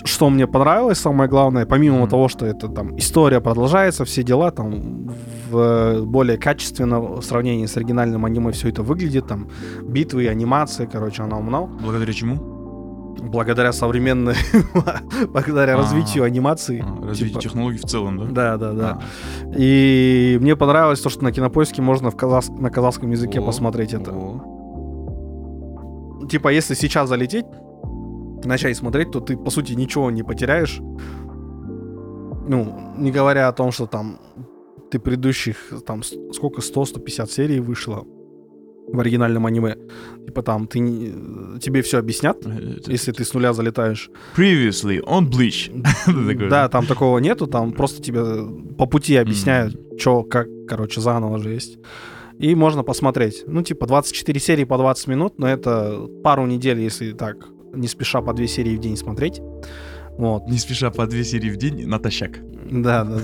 Что 0.05 0.31
мне 0.31 0.47
понравилось, 0.47 0.99
самое 0.99 1.29
главное, 1.31 1.67
помимо 1.67 1.99
Мгм. 2.01 2.09
того, 2.09 2.29
что 2.29 2.47
это 2.47 2.69
там 2.69 2.97
история 2.99 3.41
продолжается, 3.41 4.05
все 4.05 4.23
дела 4.23 4.51
там 4.51 5.09
в 5.51 6.03
более 6.05 6.37
качественно 6.39 7.01
в 7.01 7.23
сравнении 7.23 7.67
с 7.67 7.77
оригинальным 7.77 8.25
аниме 8.25 8.51
все 8.53 8.69
это 8.69 8.83
выглядит, 8.83 9.27
там 9.27 9.49
битвы, 9.83 10.29
анимации, 10.29 10.89
короче, 10.93 11.23
оно 11.23 11.39
умно. 11.39 11.67
Благодаря 11.83 12.13
чему? 12.13 12.37
Благодаря 13.21 13.73
современной, 13.73 14.35
благодаря 15.33 15.75
А. 15.75 15.79
развитию 15.79 16.25
анимации. 16.25 16.85
А, 16.87 17.07
развитие 17.07 17.31
типа- 17.31 17.41
технологий 17.43 17.79
в 17.79 17.85
целом, 17.85 18.19
да? 18.19 18.25
Да, 18.27 18.57
да, 18.57 18.73
да. 18.73 18.91
А. 18.91 19.03
И 19.57 20.39
мне 20.41 20.55
понравилось 20.55 21.01
то, 21.01 21.09
что 21.09 21.25
на 21.25 21.33
кинопоиске 21.33 21.83
можно 21.83 22.11
в 22.11 22.15
казахс- 22.17 22.51
на 22.61 22.71
казахском 22.71 23.11
языке 23.11 23.41
О, 23.41 23.43
посмотреть 23.47 23.93
это. 23.95 24.13
о. 24.13 24.41
Типа, 26.31 26.49
если 26.49 26.75
сейчас 26.75 27.09
залететь, 27.09 27.47
начать 28.45 28.77
смотреть, 28.77 29.11
то 29.11 29.21
ты, 29.21 29.37
по 29.37 29.51
сути, 29.51 29.73
ничего 29.75 30.11
не 30.11 30.23
потеряешь. 30.23 30.81
Ну, 32.51 32.95
не 32.97 33.11
говоря 33.11 33.49
о 33.49 33.53
том, 33.53 33.73
что 33.73 33.87
там 33.87 34.19
ты 34.91 34.99
предыдущих, 34.99 35.57
там, 35.87 36.03
сколько, 36.33 36.61
100-150 36.63 37.27
серий 37.31 37.61
вышло 37.61 38.05
в 38.91 38.99
оригинальном 39.01 39.45
аниме. 39.45 39.77
Типа 40.27 40.43
там 40.43 40.67
ты 40.67 40.79
тебе 41.61 41.83
все 41.83 41.99
объяснят, 41.99 42.39
Это- 42.47 42.91
если 42.91 43.13
ты 43.13 43.23
с 43.25 43.35
нуля 43.35 43.53
залетаешь. 43.53 44.11
Previously 44.35 45.03
on 45.05 45.29
Bleach. 45.29 45.71
Да, 46.49 46.69
там 46.69 46.87
такого 46.87 47.19
нету, 47.19 47.47
там 47.47 47.73
просто 47.73 48.03
тебе 48.03 48.23
по 48.79 48.87
пути 48.87 49.17
объясняют, 49.17 49.79
что, 49.99 50.23
как, 50.23 50.47
короче, 50.67 51.03
заново 51.03 51.39
же 51.39 51.51
есть. 51.51 51.79
И 52.39 52.55
можно 52.55 52.83
посмотреть. 52.83 53.45
Ну, 53.47 53.63
типа, 53.63 53.87
24 53.87 54.41
серии 54.41 54.65
по 54.65 54.79
20 54.79 55.09
минут, 55.09 55.39
но 55.39 55.47
это 55.47 56.07
пару 56.25 56.47
недель, 56.47 56.79
если 56.81 57.13
так, 57.13 57.37
не 57.73 57.89
спеша 57.89 58.21
по 58.21 58.33
2 58.33 58.47
серии 58.47 58.77
в 58.77 58.81
день 58.81 58.97
смотреть. 58.97 59.41
Вот. 60.19 60.49
Не 60.49 60.59
спеша 60.59 60.91
по 60.91 61.07
две 61.07 61.23
серии 61.25 61.49
в 61.51 61.57
день 61.57 61.87
натощак. 61.87 62.41
Да, 62.71 63.05
да, 63.05 63.21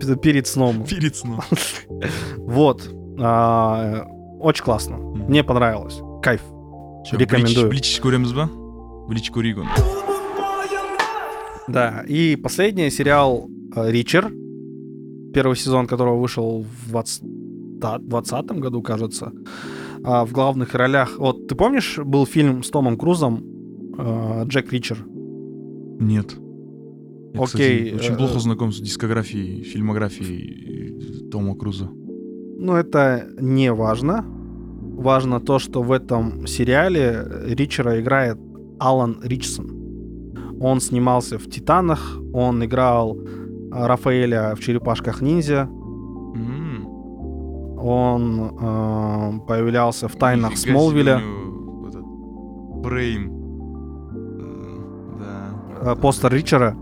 да. 0.00 0.16
Перед 0.16 0.48
сном. 0.48 0.84
Перед 0.84 1.14
сном. 1.14 1.40
Вот. 2.36 2.90
А, 3.20 4.04
Очень 4.40 4.64
классно. 4.64 4.96
Мне 4.96 5.44
понравилось. 5.44 6.00
Кайф. 6.20 6.42
Рекомендую. 7.12 7.68
Блич 7.70 8.00
көреміз 8.02 8.32
ба? 8.34 8.48
Блич 9.08 9.30
көрейік 9.30 9.62
оны. 9.62 9.70
Да, 11.68 12.02
и 12.08 12.34
последний 12.36 12.90
сериал 12.90 13.48
э, 13.76 13.90
Ричер, 13.90 14.32
первый 15.32 15.56
сезон 15.56 15.86
которого 15.86 16.20
вышел 16.20 16.64
в 16.86 16.90
20 16.90 17.22
20 18.08 18.46
году, 18.60 18.82
кажется, 18.82 19.32
А, 20.04 20.24
в 20.24 20.32
главных 20.32 20.74
ролях. 20.74 21.18
Вот 21.18 21.46
ты 21.46 21.54
помнишь, 21.54 21.98
был 21.98 22.26
фильм 22.26 22.62
с 22.62 22.70
Томом 22.70 22.96
Крузом 22.96 23.44
э, 23.98 24.44
Джек 24.46 24.72
Ричер? 24.72 25.04
Нет. 26.00 26.36
Я, 27.34 27.40
Окей, 27.40 27.90
кстати, 27.90 27.94
очень 27.94 28.14
э, 28.14 28.16
плохо 28.16 28.38
знаком 28.40 28.72
с 28.72 28.80
дискографией, 28.80 29.62
фильмографией 29.62 31.30
Тома 31.30 31.54
Круза. 31.54 31.88
Ну, 32.58 32.74
это 32.74 33.28
не 33.40 33.72
важно. 33.72 34.24
Важно 34.26 35.40
то, 35.40 35.58
что 35.58 35.82
в 35.82 35.92
этом 35.92 36.46
сериале 36.46 37.24
Ричера 37.46 38.00
играет 38.00 38.38
Алан 38.78 39.20
Ричсон. 39.22 39.82
Он 40.60 40.80
снимался 40.80 41.38
в 41.38 41.48
«Титанах», 41.48 42.18
он 42.32 42.64
играл 42.64 43.16
э, 43.16 43.86
Рафаэля 43.86 44.54
в 44.54 44.60
«Черепашках 44.60 45.22
ниндзя». 45.22 45.68
Он 47.82 48.40
э, 48.60 49.46
появлялся 49.46 50.06
в 50.08 50.12
тайнах 50.16 50.52
Нифига 50.52 50.72
Смолвиля. 50.78 51.20
этот 51.88 52.04
Брейм. 52.82 53.30
Да. 55.18 55.92
Э, 55.92 55.96
Постер 55.96 56.32
Ричера. 56.32 56.76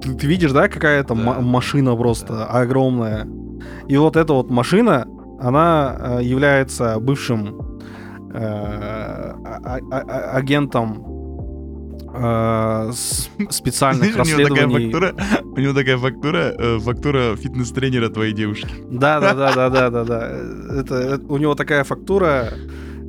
Ты, 0.00 0.14
ты 0.14 0.26
видишь, 0.26 0.52
да, 0.52 0.68
какая 0.68 1.00
это 1.00 1.14
Да. 1.14 1.20
ма- 1.22 1.40
машина 1.40 1.94
просто 1.96 2.46
огромная. 2.46 3.26
И 3.88 3.96
вот 3.98 4.16
эта 4.16 4.32
вот 4.32 4.50
машина 4.50 5.06
она 5.40 5.96
э, 5.98 6.22
является 6.22 6.98
бывшим 7.00 7.60
э, 8.32 8.38
а- 8.38 9.60
а- 9.64 9.78
а- 9.90 10.36
агентом 10.36 11.04
э, 12.22 12.92
специальных 13.50 14.02
У 14.02 14.06
него 14.10 14.24
такая 14.24 14.38
расследований. 14.66 14.92
фактура, 14.92 15.14
у 15.44 15.60
него 15.60 15.72
такая 15.74 15.98
фактура, 15.98 16.54
э, 16.58 16.78
фактура 16.78 17.36
фитнес-тренера 17.36 18.08
твоей 18.08 18.32
девушки. 18.32 18.68
Да, 18.90 19.20
да, 19.20 19.34
да, 19.34 19.52
да, 19.54 19.68
да, 19.70 19.90
да, 19.90 20.04
да. 20.04 20.28
Это, 20.80 20.94
это- 20.94 21.26
у 21.28 21.36
него 21.38 21.54
такая 21.54 21.84
фактура, 21.84 22.48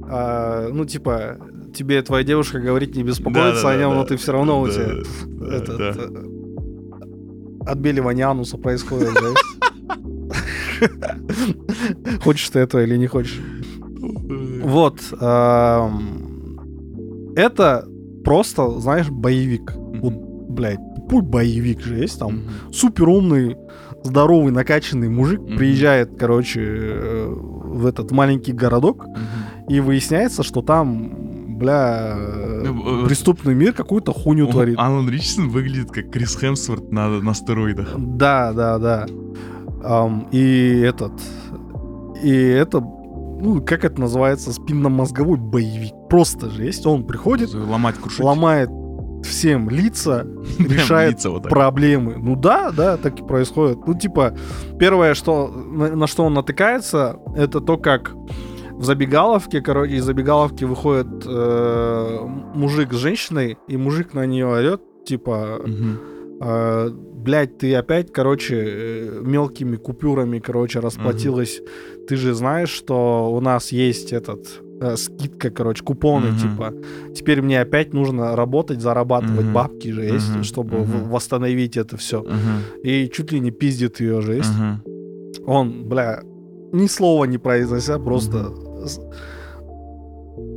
а, 0.09 0.69
ну 0.71 0.85
типа 0.85 1.37
тебе 1.73 2.01
твоя 2.01 2.23
девушка 2.23 2.59
говорит 2.59 2.95
не 2.95 3.03
беспокоиться 3.03 3.69
о 3.69 3.77
нем, 3.77 3.95
но 3.95 4.03
ты 4.03 4.15
все 4.17 4.31
равно 4.33 4.61
у 4.61 4.67
Да, 4.67 4.73
тебя 4.73 4.87
да, 5.39 5.55
этот, 5.55 5.77
да. 5.77 5.93
э, 5.97 6.25
отбеливание 7.71 8.25
ануса 8.25 8.57
происходит. 8.57 9.09
Хочешь 12.23 12.49
ты 12.49 12.59
этого 12.59 12.83
или 12.83 12.97
не 12.97 13.07
хочешь? 13.07 13.39
Вот. 14.63 14.99
ам, 15.19 17.33
Это 17.35 17.85
просто, 18.23 18.79
знаешь, 18.79 19.09
боевик. 19.09 19.73
Вот, 19.75 20.13
блядь, 20.49 20.79
тупой 20.95 21.21
боевик 21.21 21.81
же 21.81 21.95
есть 21.97 22.19
там. 22.19 22.35
Мгм. 22.37 22.43
Супер 22.73 23.09
умный, 23.09 23.57
здоровый, 24.03 24.51
накачанный 24.51 25.09
мужик 25.09 25.41
Мгм. 25.41 25.57
приезжает, 25.57 26.11
короче, 26.17 26.61
э, 26.63 27.33
в 27.35 27.85
этот 27.85 28.11
маленький 28.11 28.51
городок, 28.53 29.05
Мгм. 29.07 29.67
и 29.69 29.79
выясняется, 29.79 30.43
что 30.43 30.61
там, 30.61 31.57
бля, 31.57 32.15
Ну, 32.63 33.03
э, 33.03 33.07
преступный 33.07 33.53
мир 33.53 33.73
какую-то 33.73 34.11
хуйню 34.13 34.47
О, 34.47 34.51
творит. 34.51 34.75
Алан 34.79 35.07
Ричардсон 35.09 35.49
выглядит 35.49 35.91
как 35.91 36.09
Крис 36.11 36.35
Хемсворт 36.35 36.91
на, 36.91 37.09
на 37.21 37.33
стероидах. 37.33 37.93
Да, 37.97 38.51
да, 38.53 38.77
да. 38.79 39.05
Ам, 39.83 40.27
и 40.31 40.81
этот... 40.83 41.13
И 42.23 42.29
это... 42.31 42.79
Ну, 42.81 43.61
как 43.65 43.83
это 43.85 43.99
называется? 43.99 44.53
Спинномозговой 44.53 45.37
боевик. 45.37 45.93
Просто 46.11 46.49
же 46.49 46.65
есть. 46.65 46.85
Он 46.85 47.05
приходит, 47.05 47.53
Ломать, 47.53 47.95
крушить. 47.95 48.19
ломает 48.19 48.69
всем 49.23 49.69
лица, 49.69 50.27
решает 50.59 51.13
лица 51.13 51.29
вот 51.29 51.43
так. 51.43 51.49
проблемы. 51.51 52.17
Ну 52.17 52.35
да, 52.35 52.71
да, 52.71 52.97
так 52.97 53.19
и 53.19 53.23
происходит. 53.23 53.79
Ну, 53.87 53.93
типа, 53.93 54.35
первое, 54.77 55.13
что, 55.13 55.47
на, 55.47 55.95
на 55.95 56.07
что 56.07 56.25
он 56.25 56.33
натыкается, 56.33 57.17
это 57.35 57.61
то, 57.61 57.77
как 57.77 58.11
в 58.71 58.83
забегаловке, 58.83 59.61
короче, 59.61 59.93
из 59.95 60.03
забегаловки 60.03 60.65
выходит 60.65 61.07
э, 61.25 62.19
мужик 62.55 62.91
с 62.93 62.97
женщиной, 62.97 63.57
и 63.69 63.77
мужик 63.77 64.13
на 64.13 64.25
нее 64.25 64.47
орет, 64.47 64.81
типа, 65.05 65.61
Мгм. 65.65 65.99
э, 66.41 66.89
блядь, 66.89 67.57
ты 67.59 67.73
опять, 67.75 68.11
короче, 68.11 68.55
э, 68.57 69.21
мелкими 69.23 69.77
купюрами, 69.77 70.39
короче, 70.39 70.79
расплатилась. 70.79 71.61
Ты 72.09 72.17
же 72.17 72.33
знаешь, 72.33 72.69
что 72.69 73.31
у 73.31 73.39
нас 73.39 73.71
есть 73.71 74.11
этот 74.11 74.61
э, 74.81 74.97
скидка, 74.97 75.49
короче, 75.51 75.83
купоны, 75.83 76.27
Мгм. 76.31 76.37
типа. 76.37 76.73
Теперь 77.15 77.41
мне 77.41 77.61
опять 77.61 77.93
нужно 77.93 78.35
работать, 78.35 78.81
зарабатывать 78.81 79.45
Мгм. 79.45 79.53
бабки 79.53 79.91
же 79.91 80.03
есть, 80.03 80.29
Мгм. 80.33 80.43
чтобы 80.43 80.77
в- 80.79 81.09
восстановить 81.09 81.77
это 81.77 81.97
все. 81.97 82.21
Мгм. 82.21 82.83
И 82.83 83.07
чуть 83.13 83.31
ли 83.31 83.39
не 83.39 83.51
пиздит 83.51 83.99
ее 84.01 84.21
же 84.21 84.33
есть. 84.35 84.53
Мгм. 84.57 84.83
Он, 85.47 85.83
бля, 85.87 86.21
ни 86.73 86.87
слова 86.87 87.25
не 87.25 87.37
произнося, 87.37 87.99
просто 87.99 88.51
с- 88.85 88.99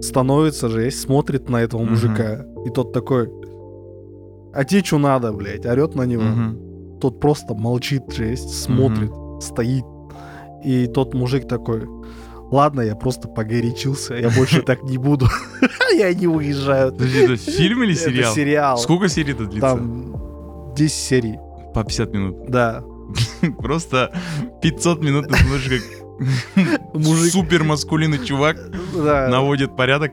становится 0.01 0.69
же 0.69 0.83
есть, 0.83 1.01
смотрит 1.01 1.49
на 1.49 1.59
этого 1.63 1.83
Мгм. 1.83 1.91
мужика. 1.93 2.47
И 2.67 2.71
тот 2.71 2.93
такой, 2.93 3.29
а 4.55 4.65
тебе 4.65 4.83
что 4.83 4.99
надо, 4.99 5.33
блядь, 5.33 5.67
орет 5.67 5.95
на 5.95 6.03
него. 6.07 6.23
Мгм. 6.23 6.99
Тот 7.01 7.21
просто 7.21 7.55
молчит 7.55 8.11
же 8.13 8.25
есть, 8.27 8.51
смотрит, 8.63 9.11
стоит. 9.41 9.85
И 10.65 10.87
тот 10.87 11.13
мужик 11.15 11.47
такой, 11.47 11.83
ладно, 12.51 12.81
я 12.83 12.95
просто 12.97 13.29
погорячился, 13.29 14.15
я 14.15 14.31
больше 14.31 14.63
так 14.63 14.83
не 14.85 14.99
буду. 14.99 15.27
И 15.97 16.01
они 16.03 16.27
уезжают. 16.27 16.97
Подожди, 16.97 17.19
это 17.21 17.37
фильм 17.37 17.83
или 17.83 17.93
Это 17.95 18.11
сериал? 18.11 18.35
сериал. 18.35 18.79
Сколько 18.79 19.09
серий 19.09 19.33
это 19.33 19.45
длится? 19.47 19.61
Там 19.71 20.73
10 20.77 20.93
серий, 20.93 21.39
По 21.75 21.85
50 21.85 22.13
минут. 22.13 22.37
да. 22.51 22.83
Просто 23.59 24.13
500 24.63 25.03
минут 25.03 25.29
ты 25.29 25.37
смотришь, 25.37 25.83
как 26.55 26.95
Мужик. 26.95 27.33
супер 27.33 27.65
маскулинный 27.65 28.25
чувак 28.25 28.57
Да, 28.95 29.29
наводит 29.29 29.77
порядок. 29.77 30.13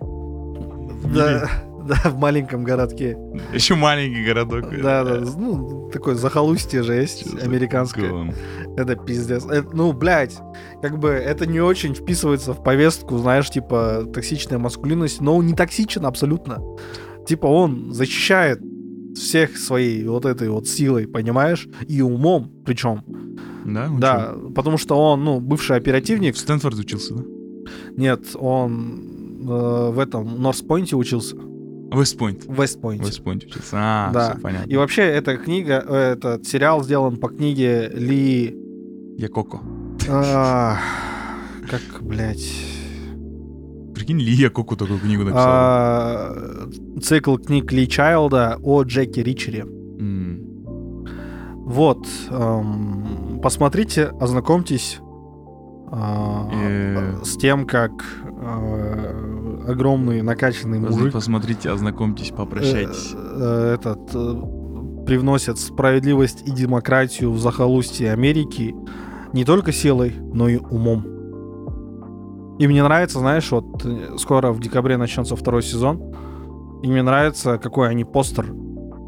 да, 1.06 1.50
да, 1.86 1.96
в 2.10 2.18
маленьком 2.18 2.64
городке. 2.64 3.18
Еще 3.54 3.76
маленький 3.76 4.24
городок. 4.26 4.70
Да, 4.82 5.04
да, 5.04 5.20
ну, 5.38 5.90
такое 5.92 6.16
захолустье 6.16 6.84
же 6.84 6.94
есть, 6.94 7.26
американское. 7.42 8.34
Это 8.78 8.96
пиздец. 8.96 9.46
Это, 9.46 9.68
ну, 9.76 9.92
блядь, 9.94 10.38
как 10.82 10.98
бы 11.00 11.10
это 11.10 11.46
не 11.46 11.60
очень 11.60 11.94
вписывается 11.94 12.54
в 12.54 12.64
повестку, 12.64 13.18
знаешь, 13.18 13.50
типа 13.50 14.08
токсичная 14.14 14.60
маскулинность, 14.60 15.22
но 15.22 15.38
он 15.38 15.46
не 15.48 15.54
токсичен 15.54 16.06
абсолютно. 16.06 16.60
Типа 17.28 17.48
он 17.48 17.94
защищает 17.94 18.62
всех 19.16 19.58
своей 19.58 20.08
вот 20.08 20.26
этой 20.26 20.50
вот 20.50 20.68
силой, 20.68 21.08
понимаешь? 21.08 21.68
И 21.88 22.02
умом, 22.02 22.52
причем. 22.66 23.04
Да? 23.66 23.88
он 23.88 24.00
Да, 24.00 24.34
потому 24.56 24.78
что 24.78 24.96
он, 24.96 25.24
ну, 25.24 25.40
бывший 25.40 25.76
оперативник. 25.76 26.36
В 26.36 26.40
Стэнфорд 26.40 26.80
учился, 26.80 27.16
да? 27.16 27.24
Нет, 27.96 28.22
он 28.36 29.42
э, 29.44 29.92
в 29.92 30.00
этом 30.00 30.42
Норспойнте 30.42 30.96
учился. 30.96 31.36
Вестпойнт. 31.92 32.46
В 32.46 32.60
Вестпойнте. 32.62 33.06
Вестпойнт 33.06 33.44
учился. 33.44 33.72
А, 33.74 34.12
Да. 34.14 34.32
всё 34.32 34.42
понятно. 34.42 34.70
И 34.72 34.78
вообще, 34.78 35.02
эта 35.02 35.38
книга, 35.38 35.84
э, 35.86 36.14
этот 36.14 36.48
сериал 36.48 36.84
сделан 36.84 37.18
по 37.18 37.28
книге 37.28 37.90
Ли... 37.94 38.58
Я 39.18 39.28
Коко. 39.28 39.62
а, 40.10 40.78
как, 41.70 42.02
блядь... 42.02 42.52
Прикинь, 43.94 44.20
Ли 44.20 44.32
Я 44.34 44.50
Коко 44.50 44.76
такую 44.76 45.00
книгу 45.00 45.24
написал. 45.24 45.44
а, 45.48 46.70
цикл 47.02 47.36
книг 47.38 47.72
Ли 47.72 47.88
Чайлда 47.88 48.58
о 48.64 48.84
Джеки 48.84 49.20
Ричере. 49.20 49.66
Вот. 51.64 52.06
эм, 52.30 53.40
посмотрите, 53.42 54.06
ознакомьтесь 54.20 55.00
а, 55.94 56.50
Э. 56.54 57.24
с 57.24 57.38
тем, 57.38 57.66
как 57.66 57.92
э, 58.26 59.64
огромный 59.68 60.22
накачанный 60.22 60.80
мужик 60.80 61.14
Посмотрите, 61.14 61.70
ознакомьтесь, 61.70 62.30
попрощайтесь. 62.32 63.14
э, 63.14 63.18
э, 63.40 63.76
этот 63.76 64.00
э, 64.14 64.42
привносит 65.06 65.58
справедливость 65.58 66.48
и 66.48 66.52
демократию 66.52 67.32
в 67.32 67.40
захолустье 67.40 68.12
Америки 68.12 68.76
не 69.34 69.46
только 69.46 69.72
силой, 69.72 70.14
но 70.34 70.48
и 70.48 70.58
умом. 70.58 71.12
И 72.60 72.68
мне 72.68 72.84
нравится, 72.84 73.20
знаешь, 73.20 73.50
вот 73.52 73.84
э, 73.86 74.18
скоро 74.18 74.52
в 74.52 74.60
декабре 74.60 74.98
начнется 74.98 75.36
второй 75.36 75.64
сезон, 75.64 76.14
и 76.84 76.88
мне 76.88 77.02
нравится, 77.02 77.58
какой 77.58 77.90
они 77.90 78.04
постер 78.04 78.54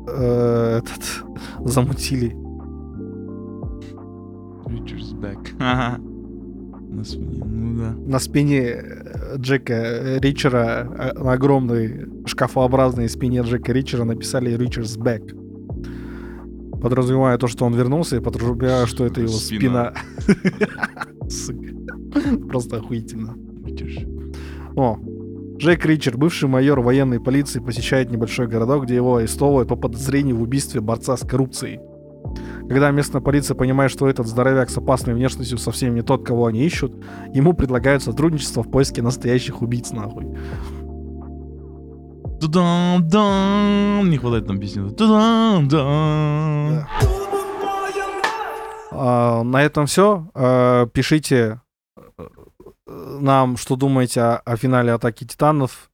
э, 0.07 0.79
этот 0.79 1.25
замутили. 1.59 2.35
Richard's 4.65 5.13
back. 5.13 5.49
Ага. 5.59 6.01
На 6.89 7.03
спине, 7.03 7.43
ну 7.45 7.77
да. 7.77 7.95
На 8.11 8.19
спине 8.19 8.59
э, 8.61 9.37
Джека 9.37 9.73
э, 9.73 10.19
Ричера, 10.19 11.13
на 11.15 11.33
огромной 11.33 12.07
шкафообразной 12.25 13.09
спине 13.09 13.41
Джека 13.41 13.71
Ричера 13.71 14.03
написали 14.03 14.57
«Richard's 14.57 14.97
back». 14.97 15.42
Подразумевая 16.83 17.37
то, 17.37 17.47
что 17.47 17.65
он 17.65 17.73
вернулся, 17.73 18.17
и 18.17 18.19
подразумевая, 18.19 18.85
что 18.87 19.05
это 19.05 19.21
его 19.21 19.31
спина. 19.31 19.93
Просто 22.49 22.77
охуительно. 22.77 23.37
О, 24.75 24.99
Джек 25.57 25.85
Ричер, 25.85 26.17
бывший 26.17 26.49
майор 26.49 26.81
военной 26.81 27.21
полиции, 27.21 27.61
посещает 27.61 28.11
небольшой 28.11 28.47
городок, 28.47 28.83
где 28.83 28.95
его 28.95 29.15
арестовывают 29.15 29.69
по 29.69 29.77
подозрению 29.77 30.35
в 30.35 30.41
убийстве 30.41 30.81
борца 30.81 31.15
с 31.15 31.21
коррупцией. 31.21 31.79
Когда 32.67 32.91
местная 32.91 33.21
полиция 33.21 33.55
понимает, 33.55 33.89
что 33.89 34.09
этот 34.09 34.27
здоровяк 34.27 34.69
с 34.69 34.77
опасной 34.77 35.13
внешностью 35.13 35.57
совсем 35.57 35.95
не 35.95 36.01
тот, 36.01 36.25
кого 36.25 36.47
они 36.47 36.65
ищут, 36.65 36.93
ему 37.33 37.53
предлагают 37.53 38.03
сотрудничество 38.03 38.61
в 38.61 38.69
поиске 38.69 39.01
настоящих 39.01 39.61
убийц, 39.61 39.91
нахуй. 39.91 40.35
Тудам-дам. 42.43 44.09
Не 44.09 44.17
хватает 44.17 44.45
там 44.47 44.59
песни. 44.59 44.89
Тудам-дам. 44.89 45.69
Да. 45.69 46.87
А, 48.91 49.43
на 49.43 49.63
этом 49.63 49.85
все. 49.85 50.27
пишите 50.93 51.61
э, 51.95 52.27
нам, 52.85 53.55
что 53.55 53.77
думаете 53.77 54.21
о, 54.21 54.35
о 54.39 54.57
финале 54.57 54.91
Атаки 54.91 55.23
Титанов, 55.23 55.89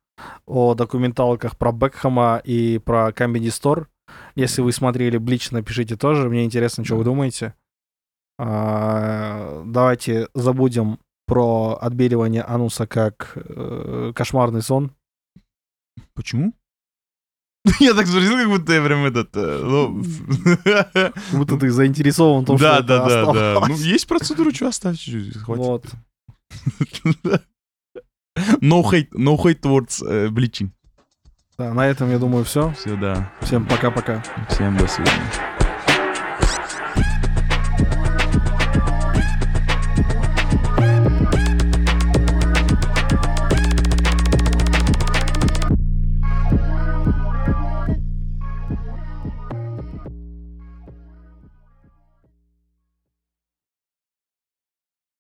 о 0.48 0.74
документалках 0.74 1.56
про 1.56 1.72
Бекхэма 1.72 2.42
и 2.44 2.80
про 2.80 3.10
Comedy 3.10 3.50
Store. 3.50 3.86
Если 4.34 4.64
вы 4.64 4.72
смотрели 4.72 5.18
Блич, 5.18 5.52
напишите 5.52 5.98
тоже. 5.98 6.30
Мне 6.30 6.46
интересно, 6.46 6.84
что 6.84 6.96
вы 6.96 7.04
думаете. 7.04 7.54
А, 8.40 9.62
давайте 9.68 10.30
забудем 10.34 10.98
про 11.28 11.78
отбеливание 11.80 12.42
ануса 12.42 12.88
как 12.88 13.34
э, 13.36 14.14
кошмарный 14.16 14.64
сон. 14.64 14.94
Почему? 16.14 16.54
Я 17.80 17.94
так 17.94 18.08
спросил, 18.08 18.38
как 18.38 18.48
будто 18.48 18.74
я 18.74 18.82
прям 18.84 19.06
этот... 19.06 19.36
э, 19.36 19.62
ну, 19.64 20.02
Как 20.64 21.14
будто 21.34 21.58
ты 21.58 21.70
заинтересован 21.70 22.44
в 22.44 22.48
том, 22.48 22.58
Да, 22.58 22.76
что 22.78 22.84
да, 22.84 22.96
это 22.96 23.04
да, 23.04 23.10
да. 23.10 23.22
оставалось. 23.22 23.70
Ну, 23.70 23.76
есть 23.86 24.08
процедура, 24.08 24.52
что 24.54 24.68
оставь 24.68 24.98
чуть-чуть, 24.98 25.38
хватит. 25.38 25.66
Вот. 25.66 25.86
No 28.62 28.82
hate, 28.84 29.10
no 29.12 29.36
hate 29.36 29.60
towards 29.60 30.02
uh, 30.02 30.30
bleaching. 30.30 30.70
Да, 31.58 31.74
на 31.74 31.88
этом, 31.88 32.10
я 32.10 32.18
думаю, 32.20 32.46
все. 32.46 32.72
Все, 32.72 32.96
да. 32.96 33.34
Всем 33.42 33.66
пока-пока. 33.68 34.24
Всем 34.50 34.78
до 34.78 34.88
свидания. 34.88 35.69